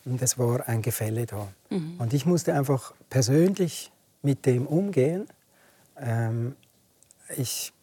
Und 0.06 0.22
es 0.22 0.38
war 0.38 0.68
ein 0.68 0.82
Gefälle 0.82 1.26
da. 1.26 1.48
Mhm. 1.70 1.96
Und 1.98 2.14
ich 2.14 2.26
musste 2.26 2.54
einfach 2.54 2.94
persönlich 3.10 3.92
mit 4.22 4.46
dem 4.46 4.66
umgehen. 4.66 5.28
Ähm, 6.00 6.56
ich 7.36 7.74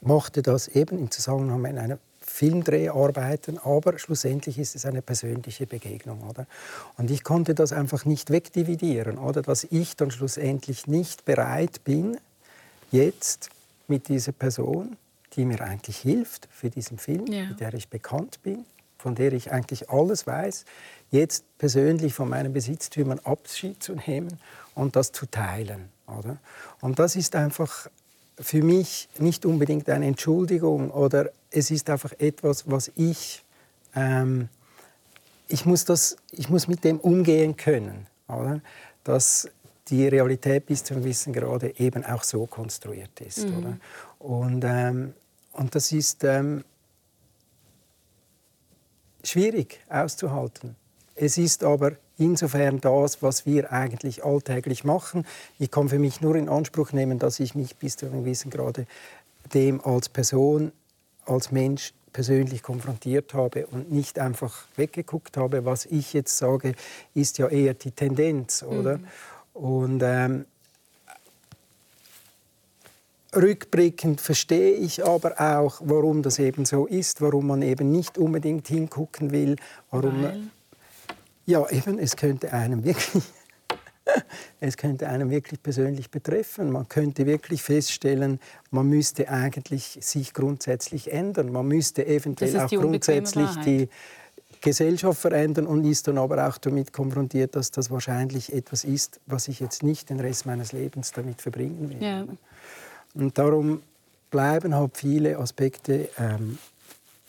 mochte 0.00 0.42
das 0.42 0.68
eben 0.68 0.98
im 0.98 1.10
Zusammenhang 1.10 1.60
mit 1.60 1.76
einer 1.76 1.98
Filmdreh 2.20 2.90
arbeiten, 2.90 3.58
aber 3.58 3.98
schlussendlich 3.98 4.58
ist 4.58 4.76
es 4.76 4.84
eine 4.84 5.02
persönliche 5.02 5.66
Begegnung. 5.66 6.22
Oder? 6.28 6.46
Und 6.96 7.10
ich 7.10 7.24
konnte 7.24 7.54
das 7.54 7.72
einfach 7.72 8.04
nicht 8.04 8.30
wegdividieren, 8.30 9.18
oder? 9.18 9.42
dass 9.42 9.64
ich 9.64 9.96
dann 9.96 10.10
schlussendlich 10.10 10.86
nicht 10.86 11.24
bereit 11.24 11.82
bin, 11.84 12.18
jetzt 12.92 13.50
mit 13.88 14.08
dieser 14.08 14.32
Person, 14.32 14.96
die 15.38 15.44
mir 15.44 15.60
eigentlich 15.62 15.96
hilft 15.96 16.48
für 16.50 16.68
diesen 16.68 16.98
Film, 16.98 17.26
ja. 17.28 17.46
mit 17.46 17.60
der 17.60 17.72
ich 17.72 17.88
bekannt 17.88 18.42
bin, 18.42 18.66
von 18.98 19.14
der 19.14 19.32
ich 19.32 19.52
eigentlich 19.52 19.88
alles 19.88 20.26
weiß, 20.26 20.64
jetzt 21.12 21.44
persönlich 21.58 22.12
von 22.12 22.28
meinen 22.28 22.52
Besitztümern 22.52 23.20
Abschied 23.20 23.80
zu 23.80 23.94
nehmen 23.94 24.36
und 24.74 24.96
das 24.96 25.12
zu 25.12 25.26
teilen. 25.26 25.88
Oder? 26.06 26.38
Und 26.80 26.98
das 26.98 27.14
ist 27.14 27.36
einfach 27.36 27.88
für 28.40 28.62
mich 28.62 29.08
nicht 29.18 29.46
unbedingt 29.46 29.88
eine 29.88 30.06
Entschuldigung 30.06 30.90
oder 30.90 31.30
es 31.50 31.70
ist 31.70 31.88
einfach 31.88 32.12
etwas, 32.18 32.68
was 32.68 32.90
ich, 32.96 33.44
ähm, 33.94 34.48
ich, 35.46 35.64
muss 35.64 35.84
das, 35.84 36.16
ich 36.32 36.48
muss 36.48 36.66
mit 36.66 36.82
dem 36.82 36.98
umgehen 36.98 37.56
können. 37.56 38.08
Oder? 38.26 38.60
Dass 39.04 39.48
die 39.88 40.06
Realität 40.08 40.66
bis 40.66 40.82
zu 40.82 40.94
einem 40.94 41.04
gewissen 41.04 41.32
Grade 41.32 41.78
eben 41.78 42.04
auch 42.04 42.24
so 42.24 42.46
konstruiert 42.46 43.20
ist. 43.20 43.46
Mhm. 43.46 43.56
Oder? 43.56 43.76
Und, 44.18 44.64
ähm, 44.66 45.14
und 45.58 45.74
das 45.74 45.92
ist 45.92 46.24
ähm, 46.24 46.64
schwierig 49.24 49.80
auszuhalten. 49.88 50.76
Es 51.14 51.36
ist 51.36 51.64
aber 51.64 51.92
insofern 52.16 52.80
das, 52.80 53.22
was 53.22 53.44
wir 53.44 53.72
eigentlich 53.72 54.24
alltäglich 54.24 54.84
machen. 54.84 55.26
Ich 55.58 55.70
kann 55.70 55.88
für 55.88 55.98
mich 55.98 56.20
nur 56.20 56.36
in 56.36 56.48
Anspruch 56.48 56.92
nehmen, 56.92 57.18
dass 57.18 57.40
ich 57.40 57.54
mich 57.54 57.76
bis 57.76 57.96
zu 57.96 58.06
einem 58.06 58.24
gewissen 58.24 58.50
Grade 58.50 58.86
dem 59.52 59.80
als 59.80 60.08
Person, 60.08 60.72
als 61.24 61.50
Mensch 61.50 61.92
persönlich 62.12 62.62
konfrontiert 62.62 63.34
habe 63.34 63.66
und 63.66 63.90
nicht 63.90 64.18
einfach 64.18 64.66
weggeguckt 64.76 65.36
habe. 65.36 65.64
Was 65.64 65.86
ich 65.86 66.12
jetzt 66.12 66.36
sage, 66.36 66.74
ist 67.14 67.38
ja 67.38 67.48
eher 67.48 67.74
die 67.74 67.90
Tendenz, 67.90 68.62
oder? 68.62 68.98
Mhm. 68.98 69.06
Und 69.54 70.02
ähm, 70.04 70.44
rückblickend 73.34 74.20
verstehe 74.20 74.72
ich 74.72 75.04
aber 75.04 75.40
auch, 75.40 75.80
warum 75.84 76.22
das 76.22 76.38
eben 76.38 76.64
so 76.64 76.86
ist, 76.86 77.20
warum 77.20 77.48
man 77.48 77.62
eben 77.62 77.90
nicht 77.90 78.18
unbedingt 78.18 78.68
hingucken 78.68 79.30
will, 79.30 79.56
warum 79.90 80.22
Weil? 80.22 80.42
Ja, 81.46 81.66
eben, 81.70 81.98
es 81.98 82.16
könnte 82.16 82.52
einem 82.52 82.84
wirklich, 82.84 83.24
es 84.60 84.76
könnte 84.76 85.08
einem 85.08 85.30
wirklich 85.30 85.62
persönlich 85.62 86.10
betreffen. 86.10 86.70
Man 86.70 86.88
könnte 86.88 87.24
wirklich 87.24 87.62
feststellen, 87.62 88.38
man 88.70 88.86
müsste 88.86 89.30
eigentlich 89.30 89.98
sich 90.02 90.34
grundsätzlich 90.34 91.10
ändern. 91.10 91.50
Man 91.50 91.66
müsste 91.66 92.06
eventuell 92.06 92.60
auch 92.60 92.68
grundsätzlich 92.68 93.48
die 93.64 93.88
Gesellschaft 94.60 95.20
verändern 95.20 95.66
und 95.66 95.84
ist 95.84 96.06
dann 96.08 96.18
aber 96.18 96.46
auch 96.46 96.58
damit 96.58 96.92
konfrontiert, 96.92 97.56
dass 97.56 97.70
das 97.70 97.90
wahrscheinlich 97.90 98.52
etwas 98.52 98.84
ist, 98.84 99.18
was 99.24 99.48
ich 99.48 99.60
jetzt 99.60 99.82
nicht 99.82 100.10
den 100.10 100.20
Rest 100.20 100.44
meines 100.44 100.72
Lebens 100.72 101.12
damit 101.12 101.40
verbringen 101.40 101.88
will. 101.88 102.02
Ja. 102.02 102.26
Und 103.14 103.36
darum 103.38 103.82
bleiben 104.30 104.74
halt 104.74 104.96
viele 104.96 105.38
Aspekte 105.38 106.08
ähm, 106.18 106.58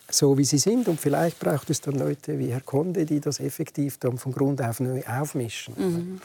so, 0.09 0.38
wie 0.38 0.45
sie 0.45 0.57
sind. 0.57 0.88
Und 0.88 0.99
vielleicht 0.99 1.39
braucht 1.39 1.69
es 1.69 1.82
dann 1.82 1.95
Leute 1.95 2.38
wie 2.39 2.51
Herr 2.51 2.61
Konde, 2.61 3.05
die 3.05 3.19
das 3.19 3.39
effektiv 3.39 3.97
dann 3.97 4.17
von 4.17 4.32
Grund 4.32 4.61
auf 4.61 4.80
neu 4.80 5.01
aufmischen. 5.05 5.73
Mhm. 5.77 6.21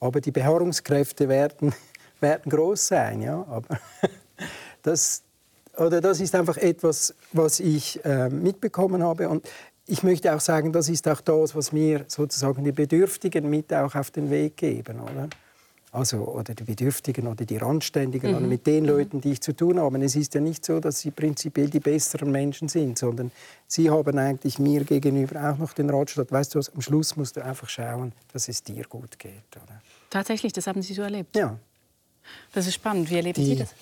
Aber 0.00 0.20
die 0.20 0.30
Beharrungskräfte 0.30 1.28
werden, 1.28 1.74
werden 2.20 2.50
groß 2.50 2.88
sein. 2.88 3.22
Ja? 3.22 3.46
Aber 3.48 3.78
das, 4.82 5.22
oder 5.76 6.00
das 6.00 6.20
ist 6.20 6.34
einfach 6.34 6.56
etwas, 6.56 7.14
was 7.32 7.60
ich 7.60 8.04
äh, 8.04 8.28
mitbekommen 8.28 9.02
habe. 9.02 9.28
Und 9.28 9.46
ich 9.86 10.02
möchte 10.02 10.34
auch 10.34 10.40
sagen, 10.40 10.72
das 10.72 10.88
ist 10.88 11.06
auch 11.08 11.20
das, 11.20 11.54
was 11.54 11.72
mir 11.72 12.04
sozusagen 12.08 12.64
die 12.64 12.72
Bedürftigen 12.72 13.48
mit 13.48 13.72
auch 13.72 13.94
auf 13.94 14.10
den 14.10 14.30
Weg 14.30 14.56
geben. 14.56 15.00
Oder? 15.00 15.28
Also, 15.96 16.18
oder 16.18 16.54
die 16.54 16.64
Bedürftigen 16.64 17.26
oder 17.26 17.46
die 17.46 17.56
Randständigen 17.56 18.32
mhm. 18.32 18.36
oder 18.36 18.46
mit 18.46 18.66
den 18.66 18.84
mhm. 18.84 18.90
Leuten, 18.90 19.20
die 19.22 19.32
ich 19.32 19.40
zu 19.40 19.54
tun 19.54 19.80
habe. 19.80 20.04
Es 20.04 20.14
ist 20.14 20.34
ja 20.34 20.40
nicht 20.40 20.64
so, 20.64 20.78
dass 20.78 21.00
sie 21.00 21.10
prinzipiell 21.10 21.70
die 21.70 21.80
besseren 21.80 22.30
Menschen 22.30 22.68
sind, 22.68 22.98
sondern 22.98 23.32
sie 23.66 23.90
haben 23.90 24.18
eigentlich 24.18 24.58
mir 24.58 24.84
gegenüber 24.84 25.50
auch 25.50 25.58
noch 25.58 25.72
den 25.72 25.88
Ratschlag, 25.88 26.30
weißt 26.30 26.54
du 26.54 26.58
was, 26.58 26.68
am 26.74 26.82
Schluss 26.82 27.16
musst 27.16 27.36
du 27.36 27.44
einfach 27.44 27.68
schauen, 27.68 28.12
dass 28.32 28.48
es 28.48 28.62
dir 28.62 28.84
gut 28.84 29.18
geht. 29.18 29.32
Oder? 29.56 29.80
Tatsächlich, 30.10 30.52
das 30.52 30.66
haben 30.66 30.82
Sie 30.82 30.92
so 30.92 31.02
erlebt? 31.02 31.34
Ja. 31.34 31.58
Das 32.52 32.66
ist 32.66 32.74
spannend. 32.74 33.08
Wie 33.10 33.16
erleben 33.16 33.42
die, 33.42 33.46
Sie 33.46 33.56
das? 33.56 33.74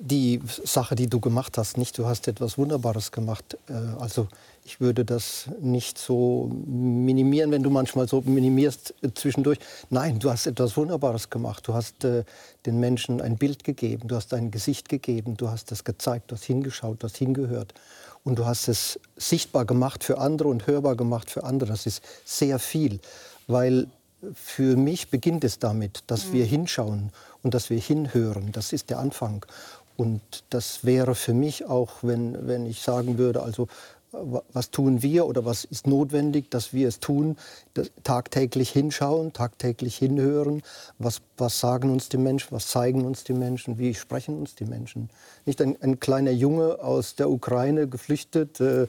Die 0.00 0.40
Sache, 0.64 0.94
die 0.94 1.08
du 1.08 1.20
gemacht 1.20 1.58
hast, 1.58 1.78
nicht, 1.78 1.96
du 1.98 2.06
hast 2.06 2.28
etwas 2.28 2.58
Wunderbares 2.58 3.12
gemacht. 3.12 3.56
Äh, 3.68 3.72
also 4.00 4.28
ich 4.64 4.80
würde 4.80 5.04
das 5.04 5.48
nicht 5.60 5.98
so 5.98 6.50
minimieren, 6.66 7.50
wenn 7.50 7.62
du 7.62 7.70
manchmal 7.70 8.08
so 8.08 8.20
minimierst 8.20 8.94
äh, 9.02 9.10
zwischendurch. 9.14 9.58
Nein, 9.90 10.18
du 10.18 10.30
hast 10.30 10.46
etwas 10.46 10.76
Wunderbares 10.76 11.30
gemacht. 11.30 11.66
Du 11.68 11.74
hast 11.74 12.04
äh, 12.04 12.24
den 12.66 12.80
Menschen 12.80 13.20
ein 13.20 13.36
Bild 13.36 13.64
gegeben, 13.64 14.08
du 14.08 14.16
hast 14.16 14.34
ein 14.34 14.50
Gesicht 14.50 14.88
gegeben, 14.88 15.36
du 15.36 15.48
hast 15.48 15.70
es 15.72 15.84
gezeigt, 15.84 16.30
du 16.30 16.36
hast 16.36 16.44
hingeschaut, 16.44 17.02
du 17.02 17.06
hast 17.06 17.16
hingehört. 17.16 17.74
Und 18.24 18.40
du 18.40 18.44
hast 18.44 18.66
es 18.66 18.98
sichtbar 19.16 19.64
gemacht 19.64 20.02
für 20.02 20.18
andere 20.18 20.48
und 20.48 20.66
hörbar 20.66 20.96
gemacht 20.96 21.30
für 21.30 21.44
andere. 21.44 21.70
Das 21.70 21.86
ist 21.86 22.02
sehr 22.24 22.58
viel, 22.58 22.98
weil 23.46 23.86
für 24.34 24.76
mich 24.76 25.10
beginnt 25.10 25.44
es 25.44 25.58
damit, 25.58 26.02
dass 26.06 26.26
mhm. 26.26 26.32
wir 26.32 26.44
hinschauen 26.44 27.12
und 27.42 27.54
dass 27.54 27.70
wir 27.70 27.78
hinhören. 27.78 28.50
Das 28.52 28.72
ist 28.72 28.90
der 28.90 28.98
Anfang. 28.98 29.44
Und 29.96 30.44
das 30.50 30.84
wäre 30.84 31.14
für 31.14 31.34
mich 31.34 31.64
auch, 31.64 31.90
wenn, 32.02 32.46
wenn 32.46 32.66
ich 32.66 32.82
sagen 32.82 33.18
würde, 33.18 33.42
also 33.42 33.68
was 34.52 34.70
tun 34.70 35.02
wir 35.02 35.26
oder 35.26 35.44
was 35.44 35.64
ist 35.64 35.86
notwendig, 35.86 36.50
dass 36.50 36.72
wir 36.72 36.88
es 36.88 37.00
tun, 37.00 37.36
tagtäglich 38.04 38.70
hinschauen, 38.70 39.32
tagtäglich 39.32 39.96
hinhören, 39.96 40.62
was, 40.98 41.20
was 41.36 41.60
sagen 41.60 41.90
uns 41.90 42.08
die 42.08 42.16
Menschen, 42.16 42.48
was 42.50 42.68
zeigen 42.68 43.04
uns 43.04 43.24
die 43.24 43.32
Menschen, 43.32 43.78
wie 43.78 43.94
sprechen 43.94 44.38
uns 44.38 44.54
die 44.54 44.64
Menschen. 44.64 45.10
Nicht 45.44 45.60
ein, 45.60 45.76
ein 45.82 46.00
kleiner 46.00 46.30
Junge 46.30 46.80
aus 46.80 47.14
der 47.14 47.30
Ukraine 47.30 47.88
geflüchtet, 47.88 48.60
äh, 48.60 48.86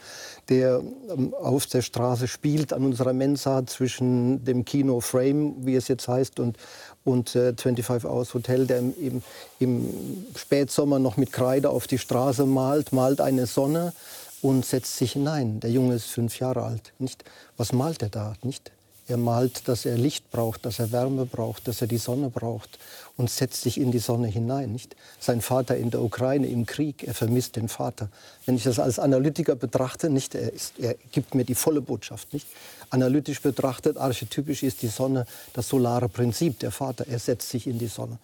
der 0.50 0.82
ähm, 1.10 1.34
auf 1.34 1.66
der 1.68 1.82
Straße 1.82 2.28
spielt 2.28 2.74
an 2.74 2.86
unserer 2.86 3.14
Mensa 3.14 3.66
zwischen 3.66 4.44
dem 4.44 4.66
Kino 4.66 5.02
Frame, 5.02 5.56
wie 5.66 5.76
es 5.76 5.88
jetzt 5.88 6.08
heißt, 6.08 6.40
und, 6.40 6.58
und 7.04 7.36
äh, 7.36 7.54
25 7.56 8.10
Hours 8.10 8.34
Hotel, 8.34 8.68
der 8.68 8.80
im, 8.80 9.22
im 9.60 9.94
Spätsommer 10.36 11.00
noch 11.00 11.18
mit 11.18 11.32
Kreide 11.32 11.70
auf 11.70 11.88
die 11.88 11.98
Straße 11.98 12.46
malt, 12.46 12.94
malt 12.94 13.22
eine 13.22 13.46
Sonne 13.46 13.94
und 14.42 14.66
setzt 14.66 14.98
sich 14.98 15.14
hinein. 15.14 15.60
Der 15.60 15.72
Junge 15.72 15.96
ist 15.96 16.06
fünf 16.06 16.40
Jahre 16.40 16.64
alt. 16.64 16.94
Nicht? 17.00 17.24
Was 17.58 17.74
malt 17.74 18.02
er 18.02 18.10
da? 18.10 18.34
Nicht? 18.44 18.72
Er 19.10 19.16
malt, 19.16 19.70
dass 19.70 19.86
er 19.86 19.97
Licht 19.97 20.32
braucht, 20.32 20.66
dass 20.66 20.80
er 20.80 20.91
Wärme 20.91 21.26
braucht, 21.26 21.70
dass 21.70 21.80
er 21.80 21.88
die 21.88 21.97
Sonne 21.97 22.30
braucht 22.30 22.78
und 23.16 23.30
setzt 23.30 23.62
sich 23.62 23.80
in 23.80 23.91
die 23.91 23.99
Sonne 23.99 24.28
hinein. 24.28 24.74
Nicht? 24.74 24.97
Sein 25.18 25.39
Vater 25.39 25.78
in 25.78 25.91
der 25.91 26.01
Ukraine 26.01 26.47
im 26.47 26.66
Krieg, 26.66 27.03
er 27.08 27.14
vermisst 27.14 27.55
den 27.55 27.70
Vater. 27.70 28.10
Wenn 28.45 28.55
ich 28.55 28.64
das 28.64 28.80
als 28.80 28.99
Analytiker 28.99 29.55
betrachte, 29.55 30.10
nicht, 30.10 30.36
er, 30.36 30.51
ist, 30.51 30.78
er 30.80 30.95
gibt 31.14 31.36
mir 31.36 31.45
die 31.45 31.55
volle 31.55 31.80
Botschaft. 31.80 32.34
Nicht? 32.34 32.47
Analytisch 32.89 33.41
betrachtet, 33.41 33.95
archetypisch 33.95 34.62
ist 34.64 34.82
die 34.82 34.88
Sonne 34.88 35.26
das 35.53 35.70
solare 35.70 36.10
Prinzip. 36.10 36.60
Der 36.60 36.72
Vater, 36.72 37.08
er 37.08 37.20
setzt 37.20 37.49
sich 37.49 37.66
in 37.66 37.80
die 37.80 37.88
Sonne. 37.88 38.20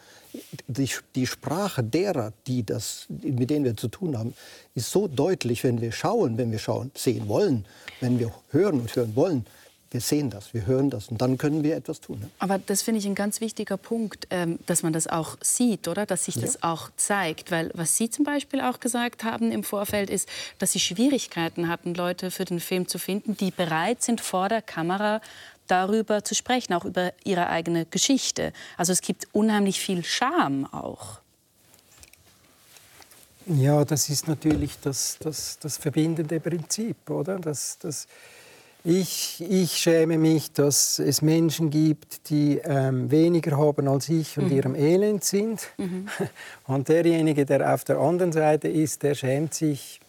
Die, 0.68 0.90
die 1.16 1.28
Sprache 1.28 1.82
derer, 1.82 2.34
die 2.46 2.66
das, 2.66 3.06
mit 3.08 3.50
denen 3.50 3.64
wir 3.64 3.78
zu 3.78 3.88
tun 3.88 4.18
haben, 4.18 4.34
ist 4.76 4.92
so 4.92 5.08
deutlich, 5.08 5.64
wenn 5.64 5.80
wir 5.80 5.94
schauen, 5.94 6.38
wenn 6.38 6.52
wir 6.52 6.60
schauen, 6.60 6.92
sehen 6.94 7.30
wollen, 7.30 7.66
wenn 8.02 8.20
wir 8.20 8.34
hören 8.52 8.82
und 8.82 8.94
hören 8.94 9.16
wollen 9.16 9.46
wir 9.94 10.02
sehen 10.02 10.32
das, 10.32 10.56
wir 10.56 10.66
hören 10.66 10.90
das 10.90 11.10
und 11.10 11.22
dann 11.22 11.38
können 11.38 11.64
wir 11.64 11.76
etwas 11.76 12.02
tun. 12.02 12.20
Ne? 12.20 12.30
Aber 12.40 12.58
das 12.58 12.82
finde 12.82 13.00
ich 13.00 13.06
ein 13.06 13.14
ganz 13.14 13.42
wichtiger 13.42 13.78
Punkt, 13.78 14.28
ähm, 14.32 14.58
dass 14.66 14.82
man 14.82 14.92
das 14.92 15.06
auch 15.06 15.38
sieht, 15.40 15.88
oder? 15.88 16.08
Dass 16.08 16.26
sich 16.26 16.34
das 16.34 16.56
ja. 16.56 16.74
auch 16.74 16.90
zeigt. 16.98 17.52
Weil 17.52 17.70
was 17.76 17.96
Sie 17.96 18.10
zum 18.10 18.26
Beispiel 18.26 18.60
auch 18.60 18.80
gesagt 18.80 19.24
haben 19.24 19.52
im 19.52 19.64
Vorfeld 19.64 20.10
ist, 20.10 20.28
dass 20.58 20.72
Sie 20.72 20.80
Schwierigkeiten 20.80 21.68
hatten, 21.70 21.94
Leute 21.94 22.32
für 22.32 22.44
den 22.44 22.60
Film 22.60 22.88
zu 22.88 22.98
finden, 22.98 23.38
die 23.38 23.52
bereit 23.52 24.02
sind, 24.02 24.20
vor 24.20 24.50
der 24.50 24.64
Kamera 24.64 25.22
darüber 25.68 26.24
zu 26.24 26.34
sprechen, 26.34 26.74
auch 26.74 26.86
über 26.86 27.14
ihre 27.24 27.50
eigene 27.50 27.86
Geschichte. 27.86 28.52
Also 28.78 28.92
es 28.94 29.02
gibt 29.02 29.28
unheimlich 29.32 29.80
viel 29.80 30.04
Scham 30.04 30.66
auch. 30.74 31.20
Ja, 33.46 33.86
das 33.86 34.10
ist 34.10 34.28
natürlich 34.28 34.80
das, 34.82 35.18
das, 35.20 35.60
das 35.60 35.78
verbindende 35.78 36.40
Prinzip, 36.40 37.10
oder? 37.12 37.38
Das, 37.38 37.78
das, 37.80 38.08
ich, 38.84 39.44
ich 39.48 39.78
schäme 39.78 40.18
mich, 40.18 40.52
dass 40.52 41.00
es 41.00 41.22
Menschen 41.22 41.70
gibt, 41.70 42.30
die 42.30 42.60
ähm, 42.64 43.10
weniger 43.10 43.58
haben 43.58 43.88
als 43.88 44.10
ich 44.10 44.38
und 44.38 44.50
mhm. 44.50 44.56
ihrem 44.56 44.76
Elend 44.76 45.24
sind. 45.24 45.70
Mhm. 45.78 46.08
Und 46.68 46.90
derjenige, 46.90 47.46
der 47.46 47.74
auf 47.74 47.84
der 47.84 47.98
anderen 47.98 48.32
Seite 48.32 48.68
ist, 48.68 49.04
der 49.04 49.16
schämt 49.16 49.54
sich 49.54 50.00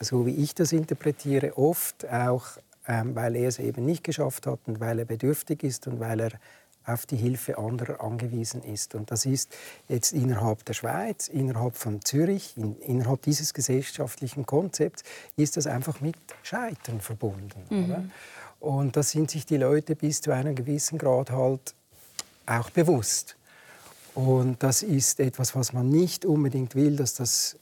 so 0.00 0.26
wie 0.26 0.34
ich 0.34 0.54
das 0.54 0.72
interpretiere, 0.72 1.56
oft 1.56 2.08
auch, 2.10 2.46
ähm, 2.88 3.14
weil 3.14 3.36
er 3.36 3.48
es 3.48 3.58
eben 3.58 3.84
nicht 3.84 4.02
geschafft 4.02 4.46
hat 4.46 4.60
und 4.66 4.80
weil 4.80 4.98
er 4.98 5.04
bedürftig 5.04 5.62
ist 5.62 5.86
und 5.86 6.00
weil 6.00 6.20
er 6.20 6.30
auf 6.92 7.06
die 7.06 7.16
Hilfe 7.16 7.58
anderer 7.58 8.00
angewiesen 8.00 8.62
ist. 8.62 8.94
Und 8.94 9.10
das 9.10 9.26
ist 9.26 9.56
jetzt 9.88 10.12
innerhalb 10.12 10.64
der 10.64 10.74
Schweiz, 10.74 11.28
innerhalb 11.28 11.76
von 11.76 12.04
Zürich, 12.04 12.56
in, 12.56 12.76
innerhalb 12.80 13.22
dieses 13.22 13.54
gesellschaftlichen 13.54 14.46
Konzepts, 14.46 15.02
ist 15.36 15.56
das 15.56 15.66
einfach 15.66 16.00
mit 16.00 16.16
Scheitern 16.42 17.00
verbunden. 17.00 17.62
Mhm. 17.70 18.10
Und 18.60 18.96
da 18.96 19.02
sind 19.02 19.30
sich 19.30 19.46
die 19.46 19.56
Leute 19.56 19.96
bis 19.96 20.20
zu 20.20 20.32
einem 20.32 20.54
gewissen 20.54 20.98
Grad 20.98 21.30
halt 21.30 21.74
auch 22.46 22.70
bewusst. 22.70 23.36
Und 24.14 24.62
das 24.62 24.82
ist 24.82 25.20
etwas, 25.20 25.54
was 25.54 25.72
man 25.72 25.88
nicht 25.88 26.24
unbedingt 26.24 26.74
will, 26.74 26.96
dass 26.96 27.14
das 27.14 27.56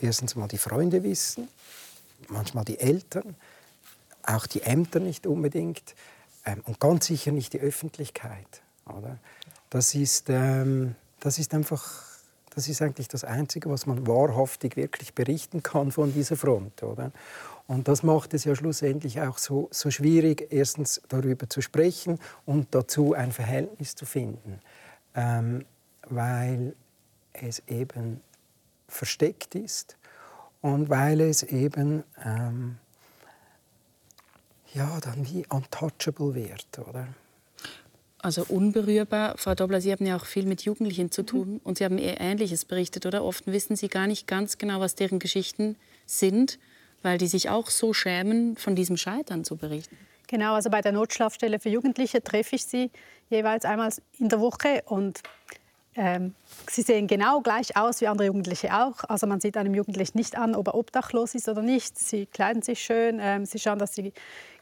erstens 0.00 0.36
mal 0.36 0.48
die 0.48 0.58
Freunde 0.58 1.02
wissen, 1.02 1.48
manchmal 2.28 2.64
die 2.64 2.78
Eltern, 2.78 3.36
auch 4.22 4.46
die 4.46 4.62
Ämter 4.62 5.00
nicht 5.00 5.26
unbedingt 5.26 5.94
ähm, 6.44 6.62
und 6.64 6.80
ganz 6.80 7.06
sicher 7.06 7.32
nicht 7.32 7.52
die 7.52 7.60
Öffentlichkeit. 7.60 8.62
Oder? 8.86 9.18
Das, 9.70 9.94
ist, 9.94 10.30
ähm, 10.30 10.96
das 11.20 11.38
ist 11.38 11.54
einfach 11.54 12.10
das 12.50 12.68
ist 12.68 12.82
eigentlich 12.82 13.08
das 13.08 13.24
Einzige, 13.24 13.70
was 13.70 13.86
man 13.86 14.06
wahrhaftig 14.06 14.76
wirklich 14.76 15.14
berichten 15.14 15.62
kann 15.62 15.92
von 15.92 16.12
dieser 16.12 16.36
Front. 16.36 16.82
Oder? 16.82 17.12
Und 17.66 17.86
das 17.86 18.02
macht 18.02 18.34
es 18.34 18.44
ja 18.44 18.54
schlussendlich 18.56 19.20
auch 19.20 19.38
so, 19.38 19.68
so 19.70 19.90
schwierig, 19.90 20.48
erstens 20.50 21.00
darüber 21.08 21.48
zu 21.48 21.62
sprechen 21.62 22.18
und 22.44 22.74
dazu 22.74 23.14
ein 23.14 23.30
Verhältnis 23.30 23.94
zu 23.94 24.04
finden, 24.04 24.60
ähm, 25.14 25.64
weil 26.08 26.74
es 27.32 27.62
eben 27.68 28.20
versteckt 28.88 29.54
ist 29.54 29.96
und 30.60 30.90
weil 30.90 31.20
es 31.20 31.44
eben 31.44 32.02
ähm, 32.24 32.78
ja, 34.74 35.00
dann 35.00 35.26
wie 35.26 35.44
untouchable 35.48 36.34
wird, 36.34 36.78
oder? 36.78 37.08
Also 38.22 38.44
unberührbar. 38.48 39.38
Frau 39.38 39.54
Dobler, 39.54 39.80
Sie 39.80 39.92
haben 39.92 40.04
ja 40.04 40.16
auch 40.16 40.26
viel 40.26 40.44
mit 40.44 40.62
Jugendlichen 40.62 41.10
zu 41.10 41.22
tun 41.22 41.54
mhm. 41.54 41.60
und 41.64 41.78
Sie 41.78 41.84
haben 41.84 41.98
eher 41.98 42.20
Ähnliches 42.20 42.64
berichtet, 42.64 43.06
oder? 43.06 43.24
Oft 43.24 43.46
wissen 43.46 43.76
Sie 43.76 43.88
gar 43.88 44.06
nicht 44.06 44.26
ganz 44.26 44.58
genau, 44.58 44.80
was 44.80 44.94
deren 44.94 45.18
Geschichten 45.18 45.76
sind, 46.06 46.58
weil 47.02 47.16
die 47.16 47.28
sich 47.28 47.48
auch 47.48 47.70
so 47.70 47.94
schämen, 47.94 48.56
von 48.56 48.76
diesem 48.76 48.96
Scheitern 48.96 49.44
zu 49.44 49.56
berichten. 49.56 49.96
Genau, 50.26 50.54
also 50.54 50.70
bei 50.70 50.80
der 50.80 50.92
Notschlafstelle 50.92 51.58
für 51.58 51.70
Jugendliche 51.70 52.22
treffe 52.22 52.56
ich 52.56 52.64
sie 52.64 52.90
jeweils 53.30 53.64
einmal 53.64 53.90
in 54.18 54.28
der 54.28 54.40
Woche 54.40 54.82
und 54.86 55.20
ähm, 55.96 56.34
sie 56.68 56.82
sehen 56.82 57.08
genau 57.08 57.40
gleich 57.40 57.76
aus 57.76 58.00
wie 58.00 58.06
andere 58.06 58.26
Jugendliche 58.26 58.72
auch. 58.72 59.02
Also 59.08 59.26
man 59.26 59.40
sieht 59.40 59.56
einem 59.56 59.74
Jugendlichen 59.74 60.16
nicht 60.16 60.38
an, 60.38 60.54
ob 60.54 60.68
er 60.68 60.76
obdachlos 60.76 61.34
ist 61.34 61.48
oder 61.48 61.62
nicht. 61.62 61.98
Sie 61.98 62.26
kleiden 62.26 62.62
sich 62.62 62.80
schön, 62.80 63.18
ähm, 63.20 63.44
sie 63.44 63.58
schauen, 63.58 63.80
dass 63.80 63.94
sie 63.94 64.12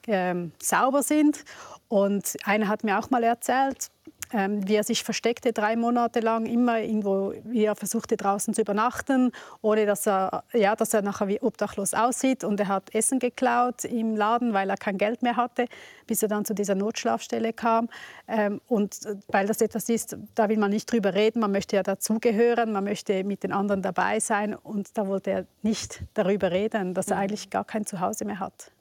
ähm, 0.09 0.52
sauber 0.61 1.02
sind. 1.02 1.44
Und 1.88 2.36
einer 2.44 2.68
hat 2.68 2.84
mir 2.84 2.98
auch 2.98 3.11
mal 3.11 3.22
erzählt, 3.22 3.90
ähm, 4.32 4.66
wie 4.68 4.74
er 4.74 4.84
sich 4.84 5.04
versteckte 5.04 5.52
drei 5.52 5.76
Monate 5.76 6.20
lang 6.20 6.46
immer 6.46 6.80
irgendwo, 6.80 7.32
wie 7.44 7.64
er 7.64 7.76
versuchte 7.76 8.16
draußen 8.16 8.52
zu 8.52 8.61
übernachten, 8.61 9.32
ohne 9.62 9.86
dass 9.86 10.06
er, 10.06 10.44
ja, 10.52 10.76
dass 10.76 10.92
er 10.92 11.02
nachher 11.02 11.28
wie 11.28 11.40
obdachlos 11.40 11.94
aussieht. 11.94 12.44
Und 12.44 12.61
er 12.61 12.68
hat 12.68 12.94
Essen 12.94 13.18
geklaut 13.18 13.84
im 13.84 14.16
Laden, 14.16 14.52
weil 14.52 14.68
er 14.68 14.76
kein 14.76 14.98
Geld 14.98 15.22
mehr 15.22 15.36
hatte, 15.36 15.66
bis 16.06 16.22
er 16.22 16.28
dann 16.28 16.44
zu 16.44 16.54
dieser 16.54 16.74
Notschlafstelle 16.74 17.52
kam. 17.52 17.88
Ähm, 18.26 18.61
und 18.66 19.06
äh, 19.06 19.16
weil 19.28 19.46
das 19.46 19.61
etwas 19.61 19.88
ist, 19.88 20.16
da 20.34 20.48
will 20.48 20.59
man 20.59 20.70
nicht 20.70 20.92
drüber 20.92 21.14
reden, 21.14 21.40
man 21.40 21.52
möchte 21.52 21.76
ja 21.76 21.82
dazugehören, 21.82 22.72
man 22.72 22.84
möchte 22.84 23.24
mit 23.24 23.42
den 23.42 23.52
anderen 23.52 23.82
dabei 23.82 24.20
sein. 24.20 24.54
Und 24.54 24.96
da 24.98 25.06
wollte 25.06 25.30
er 25.30 25.46
nicht 25.62 26.02
darüber 26.14 26.50
reden, 26.50 26.92
dass 26.92 27.09
er 27.09 27.16
mhm. 27.16 27.22
eigentlich 27.22 27.50
gar 27.50 27.64
kein 27.64 27.86
Zuhause 27.86 28.26
mehr 28.26 28.40
hat. 28.40 28.72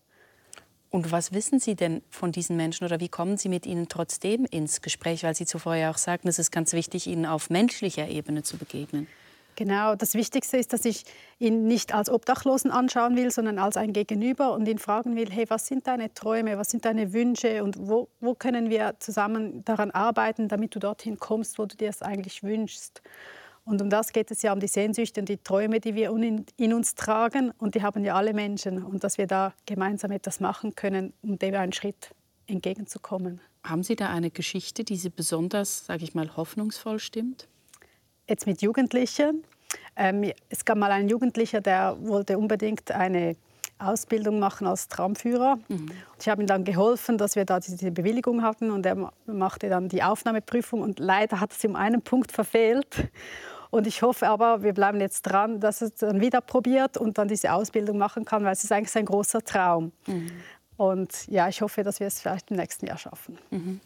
Und 0.90 1.12
was 1.12 1.34
wissen 1.34 1.60
Sie 1.60 1.76
denn 1.76 2.02
von 2.10 2.32
diesen 2.32 2.56
Menschen 2.56 2.86
oder 2.86 3.00
wie 3.00 3.10
kommen 3.10 3.38
Sie 3.38 3.50
mit 3.50 3.66
ihnen 3.66 3.90
trotzdem 3.90 4.46
ins 4.46 4.82
Gespräch? 4.82 5.24
Weil 5.24 5.36
Sie 5.36 5.46
zuvor 5.46 5.76
ja 5.76 5.92
auch 5.92 5.98
sagten, 5.98 6.28
es 6.28 6.40
ist 6.40 6.52
ganz 6.52 6.74
wichtig, 6.74 7.08
ihnen 7.08 7.26
auf 7.26 7.50
menschlicher 7.50 8.08
Ebene 8.08 8.44
zu 8.44 8.58
begegnen. 8.58 9.08
Genau, 9.58 9.96
das 9.96 10.14
Wichtigste 10.14 10.58
ist, 10.58 10.72
dass 10.72 10.86
ich 10.86 11.04
ihn 11.40 11.66
nicht 11.66 11.92
als 11.92 12.12
Obdachlosen 12.12 12.70
anschauen 12.70 13.18
will, 13.18 13.32
sondern 13.32 13.58
als 13.58 13.76
ein 13.76 13.92
Gegenüber 13.92 14.54
und 14.54 14.68
ihn 14.68 14.78
fragen 14.78 15.16
will, 15.16 15.32
hey, 15.32 15.46
was 15.50 15.66
sind 15.66 15.88
deine 15.88 16.14
Träume, 16.14 16.60
was 16.60 16.70
sind 16.70 16.86
deine 16.86 17.12
Wünsche 17.12 17.64
und 17.64 17.76
wo, 17.80 18.08
wo 18.20 18.36
können 18.36 18.70
wir 18.70 18.94
zusammen 19.00 19.66
daran 19.66 19.90
arbeiten, 19.90 20.48
damit 20.48 20.76
du 20.76 20.80
dorthin 20.80 21.18
kommst, 21.18 21.58
wo 21.58 21.66
du 21.66 21.76
dir 21.76 21.90
es 21.90 22.04
eigentlich 22.04 22.44
wünschst. 22.44 23.02
Und 23.68 23.82
um 23.82 23.89
das 23.89 24.13
geht 24.13 24.32
es 24.32 24.41
ja, 24.43 24.53
um 24.53 24.61
die 24.61 24.68
Sehnsüchte 24.68 25.20
und 25.20 25.28
die 25.28 25.38
Träume, 25.38 25.82
die 25.82 25.93
wir 25.93 26.09
in 26.55 26.74
uns 26.74 26.95
tragen. 26.95 27.51
Und 27.57 27.76
die 27.76 27.84
haben 27.84 28.05
ja 28.05 28.15
alle 28.15 28.34
Menschen. 28.34 28.82
Und 28.82 29.03
dass 29.03 29.18
wir 29.18 29.28
da 29.28 29.53
gemeinsam 29.65 30.11
etwas 30.11 30.39
machen 30.39 30.74
können, 30.74 31.11
um 31.22 31.38
dem 31.38 31.53
einen 31.53 31.74
Schritt 31.74 32.11
entgegenzukommen. 32.47 33.41
Haben 33.65 33.84
Sie 33.84 33.97
da 33.97 34.07
eine 34.07 34.32
Geschichte, 34.32 34.86
die 34.86 34.95
Sie 34.95 35.09
besonders, 35.09 35.86
sage 35.86 36.05
ich 36.05 36.15
mal, 36.15 36.38
hoffnungsvoll 36.38 36.99
stimmt? 36.99 37.49
Jetzt 38.30 38.47
mit 38.47 38.61
Jugendlichen. 38.61 39.43
Ähm, 39.97 40.32
es 40.47 40.63
gab 40.63 40.78
mal 40.78 40.91
einen 40.91 41.09
Jugendlicher, 41.09 41.59
der 41.59 41.97
wollte 41.99 42.38
unbedingt 42.38 42.89
eine 42.91 43.36
Ausbildung 43.80 44.39
machen 44.39 44.65
als 44.65 44.88
Tramführer. 44.88 45.59
Mhm. 45.68 45.91
Ich 46.22 46.30
habe 46.30 46.41
ihm 46.41 46.47
dann 46.47 46.63
geholfen, 46.63 47.18
dass 47.18 47.36
wir 47.36 47.43
da 47.43 47.59
diese 47.59 47.91
Bewilligung 47.91 48.43
hatten 48.43 48.72
und 48.72 48.86
er 48.86 49.11
machte 49.26 49.68
dann 49.68 49.89
die 49.89 50.03
Aufnahmeprüfung 50.03 50.82
und 50.82 50.99
leider 50.99 51.41
hat 51.41 51.51
es 51.51 51.65
um 51.65 51.76
einen 51.76 52.01
Punkt 52.01 52.32
verfehlt. 52.32 53.09
Und 53.70 53.88
ich 53.88 54.01
hoffe 54.01 54.28
aber, 54.28 54.63
wir 54.63 54.74
bleiben 54.74 54.99
jetzt 55.01 55.24
dran, 55.24 55.59
dass 55.59 55.82
es 55.82 55.95
dann 55.95 56.22
wieder 56.22 56.41
probiert 56.41 56.97
und 56.97 57.18
dann 57.18 57.28
diese 57.28 57.51
Ausbildung 57.51 57.97
machen 57.97 58.26
kann, 58.26 58.43
weil 58.43 58.53
es 58.53 58.63
ist 58.63 58.72
eigentlich 58.72 58.91
sein 58.91 59.05
großer 59.05 59.41
Traum. 59.43 59.91
Mhm. 60.05 60.32
Und 60.78 61.28
ja, 61.28 61.47
ich 61.47 61.61
hoffe, 61.61 61.84
dass 61.84 61.99
wir 61.99 62.07
es 62.07 62.22
vielleicht 62.22 62.51
im 62.51 62.57
nächsten 62.57 62.86
Jahr 62.86 62.97
schaffen. 62.97 63.38
Mhm. 63.49 63.82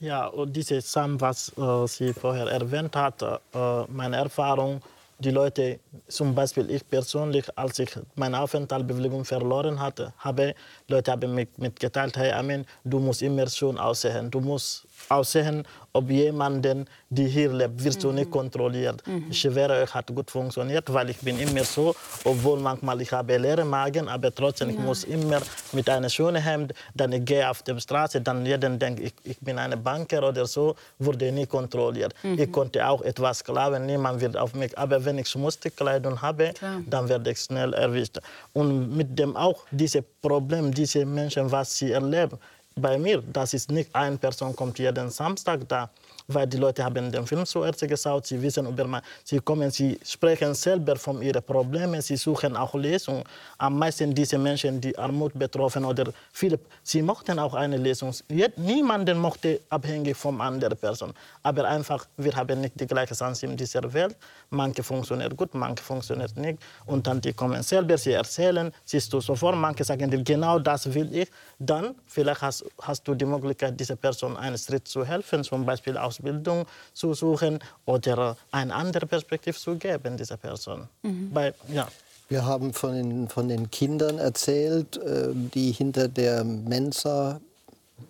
Ja, 0.00 0.26
und 0.26 0.54
diese 0.54 0.80
Sam, 0.80 1.20
was 1.20 1.52
äh, 1.58 1.86
sie 1.88 2.12
vorher 2.12 2.46
erwähnt 2.46 2.94
hat, 2.94 3.20
äh, 3.22 3.84
meine 3.88 4.16
Erfahrung, 4.16 4.80
die 5.18 5.30
Leute, 5.30 5.80
zum 6.06 6.34
Beispiel 6.34 6.70
ich 6.70 6.88
persönlich, 6.88 7.46
als 7.58 7.80
ich 7.80 7.90
meine 8.14 8.38
Aufenthaltsbewilligung 8.40 9.24
verloren 9.24 9.80
hatte, 9.80 10.12
habe 10.18 10.54
Leute 10.86 11.10
haben 11.10 11.34
mich 11.34 11.48
mitgeteilt, 11.56 12.16
hey 12.16 12.30
Amin, 12.30 12.64
du 12.84 13.00
musst 13.00 13.22
immer 13.22 13.48
schon 13.48 13.78
aussehen, 13.78 14.30
du 14.30 14.40
musst 14.40 14.86
aussehen, 15.08 15.64
ob 15.92 16.10
jemanden, 16.10 16.86
die 17.10 17.26
hier 17.26 17.52
lebt, 17.52 17.82
wirst 17.82 18.04
du 18.04 18.12
nicht 18.12 18.28
mhm. 18.28 18.32
kontrolliert. 18.32 19.06
Mhm. 19.06 19.26
Ich 19.30 19.40
schwöre 19.40 19.82
euch, 19.82 19.94
hat 19.94 20.14
gut 20.14 20.30
funktioniert, 20.30 20.92
weil 20.92 21.10
ich 21.10 21.18
bin 21.18 21.38
immer 21.38 21.64
so, 21.64 21.94
obwohl 22.24 22.60
manchmal 22.60 23.00
ich 23.00 23.12
habe 23.12 23.36
leere 23.36 23.64
Magen, 23.64 24.08
aber 24.08 24.34
trotzdem, 24.34 24.68
ja. 24.68 24.74
ich 24.74 24.80
muss 24.80 25.04
immer 25.04 25.40
mit 25.72 25.88
einem 25.88 26.10
schönen 26.10 26.42
Hemd, 26.42 26.74
dann 26.94 27.12
ich 27.12 27.24
gehe 27.24 27.48
auf 27.48 27.62
der 27.62 27.80
Straße, 27.80 28.20
dann 28.20 28.44
jeder 28.44 28.68
denkt, 28.70 29.00
ich, 29.00 29.14
ich 29.24 29.38
bin 29.40 29.58
ein 29.58 29.82
Banker 29.82 30.28
oder 30.28 30.46
so, 30.46 30.76
wurde 30.98 31.32
nie 31.32 31.46
kontrolliert. 31.46 32.14
Mhm. 32.22 32.38
Ich 32.38 32.52
konnte 32.52 32.86
auch 32.86 33.02
etwas 33.02 33.42
klauen, 33.42 33.86
niemand 33.86 34.20
wird 34.20 34.36
auf 34.36 34.54
mich, 34.54 34.76
aber 34.76 35.04
wenn 35.04 35.18
ich 35.18 35.28
schmutzige 35.28 35.74
Kleidung 35.74 36.20
habe, 36.20 36.52
Klar. 36.52 36.82
dann 36.86 37.08
werde 37.08 37.30
ich 37.30 37.40
schnell 37.40 37.72
erwischt. 37.72 38.18
Und 38.52 38.96
mit 38.96 39.18
dem 39.18 39.36
auch 39.36 39.64
dieses 39.70 40.04
Problem, 40.20 40.72
diese 40.72 41.04
Menschen, 41.06 41.50
was 41.50 41.76
sie 41.76 41.92
erleben, 41.92 42.38
bei 42.78 42.98
mir, 42.98 43.22
das 43.32 43.54
ist 43.54 43.70
nicht 43.70 43.94
eine 43.94 44.16
Person 44.16 44.54
kommt 44.54 44.78
jeden 44.78 45.10
Samstag 45.10 45.68
da 45.68 45.90
weil 46.28 46.46
die 46.46 46.58
Leute 46.58 46.84
haben 46.84 47.10
den 47.10 47.26
Film 47.26 47.46
zuerst 47.46 47.80
geschaut, 47.80 48.26
sie 48.26 48.40
wissen 48.42 48.66
über 48.66 49.00
sie 49.24 49.38
kommen, 49.40 49.70
sie 49.70 49.98
sprechen 50.04 50.54
selber 50.54 50.96
von 50.96 51.22
ihren 51.22 51.42
Problemen, 51.42 52.02
sie 52.02 52.16
suchen 52.16 52.54
auch 52.54 52.74
Lesungen. 52.74 53.24
Am 53.56 53.78
meisten 53.78 54.14
diese 54.14 54.36
Menschen, 54.36 54.78
die 54.78 54.96
Armut 54.98 55.32
betroffen 55.38 55.86
oder 55.86 56.12
viele, 56.32 56.58
sie 56.82 57.00
mochten 57.00 57.38
auch 57.38 57.54
eine 57.54 57.78
Lesung. 57.78 58.14
Niemanden 58.56 59.18
mochte 59.18 59.60
abhängig 59.70 60.18
von 60.18 60.38
anderen 60.40 60.76
Person, 60.76 61.14
aber 61.42 61.66
einfach 61.66 62.06
wir 62.18 62.36
haben 62.36 62.60
nicht 62.60 62.78
die 62.78 62.86
gleiche 62.86 63.14
Chance 63.14 63.46
in 63.46 63.56
dieser 63.56 63.90
Welt. 63.90 64.14
Manche 64.50 64.82
funktioniert 64.82 65.34
gut, 65.34 65.54
manche 65.54 65.82
funktioniert 65.82 66.36
nicht 66.36 66.58
und 66.84 67.06
dann 67.06 67.22
die 67.22 67.32
kommen 67.32 67.62
selber, 67.62 67.96
sie 67.96 68.12
erzählen, 68.12 68.70
siehst 68.84 69.10
du 69.14 69.20
sofort, 69.20 69.56
manche 69.56 69.82
sagen 69.82 70.10
dir 70.10 70.22
genau 70.22 70.58
das 70.58 70.92
will 70.92 71.14
ich, 71.14 71.30
dann 71.58 71.94
vielleicht 72.06 72.42
hast, 72.42 72.66
hast 72.82 73.08
du 73.08 73.14
die 73.14 73.24
Möglichkeit 73.24 73.80
dieser 73.80 73.96
Person 73.96 74.36
einen 74.36 74.58
Schritt 74.58 74.86
zu 74.86 75.06
helfen, 75.06 75.42
zum 75.42 75.64
Beispiel 75.64 75.96
aus 75.96 76.17
Ausbildung 76.18 76.66
zu 76.92 77.14
suchen 77.14 77.58
oder 77.86 78.36
eine 78.50 78.74
andere 78.74 79.06
Perspektive 79.06 79.56
zu 79.56 79.76
geben 79.76 80.16
dieser 80.16 80.36
Person. 80.36 80.88
Mhm. 81.02 81.30
Bei, 81.32 81.54
ja. 81.72 81.88
Wir 82.28 82.44
haben 82.44 82.74
von 82.74 82.92
den, 82.92 83.28
von 83.28 83.48
den 83.48 83.70
Kindern 83.70 84.18
erzählt, 84.18 84.98
äh, 84.98 85.28
die 85.32 85.72
hinter 85.72 86.08
der 86.08 86.44
Mensa 86.44 87.40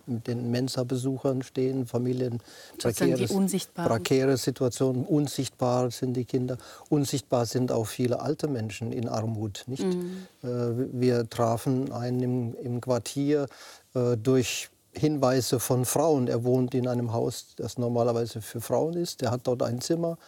mit 0.04 0.26
den 0.26 0.50
Mensa-Besuchern 0.50 1.42
stehen, 1.42 1.86
Familien, 1.86 2.40
prekäre, 2.78 3.26
prekäre 3.74 4.36
Situationen, 4.36 5.06
unsichtbar 5.06 5.90
sind 5.90 6.14
die 6.14 6.26
Kinder. 6.26 6.58
Unsichtbar 6.90 7.46
sind 7.46 7.72
auch 7.72 7.86
viele 7.86 8.20
alte 8.20 8.48
Menschen 8.48 8.92
in 8.92 9.08
Armut. 9.08 9.64
Nicht? 9.66 9.84
Mhm. 9.84 10.26
Äh, 10.42 10.48
wir 10.92 11.30
trafen 11.30 11.90
einen 11.92 12.22
im, 12.22 12.56
im 12.62 12.80
Quartier 12.82 13.46
äh, 13.94 14.16
durch 14.18 14.68
Hinweise 14.98 15.60
von 15.60 15.84
Frauen. 15.84 16.28
Er 16.28 16.44
wohnt 16.44 16.74
in 16.74 16.88
einem 16.88 17.12
Haus, 17.12 17.54
das 17.56 17.78
normalerweise 17.78 18.42
für 18.42 18.60
Frauen 18.60 18.94
ist. 18.94 19.22
Er 19.22 19.30
hat 19.30 19.46
dort 19.46 19.62
ein 19.62 19.80
Zimmer. 19.80 20.18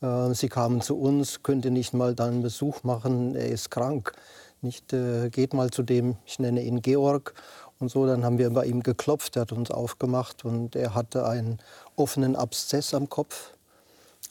Äh, 0.00 0.34
sie 0.34 0.48
kamen 0.48 0.80
zu 0.80 0.98
uns, 0.98 1.42
könnte 1.42 1.70
nicht 1.70 1.94
mal 1.94 2.14
dann 2.14 2.42
Besuch 2.42 2.82
machen, 2.82 3.34
er 3.34 3.48
ist 3.48 3.70
krank. 3.70 4.12
Nicht, 4.62 4.92
äh, 4.92 5.30
geht 5.30 5.54
mal 5.54 5.70
zu 5.70 5.82
dem, 5.82 6.16
ich 6.24 6.38
nenne 6.38 6.62
ihn 6.62 6.82
Georg 6.82 7.34
und 7.78 7.90
so. 7.90 8.06
Dann 8.06 8.24
haben 8.24 8.38
wir 8.38 8.50
bei 8.50 8.66
ihm 8.66 8.82
geklopft, 8.82 9.36
er 9.36 9.42
hat 9.42 9.52
uns 9.52 9.70
aufgemacht 9.70 10.44
und 10.44 10.76
er 10.76 10.94
hatte 10.94 11.26
einen 11.26 11.58
offenen 11.94 12.36
Abszess 12.36 12.94
am 12.94 13.08
Kopf. 13.08 13.52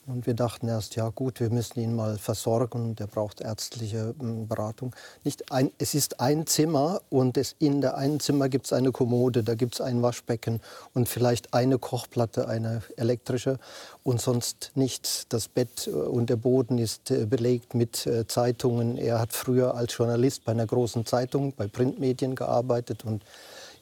Und 0.08 0.28
wir 0.28 0.36
dachten 0.36 0.68
erst, 0.68 0.96
ja 0.96 1.10
gut, 1.10 1.40
wir 1.40 1.50
müssen 1.50 1.80
ihn 1.80 1.96
mal 1.96 2.20
versorgen, 2.20 2.96
der 2.96 3.08
braucht 3.08 3.42
ärztliche 3.42 4.14
hm, 4.20 4.48
Beratung. 4.48 4.96
Nicht 5.24 5.52
ein, 5.52 5.72
es 5.80 5.96
ist 5.96 6.20
ein 6.20 6.46
Zimmer 6.46 7.02
und 7.10 7.38
es, 7.38 7.56
in 7.58 7.82
der 7.82 7.98
einen 7.98 8.20
Zimmer 8.20 8.48
gibt 8.48 8.68
es 8.68 8.74
eine 8.74 8.92
Kommode, 8.92 9.44
da 9.44 9.56
gibt 9.56 9.74
es 9.76 9.82
ein 9.82 10.04
Waschbecken 10.04 10.62
und 10.94 11.10
vielleicht 11.10 11.56
eine 11.56 11.80
Kochplatte, 11.80 12.48
eine 12.48 12.84
elektrische 12.98 13.58
und 14.04 14.22
sonst 14.22 14.74
nichts. 14.76 15.26
Das 15.30 15.48
Bett 15.48 15.88
äh, 15.88 15.90
und 15.90 16.30
der 16.30 16.36
Boden 16.36 16.78
ist 16.78 17.10
äh, 17.10 17.26
belegt 17.26 17.74
mit 17.74 18.06
äh, 18.06 18.28
Zeitungen. 18.28 18.98
Er 18.98 19.20
hat 19.20 19.34
früher 19.34 19.74
als 19.74 19.98
Journalist 19.98 20.46
bei 20.46 20.52
einer 20.52 20.68
großen 20.68 21.08
Zeitung, 21.08 21.54
bei 21.58 21.68
Printmedien 21.68 22.36
gearbeitet 22.36 23.06
und 23.06 23.24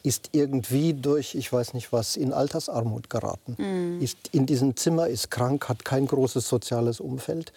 ist 0.04 0.30
irgendwie 0.34 0.94
durch, 0.94 1.34
ich 1.34 1.52
weiß 1.52 1.74
nicht 1.74 1.94
was, 1.94 2.18
in 2.18 2.34
Altersarmut 2.34 3.10
geraten. 3.10 3.56
Mhm. 3.58 4.02
Ist 4.02 4.18
in 4.34 4.46
diesem 4.46 4.76
Zimmer, 4.76 5.08
ist 5.08 5.32
krank, 5.32 5.70
hat 5.70 5.86
kein 5.86 6.06
großes 6.06 6.48
soziales 6.48 7.00
Umfeld 7.00 7.54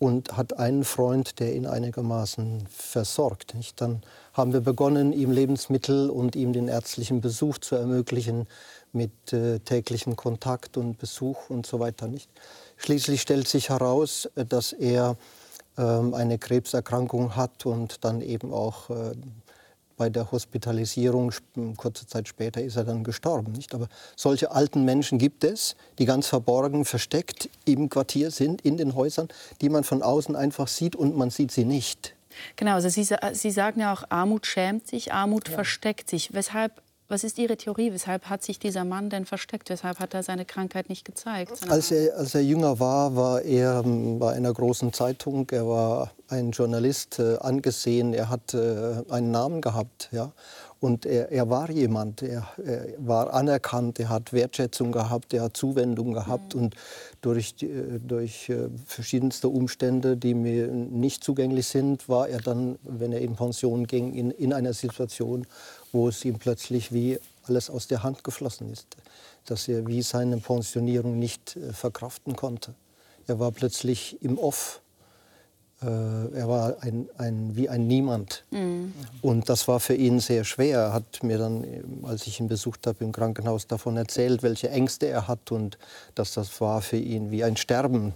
und 0.00 0.36
hat 0.36 0.58
einen 0.58 0.84
Freund, 0.84 1.38
der 1.38 1.54
ihn 1.54 1.66
einigermaßen 1.66 2.66
versorgt. 2.68 3.54
Nicht? 3.54 3.80
Dann 3.80 4.02
haben 4.32 4.52
wir 4.52 4.60
begonnen, 4.60 5.12
ihm 5.12 5.30
Lebensmittel 5.30 6.10
und 6.10 6.34
ihm 6.34 6.52
den 6.52 6.66
ärztlichen 6.66 7.20
Besuch 7.20 7.58
zu 7.58 7.76
ermöglichen 7.76 8.48
mit 8.92 9.32
äh, 9.32 9.60
täglichem 9.60 10.16
Kontakt 10.16 10.76
und 10.76 10.98
Besuch 10.98 11.48
und 11.48 11.64
so 11.64 11.78
weiter. 11.78 12.08
Nicht? 12.08 12.28
Schließlich 12.76 13.22
stellt 13.22 13.46
sich 13.46 13.68
heraus, 13.68 14.28
äh, 14.34 14.44
dass 14.44 14.72
er 14.72 15.16
ähm, 15.78 16.12
eine 16.14 16.38
Krebserkrankung 16.38 17.36
hat 17.36 17.66
und 17.66 18.04
dann 18.04 18.20
eben 18.20 18.52
auch 18.52 18.90
äh, 18.90 19.12
bei 19.96 20.10
der 20.10 20.30
Hospitalisierung, 20.30 21.32
kurze 21.76 22.06
Zeit 22.06 22.28
später 22.28 22.62
ist 22.62 22.76
er 22.76 22.84
dann 22.84 23.04
gestorben. 23.04 23.52
Nicht? 23.52 23.74
Aber 23.74 23.88
solche 24.16 24.50
alten 24.50 24.84
Menschen 24.84 25.18
gibt 25.18 25.44
es, 25.44 25.76
die 25.98 26.04
ganz 26.04 26.26
verborgen, 26.26 26.84
versteckt 26.84 27.48
im 27.64 27.88
Quartier 27.88 28.30
sind, 28.30 28.62
in 28.62 28.76
den 28.76 28.94
Häusern, 28.94 29.28
die 29.60 29.68
man 29.68 29.84
von 29.84 30.02
außen 30.02 30.36
einfach 30.36 30.68
sieht 30.68 30.96
und 30.96 31.16
man 31.16 31.30
sieht 31.30 31.50
sie 31.50 31.64
nicht. 31.64 32.14
Genau, 32.56 32.74
also 32.74 32.88
Sie, 32.88 33.06
Sie 33.32 33.50
sagen 33.50 33.80
ja 33.80 33.92
auch, 33.92 34.04
Armut 34.08 34.46
schämt 34.46 34.88
sich, 34.88 35.12
Armut 35.12 35.48
ja. 35.48 35.54
versteckt 35.54 36.10
sich. 36.10 36.34
Weshalb 36.34 36.82
was 37.14 37.22
ist 37.22 37.38
Ihre 37.38 37.56
Theorie? 37.56 37.92
Weshalb 37.92 38.28
hat 38.28 38.42
sich 38.42 38.58
dieser 38.58 38.84
Mann 38.84 39.08
denn 39.08 39.24
versteckt? 39.24 39.70
Weshalb 39.70 40.00
hat 40.00 40.14
er 40.14 40.24
seine 40.24 40.44
Krankheit 40.44 40.88
nicht 40.88 41.04
gezeigt? 41.04 41.52
Als 41.68 41.92
er, 41.92 42.16
als 42.16 42.34
er 42.34 42.42
jünger 42.42 42.80
war, 42.80 43.14
war 43.14 43.40
er 43.42 43.82
ähm, 43.84 44.18
bei 44.18 44.32
einer 44.32 44.52
großen 44.52 44.92
Zeitung. 44.92 45.48
Er 45.52 45.64
war 45.68 46.10
ein 46.28 46.50
Journalist, 46.50 47.20
äh, 47.20 47.36
angesehen. 47.36 48.14
Er 48.14 48.30
hat 48.30 48.52
äh, 48.54 49.04
einen 49.10 49.30
Namen 49.30 49.60
gehabt. 49.60 50.08
Ja? 50.10 50.32
Und 50.80 51.06
er, 51.06 51.30
er 51.30 51.48
war 51.48 51.70
jemand, 51.70 52.20
er, 52.20 52.48
er, 52.62 52.84
war 52.98 53.32
anerkannt, 53.32 54.00
er 54.00 54.08
hat 54.08 54.32
Wertschätzung 54.32 54.90
gehabt, 54.90 55.32
er 55.32 55.44
hat 55.44 55.56
Zuwendung 55.56 56.14
gehabt. 56.14 56.56
Mhm. 56.56 56.62
Und 56.62 56.74
durch, 57.20 57.54
äh, 57.62 58.00
durch 58.00 58.48
äh, 58.48 58.70
verschiedenste 58.86 59.48
Umstände, 59.48 60.16
die 60.16 60.34
mir 60.34 60.66
nicht 60.66 61.22
zugänglich 61.22 61.68
sind, 61.68 62.08
war 62.08 62.28
er 62.28 62.40
dann, 62.40 62.76
wenn 62.82 63.12
er 63.12 63.20
in 63.20 63.36
Pension 63.36 63.86
ging, 63.86 64.12
in, 64.14 64.32
in 64.32 64.52
einer 64.52 64.72
Situation, 64.72 65.46
wo 65.94 66.08
es 66.08 66.24
ihm 66.24 66.38
plötzlich 66.38 66.92
wie 66.92 67.18
alles 67.44 67.70
aus 67.70 67.86
der 67.86 68.02
Hand 68.02 68.24
geflossen 68.24 68.70
ist, 68.70 68.86
dass 69.46 69.68
er 69.68 69.86
wie 69.86 70.02
seine 70.02 70.38
Pensionierung 70.38 71.18
nicht 71.18 71.56
äh, 71.56 71.72
verkraften 71.72 72.36
konnte. 72.36 72.74
Er 73.26 73.38
war 73.38 73.52
plötzlich 73.52 74.22
im 74.22 74.38
Off. 74.38 74.80
Äh, 75.82 75.86
er 75.86 76.48
war 76.48 76.76
ein, 76.80 77.08
ein, 77.16 77.56
wie 77.56 77.68
ein 77.68 77.86
Niemand. 77.86 78.44
Mhm. 78.50 78.92
Und 79.22 79.48
das 79.48 79.68
war 79.68 79.80
für 79.80 79.94
ihn 79.94 80.20
sehr 80.20 80.44
schwer. 80.44 80.78
Er 80.78 80.92
hat 80.92 81.22
mir 81.22 81.38
dann, 81.38 81.64
äh, 81.64 81.82
als 82.02 82.26
ich 82.26 82.40
ihn 82.40 82.48
besucht 82.48 82.86
habe 82.86 83.04
im 83.04 83.12
Krankenhaus, 83.12 83.66
davon 83.66 83.96
erzählt, 83.96 84.42
welche 84.42 84.70
Ängste 84.70 85.06
er 85.06 85.28
hat 85.28 85.52
und 85.52 85.78
dass 86.14 86.34
das 86.34 86.60
war 86.60 86.82
für 86.82 86.98
ihn 86.98 87.30
wie 87.30 87.44
ein 87.44 87.56
Sterben 87.56 88.14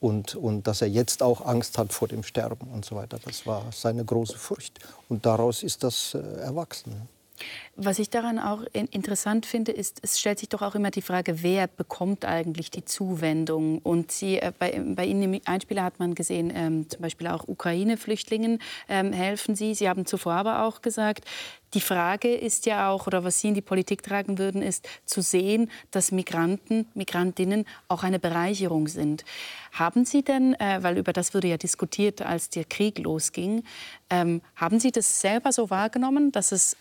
und, 0.00 0.34
und 0.34 0.66
dass 0.66 0.82
er 0.82 0.88
jetzt 0.88 1.22
auch 1.22 1.44
Angst 1.44 1.78
hat 1.78 1.92
vor 1.92 2.08
dem 2.08 2.22
Sterben 2.22 2.68
und 2.68 2.84
so 2.84 2.96
weiter. 2.96 3.18
Das 3.24 3.46
war 3.46 3.64
seine 3.72 4.04
große 4.04 4.36
Furcht. 4.36 4.78
Und 5.08 5.26
daraus 5.26 5.62
ist 5.62 5.82
das 5.82 6.14
äh, 6.14 6.18
erwachsen. 6.40 7.08
Was 7.76 7.98
ich 7.98 8.08
daran 8.08 8.38
auch 8.38 8.62
interessant 8.72 9.44
finde, 9.44 9.72
ist, 9.72 9.98
es 10.02 10.18
stellt 10.18 10.38
sich 10.38 10.48
doch 10.48 10.62
auch 10.62 10.74
immer 10.74 10.90
die 10.90 11.02
Frage, 11.02 11.42
wer 11.42 11.66
bekommt 11.66 12.24
eigentlich 12.24 12.70
die 12.70 12.84
Zuwendung? 12.84 13.78
Und 13.78 14.10
Sie, 14.10 14.38
äh, 14.38 14.52
bei, 14.58 14.80
bei, 14.94 15.04
Ihnen 15.04 15.34
im 15.34 15.40
Einspieler 15.44 15.84
hat 15.84 15.98
man 15.98 16.14
gesehen, 16.14 16.50
ähm, 16.54 16.88
zum 16.88 17.02
Beispiel 17.02 17.26
auch 17.26 17.46
Ukraine-Flüchtlingen 17.46 18.60
ähm, 18.88 19.12
helfen 19.12 19.56
Sie. 19.56 19.74
Sie 19.74 19.88
haben 19.88 20.06
zuvor 20.06 20.32
aber 20.32 20.62
auch 20.64 20.80
gesagt, 20.80 21.24
die 21.74 21.80
Frage 21.82 22.34
ist 22.34 22.64
ja 22.64 22.88
auch, 22.88 23.06
oder 23.06 23.24
was 23.24 23.40
Sie 23.40 23.48
in 23.48 23.54
die 23.54 23.60
Politik 23.60 24.02
tragen 24.02 24.38
würden, 24.38 24.62
ist 24.62 24.88
zu 25.04 25.20
sehen, 25.20 25.70
dass 25.90 26.12
Migranten, 26.12 26.86
Migrantinnen 26.94 27.66
auch 27.88 28.02
eine 28.02 28.18
Bereicherung 28.18 28.88
sind. 28.88 29.24
Haben 29.72 30.06
Sie 30.06 30.22
denn, 30.22 30.54
äh, 30.54 30.78
weil 30.82 30.96
über 30.96 31.12
das 31.12 31.34
wurde 31.34 31.48
ja 31.48 31.58
diskutiert, 31.58 32.22
als 32.22 32.48
der 32.48 32.64
Krieg 32.64 32.98
losging, 32.98 33.64
ähm, 34.08 34.40
haben 34.54 34.80
Sie 34.80 34.92
das 34.92 35.20
selber 35.20 35.52
so 35.52 35.68
wahrgenommen, 35.68 36.32
dass 36.32 36.52
es 36.52 36.76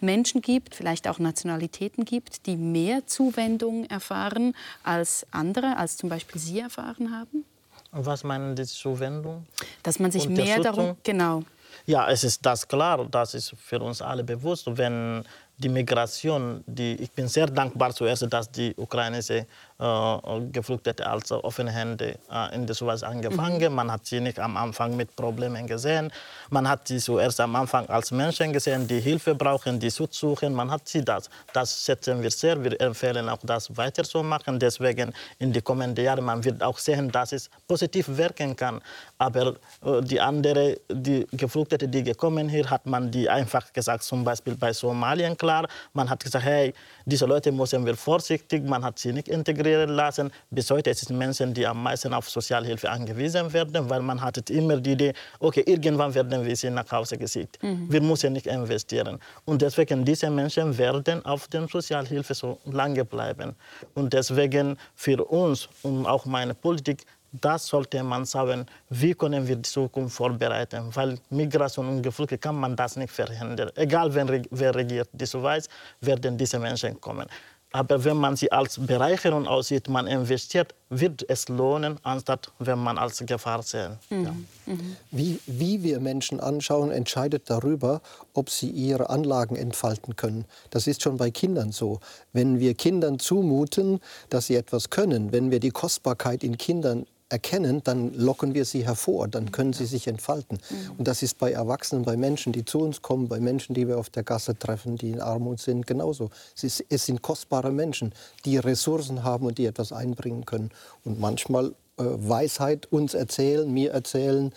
Menschen 0.00 0.40
gibt, 0.40 0.74
vielleicht 0.74 1.08
auch 1.08 1.18
Nationalitäten 1.18 2.04
gibt, 2.04 2.46
die 2.46 2.56
mehr 2.56 3.06
Zuwendung 3.06 3.84
erfahren 3.86 4.54
als 4.82 5.26
andere, 5.30 5.76
als 5.76 5.96
zum 5.96 6.08
Beispiel 6.08 6.40
Sie 6.40 6.60
erfahren 6.60 7.10
haben? 7.10 7.44
Was 7.92 8.24
meinen 8.24 8.56
Sie 8.56 8.64
Zuwendung? 8.64 9.46
Dass 9.82 9.98
man 9.98 10.10
sich 10.10 10.28
mehr 10.28 10.60
darum, 10.60 10.96
genau. 11.02 11.42
Ja, 11.86 12.08
es 12.08 12.24
ist 12.24 12.44
das 12.44 12.66
klar, 12.66 13.06
das 13.10 13.34
ist 13.34 13.54
für 13.56 13.80
uns 13.80 14.00
alle 14.00 14.24
bewusst. 14.24 14.66
Wenn 14.76 15.24
die 15.58 15.68
Migration, 15.68 16.64
die, 16.66 16.94
ich 16.94 17.10
bin 17.10 17.28
sehr 17.28 17.46
dankbar 17.46 17.94
zuerst, 17.94 18.26
dass 18.32 18.50
die 18.50 18.74
ukrainische 18.76 19.46
Geflüchtete 19.76 21.04
als 21.04 21.32
offene 21.32 21.72
Hände 21.72 22.16
äh, 22.30 22.54
in 22.54 22.64
der 22.64 22.74
Schweiz 22.74 23.02
angefangen. 23.02 23.60
Mhm. 23.60 23.74
Man 23.74 23.90
hat 23.90 24.06
sie 24.06 24.20
nicht 24.20 24.38
am 24.38 24.56
Anfang 24.56 24.96
mit 24.96 25.16
Problemen 25.16 25.66
gesehen. 25.66 26.12
Man 26.48 26.68
hat 26.68 26.86
sie 26.86 26.98
zuerst 26.98 27.40
am 27.40 27.56
Anfang 27.56 27.84
als 27.88 28.12
Menschen 28.12 28.52
gesehen, 28.52 28.86
die 28.86 29.00
Hilfe 29.00 29.34
brauchen, 29.34 29.80
die 29.80 29.90
Schutz 29.90 30.18
suchen. 30.18 30.54
Man 30.54 30.70
hat 30.70 30.86
sie 30.86 31.04
das. 31.04 31.28
Das 31.52 31.84
schätzen 31.84 32.22
wir 32.22 32.30
sehr. 32.30 32.62
Wir 32.62 32.80
empfehlen 32.80 33.28
auch, 33.28 33.40
das 33.42 33.76
weiter 33.76 34.04
zu 34.04 34.22
machen. 34.22 34.60
Deswegen 34.60 35.12
in 35.40 35.52
die 35.52 35.60
kommenden 35.60 36.04
Jahre, 36.04 36.22
man 36.22 36.44
wird 36.44 36.62
auch 36.62 36.78
sehen, 36.78 37.10
dass 37.10 37.32
es 37.32 37.50
positiv 37.66 38.06
wirken 38.08 38.54
kann. 38.54 38.80
Aber 39.18 39.56
äh, 39.84 40.02
die 40.02 40.20
andere, 40.20 40.78
die 40.88 41.26
Geflüchtete, 41.32 41.88
die 41.88 42.04
gekommen 42.04 42.48
hier, 42.48 42.70
hat 42.70 42.86
man 42.86 43.10
die 43.10 43.28
einfach 43.28 43.72
gesagt, 43.72 44.04
zum 44.04 44.22
Beispiel 44.22 44.54
bei 44.54 44.72
Somalien 44.72 45.36
klar. 45.36 45.66
Man 45.92 46.08
hat 46.08 46.22
gesagt, 46.22 46.44
hey, 46.44 46.72
diese 47.04 47.26
Leute 47.26 47.50
müssen 47.50 47.84
wir 47.84 47.96
vorsichtig. 47.96 48.62
Man 48.62 48.84
hat 48.84 49.00
sie 49.00 49.12
nicht 49.12 49.26
integriert 49.26 49.64
integrieren 49.74 49.90
lassen. 49.90 50.30
Bis 50.50 50.70
heute 50.70 50.90
ist 50.90 51.02
es 51.02 51.10
Menschen, 51.10 51.54
die 51.54 51.66
am 51.66 51.82
meisten 51.82 52.14
auf 52.14 52.28
Sozialhilfe 52.28 52.90
angewiesen 52.90 53.52
werden, 53.52 53.88
weil 53.90 54.00
man 54.00 54.20
hat 54.20 54.50
immer 54.50 54.76
die 54.76 54.92
Idee, 54.92 55.12
okay, 55.40 55.62
irgendwann 55.66 56.14
werden 56.14 56.44
wir 56.44 56.56
sie 56.56 56.70
nach 56.70 56.90
Hause 56.90 57.16
geschickt. 57.18 57.62
Mhm. 57.62 57.90
Wir 57.90 58.00
müssen 58.00 58.32
nicht 58.32 58.46
investieren. 58.46 59.18
Und 59.44 59.62
deswegen, 59.62 60.04
diese 60.04 60.30
Menschen 60.30 60.76
werden 60.78 61.24
auf 61.24 61.48
der 61.48 61.66
Sozialhilfe 61.68 62.34
so 62.34 62.58
lange 62.64 63.04
bleiben. 63.04 63.54
Und 63.94 64.12
deswegen 64.12 64.76
für 64.94 65.24
uns 65.24 65.68
und 65.82 66.06
auch 66.06 66.24
meine 66.26 66.54
Politik, 66.54 67.04
das 67.40 67.66
sollte 67.66 68.00
man 68.04 68.24
sagen, 68.24 68.64
wie 68.90 69.12
können 69.12 69.46
wir 69.48 69.56
die 69.56 69.62
Zukunft 69.62 70.16
vorbereiten, 70.16 70.90
weil 70.92 71.18
Migration 71.30 71.88
und 71.88 72.02
Geflüchtete 72.02 72.38
kann 72.38 72.54
man 72.54 72.76
das 72.76 72.94
nicht 72.96 73.12
verhindern. 73.12 73.70
Egal 73.74 74.14
wer, 74.14 74.74
regiert 74.74 75.08
die 75.12 75.26
Schweiz, 75.26 75.68
werden 76.00 76.38
diese 76.38 76.60
Menschen 76.60 77.00
kommen. 77.00 77.26
Aber 77.74 78.04
wenn 78.04 78.18
man 78.18 78.36
sie 78.36 78.52
als 78.52 78.78
Bereicherung 78.78 79.48
aussieht, 79.48 79.88
man 79.88 80.06
investiert, 80.06 80.76
wird 80.90 81.28
es 81.28 81.48
lohnen, 81.48 81.98
anstatt 82.04 82.52
wenn 82.60 82.78
man 82.78 82.98
als 82.98 83.18
Gefahr 83.26 83.64
sieht. 83.64 83.90
Mhm. 84.10 84.24
Ja. 84.24 84.34
Mhm. 84.66 84.96
Wie, 85.10 85.40
wie 85.46 85.82
wir 85.82 85.98
Menschen 85.98 86.38
anschauen, 86.38 86.92
entscheidet 86.92 87.50
darüber, 87.50 88.00
ob 88.32 88.48
sie 88.48 88.70
ihre 88.70 89.10
Anlagen 89.10 89.56
entfalten 89.56 90.14
können. 90.14 90.44
Das 90.70 90.86
ist 90.86 91.02
schon 91.02 91.16
bei 91.16 91.32
Kindern 91.32 91.72
so. 91.72 91.98
Wenn 92.32 92.60
wir 92.60 92.74
Kindern 92.74 93.18
zumuten, 93.18 94.00
dass 94.30 94.46
sie 94.46 94.54
etwas 94.54 94.90
können, 94.90 95.32
wenn 95.32 95.50
wir 95.50 95.58
die 95.58 95.70
Kostbarkeit 95.70 96.44
in 96.44 96.56
Kindern 96.56 97.06
erkennen, 97.34 97.82
dann 97.82 98.14
locken 98.14 98.54
wir 98.54 98.64
sie 98.64 98.86
hervor, 98.86 99.26
dann 99.26 99.50
können 99.50 99.72
sie 99.72 99.86
sich 99.86 100.06
entfalten. 100.06 100.58
Mhm. 100.70 100.92
Und 100.98 101.08
das 101.08 101.22
ist 101.24 101.36
bei 101.38 101.50
Erwachsenen, 101.50 102.04
bei 102.04 102.16
Menschen, 102.16 102.52
die 102.52 102.64
zu 102.64 102.78
uns 102.78 103.02
kommen, 103.02 103.26
bei 103.26 103.40
Menschen, 103.40 103.74
die 103.74 103.88
wir 103.88 103.98
auf 103.98 104.08
der 104.08 104.22
Gasse 104.22 104.56
treffen, 104.56 104.96
die 104.96 105.10
in 105.10 105.20
Armut 105.20 105.58
sind, 105.58 105.84
genauso. 105.84 106.30
Es, 106.56 106.62
ist, 106.62 106.84
es 106.88 107.06
sind 107.06 107.22
kostbare 107.22 107.72
Menschen, 107.72 108.12
die 108.44 108.56
Ressourcen 108.56 109.24
haben 109.24 109.46
und 109.46 109.58
die 109.58 109.66
etwas 109.66 109.92
einbringen 109.92 110.44
können. 110.44 110.70
Und 111.04 111.18
manchmal 111.18 111.74
äh, 111.98 112.04
Weisheit 112.04 112.86
uns 112.92 113.14
erzählen, 113.14 113.68
mir 113.68 113.90
erzählen, 113.90 114.52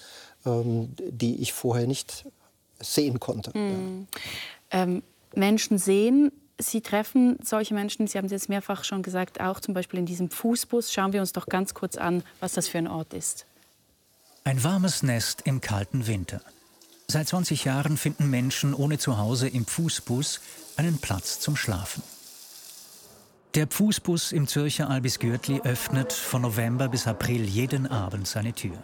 ähm, 0.45 0.93
die 0.99 1.41
ich 1.41 1.53
vorher 1.53 1.87
nicht 1.87 2.25
sehen 2.79 3.19
konnte. 3.19 3.57
Mhm. 3.57 4.07
Ja. 4.71 4.83
Ähm, 4.83 5.01
Menschen 5.33 5.79
sehen, 5.79 6.31
Sie 6.59 6.81
treffen 6.81 7.37
solche 7.43 7.73
Menschen, 7.73 8.07
Sie 8.07 8.17
haben 8.17 8.25
es 8.25 8.31
jetzt 8.31 8.49
mehrfach 8.49 8.83
schon 8.83 9.03
gesagt, 9.03 9.39
auch 9.39 9.59
zum 9.59 9.73
Beispiel 9.73 9.99
in 9.99 10.05
diesem 10.05 10.29
Fußbus. 10.29 10.91
Schauen 10.91 11.13
wir 11.13 11.21
uns 11.21 11.31
doch 11.31 11.45
ganz 11.45 11.73
kurz 11.73 11.97
an, 11.97 12.23
was 12.39 12.53
das 12.53 12.67
für 12.67 12.79
ein 12.79 12.87
Ort 12.87 13.13
ist. 13.13 13.45
Ein 14.43 14.63
warmes 14.63 15.03
Nest 15.03 15.41
im 15.45 15.61
kalten 15.61 16.07
Winter. 16.07 16.41
Seit 17.07 17.27
20 17.27 17.65
Jahren 17.65 17.95
finden 17.95 18.29
Menschen 18.29 18.73
ohne 18.73 18.97
Zuhause 18.97 19.47
im 19.47 19.65
Fußbus 19.65 20.41
einen 20.77 20.97
Platz 20.97 21.39
zum 21.39 21.55
Schlafen. 21.55 22.01
Der 23.55 23.67
Fußbus 23.67 24.33
im 24.33 24.47
Zürcher 24.47 24.89
Albis 24.89 25.19
Gürtli 25.19 25.61
öffnet 25.61 26.11
von 26.11 26.41
November 26.41 26.89
bis 26.89 27.07
April 27.07 27.43
jeden 27.43 27.87
Abend 27.87 28.27
seine 28.27 28.53
Tür. 28.53 28.83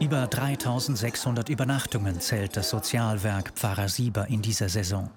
Über 0.00 0.26
3600 0.26 1.48
Übernachtungen 1.48 2.20
zählt 2.20 2.56
das 2.56 2.70
Sozialwerk 2.70 3.52
Pfarrer 3.54 3.88
Sieber 3.88 4.28
in 4.28 4.42
dieser 4.42 4.68
Saison. 4.68 5.10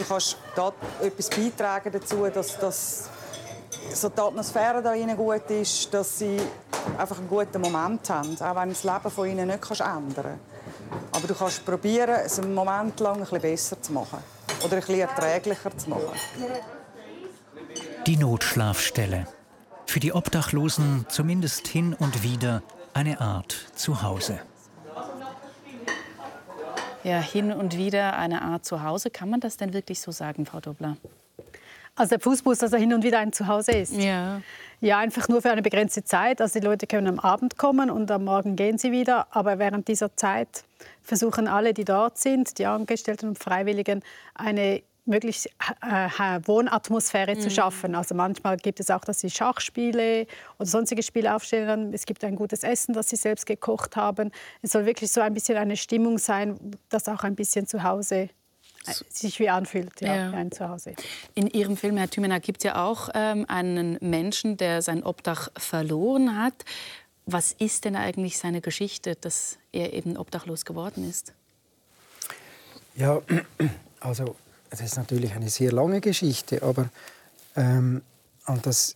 Du 0.00 0.06
kannst 0.06 0.38
da 0.56 0.72
etwas 1.02 1.28
beitragen 1.28 1.92
dazu, 1.92 2.26
dass, 2.32 2.56
dass 2.58 3.10
so 3.92 4.08
die 4.08 4.18
Atmosphäre 4.18 4.82
da 4.82 4.94
gut 5.14 5.50
ist, 5.50 5.92
dass 5.92 6.20
sie 6.20 6.40
einfach 6.96 7.18
einen 7.18 7.28
guten 7.28 7.60
Moment 7.60 8.08
haben, 8.08 8.34
auch 8.40 8.56
wenn 8.56 8.70
das 8.70 8.82
Leben 8.82 9.10
von 9.10 9.28
ihnen 9.28 9.48
nicht 9.48 9.60
kannst 9.60 9.82
ändern 9.82 10.14
kannst. 10.14 11.16
Aber 11.16 11.28
du 11.28 11.34
kannst 11.34 11.66
probieren, 11.66 12.16
es 12.24 12.38
einen 12.38 12.54
Moment 12.54 12.98
lang 12.98 13.30
ein 13.30 13.40
besser 13.42 13.80
zu 13.82 13.92
machen 13.92 14.20
oder 14.64 14.76
ein 14.76 14.80
bisschen 14.80 15.00
erträglicher 15.00 15.76
zu 15.76 15.90
machen. 15.90 16.12
Die 18.06 18.16
Notschlafstelle. 18.16 19.26
Für 19.84 20.00
die 20.00 20.14
Obdachlosen 20.14 21.04
zumindest 21.10 21.68
hin 21.68 21.92
und 21.92 22.22
wieder 22.22 22.62
eine 22.94 23.20
Art 23.20 23.54
Zuhause. 23.74 24.40
Ja, 27.02 27.20
hin 27.20 27.52
und 27.52 27.76
wieder 27.76 28.16
eine 28.16 28.42
Art 28.42 28.64
Zuhause. 28.64 29.10
Kann 29.10 29.30
man 29.30 29.40
das 29.40 29.56
denn 29.56 29.72
wirklich 29.72 30.00
so 30.00 30.10
sagen, 30.10 30.46
Frau 30.46 30.60
Dobler? 30.60 30.96
Also 31.96 32.10
der 32.10 32.20
Fußbus, 32.20 32.58
dass 32.58 32.72
er 32.72 32.78
hin 32.78 32.94
und 32.94 33.04
wieder 33.04 33.18
ein 33.18 33.32
Zuhause 33.32 33.72
ist. 33.72 33.94
Ja. 33.94 34.40
Ja, 34.80 34.98
einfach 34.98 35.28
nur 35.28 35.42
für 35.42 35.50
eine 35.50 35.60
begrenzte 35.60 36.02
Zeit. 36.04 36.40
Also 36.40 36.58
die 36.58 36.64
Leute 36.64 36.86
können 36.86 37.06
am 37.06 37.18
Abend 37.18 37.58
kommen 37.58 37.90
und 37.90 38.10
am 38.10 38.24
Morgen 38.24 38.56
gehen 38.56 38.78
sie 38.78 38.92
wieder. 38.92 39.26
Aber 39.30 39.58
während 39.58 39.88
dieser 39.88 40.16
Zeit 40.16 40.64
versuchen 41.02 41.48
alle, 41.48 41.74
die 41.74 41.84
dort 41.84 42.16
sind, 42.16 42.58
die 42.58 42.64
Angestellten 42.64 43.28
und 43.28 43.38
Freiwilligen, 43.38 44.02
eine 44.34 44.82
möglichst 45.04 45.46
äh, 45.46 46.40
Wohnatmosphäre 46.44 47.34
mhm. 47.34 47.40
zu 47.40 47.50
schaffen. 47.50 47.94
Also 47.94 48.14
manchmal 48.14 48.56
gibt 48.56 48.80
es 48.80 48.90
auch, 48.90 49.04
dass 49.04 49.20
sie 49.20 49.30
Schachspiele 49.30 50.26
oder 50.58 50.66
sonstige 50.66 51.02
Spiele 51.02 51.34
aufstellen. 51.34 51.92
Es 51.92 52.06
gibt 52.06 52.24
ein 52.24 52.36
gutes 52.36 52.62
Essen, 52.62 52.92
das 52.92 53.08
sie 53.08 53.16
selbst 53.16 53.46
gekocht 53.46 53.96
haben. 53.96 54.30
Es 54.62 54.72
soll 54.72 54.86
wirklich 54.86 55.10
so 55.10 55.20
ein 55.20 55.34
bisschen 55.34 55.56
eine 55.56 55.76
Stimmung 55.76 56.18
sein, 56.18 56.58
dass 56.88 57.08
auch 57.08 57.22
ein 57.22 57.34
bisschen 57.34 57.66
zu 57.66 57.82
Hause 57.82 58.28
äh, 58.86 58.94
sich 59.08 59.38
wie 59.40 59.48
anfühlt, 59.48 60.00
ja, 60.00 60.14
ja. 60.14 60.30
ein 60.30 60.50
Zuhause. 60.52 60.94
In 61.34 61.46
Ihrem 61.48 61.76
Film, 61.76 61.96
Herr 61.96 62.08
Thümener, 62.08 62.40
gibt 62.40 62.58
es 62.58 62.64
ja 62.64 62.84
auch 62.84 63.10
ähm, 63.14 63.44
einen 63.48 63.98
Menschen, 64.00 64.56
der 64.56 64.82
sein 64.82 65.02
Obdach 65.02 65.48
verloren 65.56 66.42
hat. 66.42 66.54
Was 67.26 67.52
ist 67.52 67.84
denn 67.84 67.96
eigentlich 67.96 68.38
seine 68.38 68.60
Geschichte, 68.60 69.16
dass 69.16 69.58
er 69.72 69.92
eben 69.92 70.16
obdachlos 70.16 70.64
geworden 70.64 71.08
ist? 71.08 71.34
Ja, 72.96 73.20
also 74.00 74.34
das 74.70 74.80
ist 74.80 74.96
natürlich 74.96 75.34
eine 75.34 75.48
sehr 75.48 75.72
lange 75.72 76.00
Geschichte, 76.00 76.62
aber 76.62 76.88
ähm, 77.56 78.02
und 78.46 78.66
das 78.66 78.94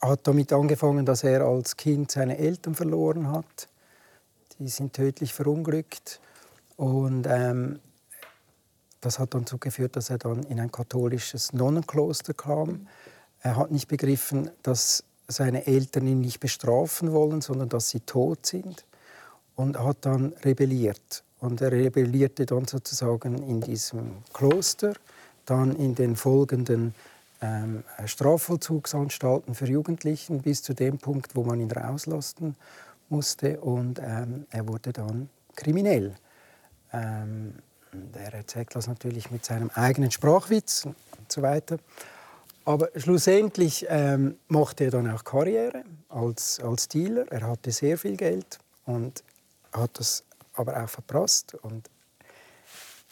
hat 0.00 0.26
damit 0.26 0.52
angefangen, 0.52 1.06
dass 1.06 1.24
er 1.24 1.42
als 1.42 1.76
Kind 1.76 2.10
seine 2.10 2.38
Eltern 2.38 2.74
verloren 2.74 3.30
hat. 3.30 3.68
Die 4.58 4.68
sind 4.68 4.92
tödlich 4.92 5.32
verunglückt 5.32 6.20
und 6.76 7.26
ähm, 7.28 7.80
das 9.00 9.18
hat 9.18 9.34
dann 9.34 9.42
dazu 9.42 9.58
geführt, 9.58 9.96
dass 9.96 10.10
er 10.10 10.18
dann 10.18 10.42
in 10.44 10.60
ein 10.60 10.72
katholisches 10.72 11.52
Nonnenkloster 11.52 12.34
kam. 12.34 12.86
Er 13.40 13.56
hat 13.56 13.70
nicht 13.70 13.88
begriffen, 13.88 14.50
dass 14.62 15.04
seine 15.28 15.66
Eltern 15.66 16.06
ihn 16.06 16.20
nicht 16.20 16.40
bestrafen 16.40 17.12
wollen, 17.12 17.40
sondern 17.40 17.68
dass 17.68 17.90
sie 17.90 18.00
tot 18.00 18.46
sind 18.46 18.84
und 19.56 19.78
hat 19.78 19.98
dann 20.02 20.32
rebelliert. 20.44 21.23
Und 21.44 21.60
er 21.60 21.72
rebellierte 21.72 22.46
dann 22.46 22.64
sozusagen 22.64 23.36
in 23.42 23.60
diesem 23.60 24.22
Kloster, 24.32 24.94
dann 25.44 25.76
in 25.76 25.94
den 25.94 26.16
folgenden 26.16 26.94
ähm, 27.42 27.84
Strafvollzugsanstalten 28.06 29.54
für 29.54 29.66
Jugendlichen 29.66 30.40
bis 30.40 30.62
zu 30.62 30.72
dem 30.72 30.96
Punkt, 30.96 31.36
wo 31.36 31.44
man 31.44 31.60
ihn 31.60 31.70
rauslassen 31.70 32.56
musste. 33.10 33.60
Und 33.60 33.98
ähm, 33.98 34.46
er 34.48 34.66
wurde 34.66 34.94
dann 34.94 35.28
kriminell. 35.54 36.14
Ähm, 36.94 37.52
er 38.14 38.32
erzählt 38.32 38.74
das 38.74 38.86
natürlich 38.86 39.30
mit 39.30 39.44
seinem 39.44 39.68
eigenen 39.74 40.10
Sprachwitz 40.10 40.86
und 40.86 40.96
so 41.30 41.42
weiter. 41.42 41.76
Aber 42.64 42.88
schlussendlich 42.96 43.84
ähm, 43.90 44.38
machte 44.48 44.84
er 44.84 44.92
dann 44.92 45.10
auch 45.10 45.24
Karriere 45.24 45.84
als, 46.08 46.58
als 46.60 46.88
Dealer. 46.88 47.30
Er 47.30 47.46
hatte 47.46 47.70
sehr 47.70 47.98
viel 47.98 48.16
Geld 48.16 48.58
und 48.86 49.22
hat 49.72 49.98
das 49.98 50.24
aber 50.54 50.82
auch 50.82 50.88
verprasst. 50.88 51.54
Und 51.54 51.90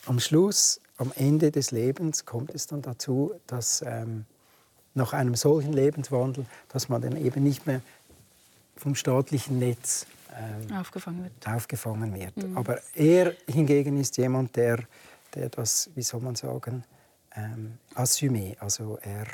am 0.06 0.18
Schluss, 0.20 0.80
am 0.96 1.12
Ende 1.16 1.50
des 1.50 1.70
Lebens, 1.70 2.24
kommt 2.24 2.54
es 2.54 2.66
dann 2.66 2.82
dazu, 2.82 3.34
dass 3.46 3.82
ähm, 3.86 4.24
nach 4.94 5.12
einem 5.12 5.34
solchen 5.34 5.72
Lebenswandel, 5.72 6.46
dass 6.68 6.88
man 6.88 7.02
dann 7.02 7.16
eben 7.16 7.42
nicht 7.42 7.66
mehr 7.66 7.80
vom 8.76 8.94
staatlichen 8.94 9.58
Netz 9.58 10.06
ähm, 10.36 10.76
aufgefangen 10.76 11.24
wird. 11.24 11.48
Aufgefangen 11.48 12.14
wird. 12.14 12.36
Mhm. 12.36 12.56
Aber 12.56 12.80
er 12.94 13.34
hingegen 13.46 13.96
ist 13.98 14.16
jemand, 14.16 14.56
der, 14.56 14.80
der 15.34 15.48
das, 15.48 15.90
wie 15.94 16.02
soll 16.02 16.20
man 16.20 16.34
sagen, 16.34 16.84
ähm, 17.34 17.78
assumé, 17.94 18.58
also 18.58 18.98
er 19.02 19.26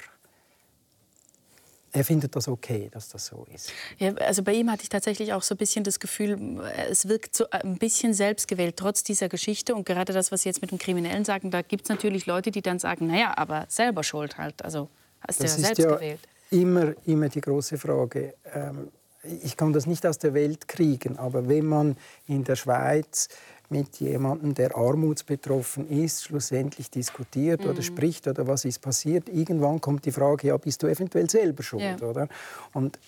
er 1.92 2.04
findet 2.04 2.36
das 2.36 2.48
okay, 2.48 2.88
dass 2.92 3.08
das 3.08 3.26
so 3.26 3.46
ist. 3.52 3.72
Ja, 3.98 4.14
also 4.14 4.42
bei 4.42 4.52
ihm 4.52 4.70
hatte 4.70 4.82
ich 4.82 4.88
tatsächlich 4.88 5.32
auch 5.32 5.42
so 5.42 5.54
ein 5.54 5.58
bisschen 5.58 5.84
das 5.84 6.00
Gefühl, 6.00 6.60
es 6.90 7.08
wirkt 7.08 7.34
so 7.34 7.48
ein 7.50 7.78
bisschen 7.78 8.14
selbstgewählt, 8.14 8.76
trotz 8.76 9.02
dieser 9.02 9.28
Geschichte. 9.28 9.74
Und 9.74 9.86
gerade 9.86 10.12
das, 10.12 10.30
was 10.30 10.42
Sie 10.42 10.48
jetzt 10.48 10.60
mit 10.60 10.70
dem 10.70 10.78
Kriminellen 10.78 11.24
sagen, 11.24 11.50
da 11.50 11.62
gibt 11.62 11.84
es 11.84 11.88
natürlich 11.88 12.26
Leute, 12.26 12.50
die 12.50 12.62
dann 12.62 12.78
sagen, 12.78 13.06
naja, 13.06 13.34
aber 13.36 13.66
selber 13.68 14.02
schuld 14.02 14.38
halt. 14.38 14.62
Also 14.64 14.88
hast 15.26 15.40
du 15.40 15.44
ja 15.44 15.50
selbst 15.50 15.78
ja 15.78 15.94
gewählt. 15.94 16.20
Immer, 16.50 16.94
immer 17.06 17.28
die 17.28 17.40
große 17.40 17.78
Frage. 17.78 18.34
Ähm, 18.52 18.90
ich 19.22 19.56
kann 19.56 19.72
das 19.72 19.86
nicht 19.86 20.06
aus 20.06 20.18
der 20.18 20.32
Welt 20.34 20.68
kriegen, 20.68 21.18
aber 21.18 21.48
wenn 21.48 21.66
man 21.66 21.96
in 22.26 22.44
der 22.44 22.56
Schweiz 22.56 23.28
mit 23.70 23.96
jemandem, 24.00 24.54
der 24.54 24.76
armutsbetroffen 24.76 25.88
ist, 25.88 26.24
schlussendlich 26.24 26.90
diskutiert 26.90 27.64
mhm. 27.64 27.70
oder 27.70 27.82
spricht 27.82 28.26
oder 28.26 28.46
was 28.46 28.64
ist 28.64 28.80
passiert, 28.80 29.28
irgendwann 29.28 29.80
kommt 29.80 30.04
die 30.04 30.12
Frage, 30.12 30.48
ja, 30.48 30.56
bist 30.56 30.82
du 30.82 30.86
eventuell 30.86 31.28
selber 31.28 31.62
schuld, 31.62 31.82
ja. 31.82 32.06
oder? 32.06 32.28
Und 32.72 32.98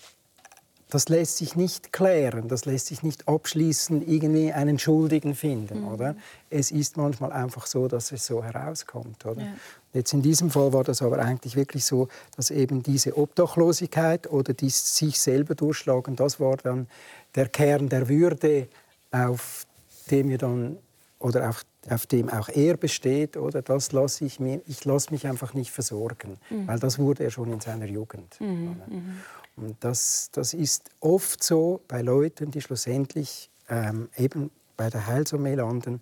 das 0.91 1.07
lässt 1.07 1.37
sich 1.37 1.55
nicht 1.55 1.93
klären, 1.93 2.49
das 2.49 2.65
lässt 2.65 2.87
sich 2.87 3.01
nicht 3.01 3.27
abschließend 3.27 4.07
irgendwie 4.07 4.51
einen 4.51 4.77
Schuldigen 4.77 5.35
finden, 5.35 5.81
mhm. 5.81 5.87
oder? 5.87 6.15
Es 6.49 6.69
ist 6.69 6.97
manchmal 6.97 7.31
einfach 7.31 7.65
so, 7.65 7.87
dass 7.87 8.11
es 8.11 8.25
so 8.25 8.43
herauskommt, 8.43 9.25
oder? 9.25 9.41
Ja. 9.41 9.53
Jetzt 9.93 10.13
in 10.13 10.21
diesem 10.21 10.51
Fall 10.51 10.73
war 10.73 10.83
das 10.83 11.01
aber 11.01 11.19
eigentlich 11.19 11.55
wirklich 11.55 11.85
so, 11.85 12.09
dass 12.35 12.51
eben 12.51 12.83
diese 12.83 13.17
Obdachlosigkeit 13.17 14.29
oder 14.29 14.53
die 14.53 14.69
sich 14.69 15.19
selber 15.19 15.55
durchschlagen, 15.55 16.15
das 16.15 16.39
war 16.39 16.57
dann 16.57 16.87
der 17.35 17.47
Kern 17.47 17.89
der 17.89 18.09
Würde, 18.09 18.67
auf 19.11 19.65
dem 20.11 20.29
wir 20.29 20.37
dann 20.37 20.77
oder 21.19 21.49
auf, 21.49 21.63
auf 21.89 22.07
dem 22.07 22.29
auch 22.29 22.49
er 22.49 22.77
besteht, 22.77 23.37
oder 23.37 23.61
das 23.61 23.91
lasse 23.91 24.25
ich 24.25 24.39
mir, 24.39 24.61
ich 24.65 24.83
lasse 24.85 25.11
mich 25.11 25.27
einfach 25.27 25.53
nicht 25.53 25.71
versorgen, 25.71 26.37
mhm. 26.49 26.67
weil 26.67 26.79
das 26.79 26.99
wurde 26.99 27.23
er 27.23 27.31
schon 27.31 27.51
in 27.51 27.59
seiner 27.59 27.85
Jugend. 27.85 28.39
Mhm. 28.39 28.75
mhm. 28.87 29.15
Und 29.57 29.75
das, 29.81 30.29
das 30.31 30.53
ist 30.53 30.89
oft 31.01 31.43
so 31.43 31.81
bei 31.87 32.01
Leuten, 32.01 32.51
die 32.51 32.61
schlussendlich 32.61 33.49
ähm, 33.69 34.09
eben 34.17 34.49
bei 34.77 34.89
der 34.89 35.05
Heilsarmee 35.05 35.55
landen, 35.55 36.01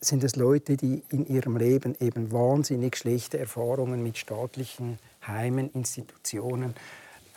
sind 0.00 0.24
es 0.24 0.34
Leute, 0.36 0.76
die 0.76 1.02
in 1.10 1.26
ihrem 1.26 1.56
Leben 1.56 1.94
eben 2.00 2.32
wahnsinnig 2.32 2.96
schlechte 2.96 3.38
Erfahrungen 3.38 4.02
mit 4.02 4.16
staatlichen 4.16 4.98
Heimen, 5.26 5.70
Institutionen 5.72 6.74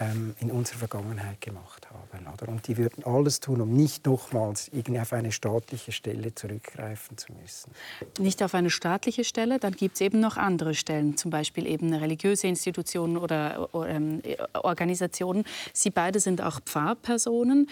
ähm, 0.02 0.36
in 0.40 0.50
unserer 0.50 0.80
Vergangenheit 0.80 1.40
gemacht 1.42 1.88
haben. 1.90 2.28
Oder? 2.34 2.50
Und 2.50 2.68
die 2.68 2.78
würden 2.78 3.04
alles 3.04 3.40
tun, 3.40 3.62
um 3.62 3.72
nicht 3.72 4.06
nochmals 4.08 4.68
irgendwie 4.70 5.00
auf 5.00 5.14
eine 5.14 5.32
staatliche 5.32 5.92
Stelle 5.92 6.34
zurückgreifen 6.34 7.18
zu 7.18 7.32
müssen. 7.34 7.72
Nicht 8.18 8.42
auf 8.42 8.56
eine 8.56 8.72
staatliche 8.72 9.24
Stelle, 9.24 9.60
dann 9.60 9.74
gibt 9.74 9.96
es 9.96 10.02
eben 10.02 10.20
noch 10.20 10.38
andere 10.38 10.74
Stellen, 10.74 11.18
zum 11.18 11.30
Beispiel 11.30 11.68
eben 11.68 11.94
religiöse 11.94 12.48
Institutionen 12.48 13.18
oder 13.18 13.70
ähm, 13.74 14.24
Organisationen. 14.54 15.46
Sie 15.72 15.92
beide 15.92 16.20
sind 16.20 16.42
auch 16.42 16.60
Pfarrpersonen. 16.62 17.70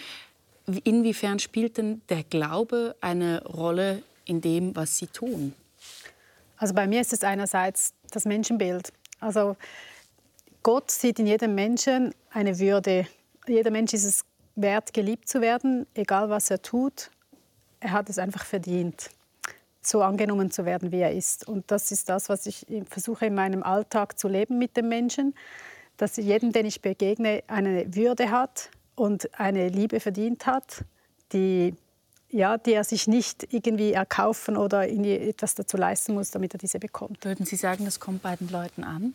Inwiefern 0.84 1.40
spielt 1.40 1.78
denn 1.78 2.00
der 2.10 2.22
Glaube 2.22 2.94
eine 3.00 3.42
Rolle 3.44 4.02
in 4.24 4.40
dem, 4.40 4.76
was 4.76 4.96
sie 4.98 5.08
tun? 5.08 5.54
Also 6.56 6.74
bei 6.74 6.86
mir 6.86 7.00
ist 7.00 7.12
es 7.12 7.24
einerseits 7.24 7.92
das 8.10 8.24
Menschenbild. 8.24 8.92
Also 9.18 9.56
Gott 10.62 10.90
sieht 10.90 11.18
in 11.18 11.26
jedem 11.26 11.54
Menschen 11.54 12.14
eine 12.30 12.58
Würde. 12.58 13.06
Jeder 13.46 13.70
Mensch 13.70 13.92
ist 13.92 14.04
es 14.04 14.24
wert, 14.56 14.92
geliebt 14.92 15.28
zu 15.28 15.40
werden, 15.40 15.86
egal 15.94 16.30
was 16.30 16.50
er 16.50 16.62
tut. 16.62 17.10
Er 17.80 17.92
hat 17.92 18.10
es 18.10 18.18
einfach 18.18 18.44
verdient, 18.44 19.10
so 19.80 20.02
angenommen 20.02 20.50
zu 20.50 20.64
werden, 20.64 20.92
wie 20.92 21.00
er 21.00 21.12
ist. 21.12 21.48
Und 21.48 21.70
das 21.70 21.90
ist 21.90 22.08
das, 22.08 22.28
was 22.28 22.46
ich 22.46 22.66
versuche 22.88 23.26
in 23.26 23.34
meinem 23.34 23.62
Alltag 23.62 24.18
zu 24.18 24.28
leben 24.28 24.58
mit 24.58 24.76
dem 24.76 24.88
Menschen, 24.88 25.34
dass 25.96 26.16
jedem, 26.16 26.52
den 26.52 26.66
ich 26.66 26.82
begegne, 26.82 27.42
eine 27.46 27.94
Würde 27.94 28.30
hat 28.30 28.70
und 28.94 29.38
eine 29.38 29.68
Liebe 29.68 30.00
verdient 30.00 30.46
hat, 30.46 30.84
die 31.32 31.74
ja, 32.32 32.58
die 32.58 32.74
er 32.74 32.84
sich 32.84 33.08
nicht 33.08 33.52
irgendwie 33.52 33.92
erkaufen 33.92 34.56
oder 34.56 34.88
etwas 34.88 35.56
dazu 35.56 35.76
leisten 35.76 36.14
muss, 36.14 36.30
damit 36.30 36.54
er 36.54 36.58
diese 36.58 36.78
bekommt. 36.78 37.24
Würden 37.24 37.44
Sie 37.44 37.56
sagen, 37.56 37.84
das 37.84 37.98
kommt 37.98 38.22
bei 38.22 38.36
den 38.36 38.48
Leuten 38.50 38.84
an? 38.84 39.14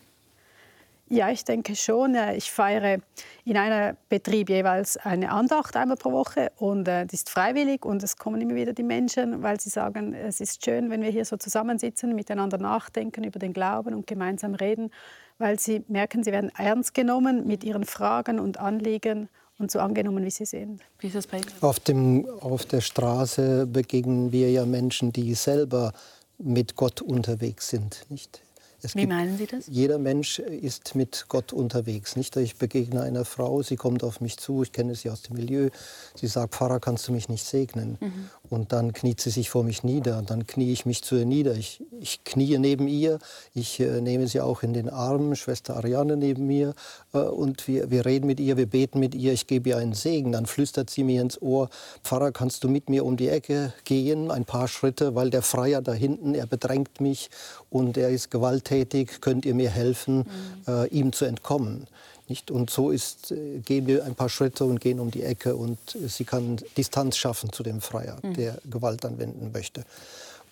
Ja, 1.08 1.30
ich 1.30 1.44
denke 1.44 1.76
schon. 1.76 2.16
Ich 2.34 2.50
feiere 2.50 2.98
in 3.44 3.56
einem 3.56 3.96
Betrieb 4.08 4.50
jeweils 4.50 4.96
eine 4.96 5.30
Andacht 5.30 5.76
einmal 5.76 5.96
pro 5.96 6.10
Woche 6.10 6.50
und 6.56 6.88
äh, 6.88 7.06
die 7.06 7.14
ist 7.14 7.30
freiwillig 7.30 7.84
und 7.84 8.02
es 8.02 8.16
kommen 8.16 8.40
immer 8.40 8.56
wieder 8.56 8.72
die 8.72 8.82
Menschen, 8.82 9.42
weil 9.42 9.60
sie 9.60 9.70
sagen, 9.70 10.14
es 10.14 10.40
ist 10.40 10.64
schön, 10.64 10.90
wenn 10.90 11.02
wir 11.02 11.10
hier 11.10 11.24
so 11.24 11.36
zusammensitzen, 11.36 12.14
miteinander 12.16 12.58
nachdenken 12.58 13.22
über 13.22 13.38
den 13.38 13.52
Glauben 13.52 13.94
und 13.94 14.08
gemeinsam 14.08 14.54
reden, 14.54 14.90
weil 15.38 15.60
sie 15.60 15.84
merken, 15.86 16.24
sie 16.24 16.32
werden 16.32 16.50
ernst 16.56 16.92
genommen 16.92 17.46
mit 17.46 17.62
ihren 17.62 17.84
Fragen 17.84 18.40
und 18.40 18.58
Anliegen 18.58 19.28
und 19.58 19.70
so 19.70 19.78
angenommen, 19.78 20.24
wie 20.24 20.30
sie 20.30 20.44
sind. 20.44 20.82
Wie 20.98 21.06
ist 21.06 21.16
das 21.16 21.28
bei 21.28 21.38
Ihnen? 21.38 21.46
Auf, 21.60 21.78
dem, 21.80 22.26
auf 22.40 22.66
der 22.66 22.80
Straße 22.80 23.66
begegnen 23.66 24.32
wir 24.32 24.50
ja 24.50 24.66
Menschen, 24.66 25.12
die 25.12 25.34
selber 25.34 25.92
mit 26.38 26.74
Gott 26.74 27.00
unterwegs 27.00 27.68
sind. 27.68 28.04
Nicht? 28.08 28.42
Es 28.86 28.94
Wie 28.94 29.06
meinen 29.06 29.36
Sie 29.36 29.46
das? 29.46 29.66
Jeder 29.66 29.98
Mensch 29.98 30.38
ist 30.38 30.94
mit 30.94 31.26
Gott 31.28 31.52
unterwegs. 31.52 32.14
Nicht? 32.14 32.36
Ich 32.36 32.56
begegne 32.56 33.02
einer 33.02 33.24
Frau, 33.24 33.62
sie 33.62 33.76
kommt 33.76 34.04
auf 34.04 34.20
mich 34.20 34.36
zu, 34.36 34.62
ich 34.62 34.72
kenne 34.72 34.94
sie 34.94 35.10
aus 35.10 35.22
dem 35.22 35.36
Milieu. 35.36 35.70
Sie 36.14 36.28
sagt, 36.28 36.54
Pfarrer, 36.54 36.78
kannst 36.78 37.08
du 37.08 37.12
mich 37.12 37.28
nicht 37.28 37.44
segnen? 37.44 37.98
Mhm. 38.00 38.30
Und 38.48 38.72
dann 38.72 38.92
kniet 38.92 39.20
sie 39.20 39.30
sich 39.30 39.50
vor 39.50 39.64
mich 39.64 39.82
nieder. 39.82 40.18
Und 40.18 40.30
dann 40.30 40.46
knie 40.46 40.72
ich 40.72 40.86
mich 40.86 41.02
zu 41.02 41.16
ihr 41.16 41.26
nieder. 41.26 41.54
Ich, 41.54 41.82
ich 42.00 42.22
kniee 42.24 42.58
neben 42.58 42.86
ihr. 42.86 43.18
Ich 43.54 43.80
äh, 43.80 44.00
nehme 44.00 44.28
sie 44.28 44.40
auch 44.40 44.62
in 44.62 44.72
den 44.72 44.88
Arm, 44.88 45.34
Schwester 45.34 45.76
Ariane 45.76 46.16
neben 46.16 46.46
mir. 46.46 46.74
Äh, 47.12 47.18
und 47.18 47.66
wir, 47.66 47.90
wir 47.90 48.06
reden 48.06 48.26
mit 48.26 48.38
ihr, 48.38 48.56
wir 48.56 48.66
beten 48.66 49.00
mit 49.00 49.14
ihr. 49.16 49.32
Ich 49.32 49.48
gebe 49.48 49.70
ihr 49.70 49.78
einen 49.78 49.94
Segen. 49.94 50.30
Dann 50.30 50.46
flüstert 50.46 50.90
sie 50.90 51.02
mir 51.02 51.22
ins 51.22 51.42
Ohr, 51.42 51.68
Pfarrer, 52.04 52.30
kannst 52.30 52.62
du 52.62 52.68
mit 52.68 52.88
mir 52.88 53.04
um 53.04 53.16
die 53.16 53.28
Ecke 53.28 53.72
gehen, 53.84 54.30
ein 54.30 54.44
paar 54.44 54.68
Schritte, 54.68 55.14
weil 55.14 55.30
der 55.30 55.42
Freier 55.42 55.82
da 55.82 55.92
hinten, 55.92 56.34
er 56.34 56.46
bedrängt 56.46 57.00
mich 57.00 57.30
und 57.70 57.96
er 57.96 58.10
ist 58.10 58.30
gewalttätig. 58.30 59.20
Könnt 59.20 59.44
ihr 59.44 59.54
mir 59.54 59.70
helfen, 59.70 60.18
mhm. 60.18 60.24
äh, 60.66 60.86
ihm 60.88 61.12
zu 61.12 61.24
entkommen? 61.24 61.86
Nicht? 62.28 62.50
Und 62.50 62.70
so 62.70 62.90
ist, 62.90 63.30
äh, 63.30 63.58
gehen 63.58 63.86
wir 63.86 64.04
ein 64.04 64.14
paar 64.14 64.28
Schritte 64.28 64.64
und 64.64 64.80
gehen 64.80 64.98
um 64.98 65.10
die 65.10 65.22
Ecke 65.22 65.56
und 65.56 65.78
sie 66.06 66.24
kann 66.24 66.58
Distanz 66.76 67.16
schaffen 67.16 67.52
zu 67.52 67.62
dem 67.62 67.80
Freier, 67.80 68.18
mhm. 68.22 68.34
der 68.34 68.58
Gewalt 68.68 69.04
anwenden 69.04 69.50
möchte. 69.52 69.84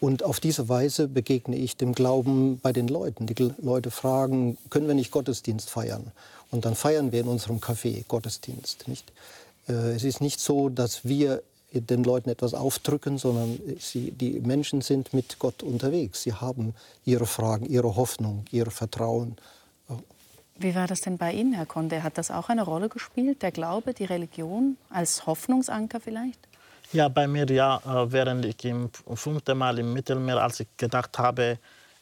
Und 0.01 0.23
auf 0.23 0.41
diese 0.41 0.69
Weise 0.69 1.09
begegne 1.09 1.57
ich 1.57 1.77
dem 1.77 1.95
Glauben 1.95 2.59
bei 2.59 2.73
den 2.73 2.89
Leuten. 2.89 3.27
Die 3.27 3.53
Leute 3.63 3.91
fragen, 3.91 4.59
können 4.69 4.87
wir 4.87 4.95
nicht 4.95 5.11
Gottesdienst 5.11 5.71
feiern? 5.71 6.13
Und 6.51 6.65
dann 6.65 6.75
feiern 6.75 7.11
wir 7.11 7.21
in 7.21 7.29
unserem 7.29 7.59
Café 7.59 8.05
Gottesdienst. 8.07 8.87
Nicht? 8.87 9.13
Äh, 9.69 9.95
es 9.95 10.05
ist 10.05 10.21
nicht 10.21 10.41
so, 10.41 10.69
dass 10.69 11.05
wir 11.05 11.43
den 11.81 12.05
Leuten 12.05 12.31
etwas 12.31 12.55
aufdrücken, 12.55 13.19
sondern 13.19 13.59
sie, 13.79 14.11
die 14.11 14.41
Menschen 14.41 14.81
sind 14.81 15.13
mit 15.13 15.39
Gott 15.39 15.63
unterwegs. 15.63 16.23
Sie 16.23 16.33
haben 16.33 16.75
ihre 17.05 17.27
Fragen, 17.27 17.67
ihre 17.67 17.97
Hoffnung, 17.97 18.45
ihr 18.51 18.71
Vertrauen 18.71 19.37
wie 20.57 20.75
war 20.75 20.87
das 20.87 21.01
denn 21.01 21.19
bei 21.19 21.33
Ihnen, 21.33 21.53
Herr 21.53 21.67
Conde? 21.67 22.03
Hat 22.03 22.17
das 22.17 22.31
auch 22.31 22.49
eine 22.49 22.63
Rolle 22.63 22.89
gespielt, 22.89 23.43
der 23.43 23.51
Glaube, 23.51 23.93
die 23.93 24.05
Religion, 24.05 24.77
als 24.89 25.27
Hoffnungsanker 25.27 26.01
vielleicht? 26.01 26.39
Ja, 26.93 27.09
bei 27.09 27.27
mir 27.27 27.47
ja. 27.51 27.79
Äh, 27.85 28.13
während 28.13 28.45
ich 28.45 28.65
im 28.65 28.89
fünften 29.15 29.59
Mal 29.59 29.79
im 29.81 29.93
Mittelmeer, 29.93 30.41
als 30.41 30.61
ich 30.61 30.69
gedacht 30.77 31.19
habe, 31.19 31.59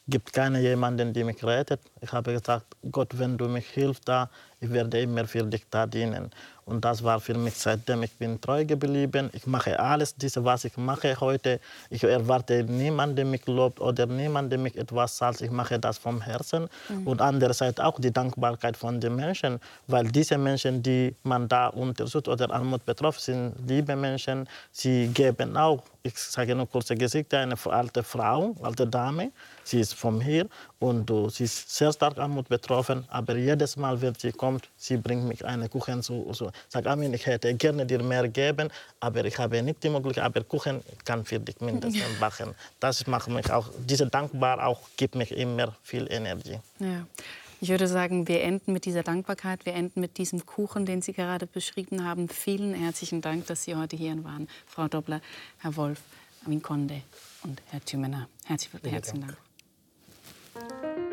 gibt 0.07 0.33
keine 0.33 0.61
jemanden, 0.61 1.13
der 1.13 1.25
mich 1.25 1.43
rettet. 1.43 1.79
Ich 2.01 2.11
habe 2.11 2.33
gesagt, 2.33 2.67
Gott, 2.91 3.17
wenn 3.17 3.37
du 3.37 3.47
mich 3.47 3.67
hilfst, 3.69 4.07
da, 4.07 4.29
ich 4.59 4.69
werde 4.69 5.01
immer 5.01 5.25
für 5.25 5.43
dich 5.43 5.65
da 5.71 5.87
dienen. 5.87 6.29
Und 6.65 6.85
das 6.85 7.03
war 7.03 7.19
für 7.19 7.33
mich 7.33 7.55
seitdem, 7.55 8.03
ich 8.03 8.13
bin 8.13 8.39
treu 8.39 8.65
geblieben. 8.65 9.29
Ich 9.33 9.45
mache 9.47 9.79
alles, 9.79 10.15
diese, 10.15 10.43
was 10.45 10.65
ich 10.65 10.77
mache 10.77 11.19
heute. 11.19 11.59
Ich 11.89 12.03
erwarte 12.03 12.63
niemanden, 12.63 13.15
der 13.15 13.25
mich 13.25 13.45
lobt 13.47 13.79
oder 13.79 14.05
niemanden, 14.05 14.49
der 14.49 14.59
mich 14.59 14.77
etwas 14.77 15.17
sagt. 15.17 15.41
Ich 15.41 15.51
mache 15.51 15.79
das 15.79 15.97
vom 15.97 16.21
Herzen. 16.21 16.69
Mhm. 16.89 17.07
Und 17.07 17.21
andererseits 17.21 17.79
auch 17.79 17.99
die 17.99 18.11
Dankbarkeit 18.11 18.77
von 18.77 18.99
den 18.99 19.15
Menschen, 19.15 19.59
weil 19.87 20.07
diese 20.07 20.37
Menschen, 20.37 20.81
die 20.81 21.15
man 21.23 21.47
da 21.47 21.67
unterstützt 21.67 22.27
oder 22.27 22.51
Armut 22.51 22.85
betroffen 22.85 23.19
sind, 23.19 23.53
liebe 23.67 23.95
Menschen, 23.95 24.47
sie 24.71 25.07
geben 25.07 25.57
auch 25.57 25.83
ich 26.05 26.17
sage 26.17 26.53
nur 26.53 26.69
kurze 26.69 26.95
Gesicht, 26.95 27.33
eine 27.33 27.55
alte 27.65 28.03
Frau, 28.03 28.55
alte 28.61 28.85
Dame. 28.85 29.31
Sie 29.63 29.79
ist 29.79 29.93
von 29.93 30.19
hier 30.19 30.47
und 30.79 31.09
uh, 31.09 31.29
sie 31.29 31.45
ist 31.45 31.73
sehr 31.73 31.93
stark 31.93 32.17
Armut 32.17 32.49
betroffen. 32.49 33.05
Aber 33.07 33.37
jedes 33.37 33.77
Mal, 33.77 34.01
wenn 34.01 34.13
sie 34.15 34.33
kommt, 34.33 34.67
sie 34.75 34.97
bringt 34.97 35.23
mich 35.25 35.45
einen 35.45 35.69
Kuchen 35.69 36.03
zu. 36.03 36.27
So. 36.33 36.51
Sag 36.67 36.87
Amin, 36.87 37.13
ich 37.13 37.25
hätte 37.25 37.53
gerne 37.53 37.85
dir 37.85 38.03
mehr 38.03 38.27
geben, 38.27 38.69
aber 38.99 39.23
ich 39.23 39.37
habe 39.37 39.61
nicht 39.63 39.81
die 39.81 39.89
Möglichkeit. 39.89 40.25
Aber 40.25 40.43
Kuchen 40.43 40.81
kann 41.05 41.23
für 41.23 41.39
dich 41.39 41.61
mindestens 41.61 42.03
backen. 42.19 42.53
Das 42.81 43.07
macht 43.07 43.29
mich 43.29 43.49
auch, 43.49 43.69
diese 43.87 44.07
Dankbar 44.07 44.65
auch 44.65 44.81
gibt 44.97 45.15
mich 45.15 45.31
immer 45.31 45.73
viel 45.83 46.11
Energie. 46.11 46.59
Ja. 46.79 47.07
Ich 47.63 47.69
würde 47.69 47.87
sagen, 47.87 48.27
wir 48.27 48.41
enden 48.41 48.73
mit 48.73 48.83
dieser 48.83 49.03
Dankbarkeit, 49.03 49.65
wir 49.65 49.73
enden 49.73 50.01
mit 50.01 50.17
diesem 50.17 50.45
Kuchen, 50.45 50.85
den 50.85 51.01
Sie 51.01 51.13
gerade 51.13 51.47
beschrieben 51.47 52.03
haben. 52.03 52.27
Vielen 52.27 52.73
herzlichen 52.73 53.21
Dank, 53.21 53.47
dass 53.47 53.63
Sie 53.63 53.73
heute 53.73 53.95
hier 53.95 54.21
waren, 54.25 54.49
Frau 54.67 54.89
Doppler, 54.89 55.21
Herr 55.59 55.77
Wolf, 55.77 56.01
Amin 56.43 56.61
Konde 56.61 57.03
und 57.43 57.61
Herr 57.69 57.79
Thümener. 57.79 58.27
Herzlich, 58.43 58.83
herzlichen 58.83 59.21
Dank. 59.21 59.37
Dank. 60.53 61.12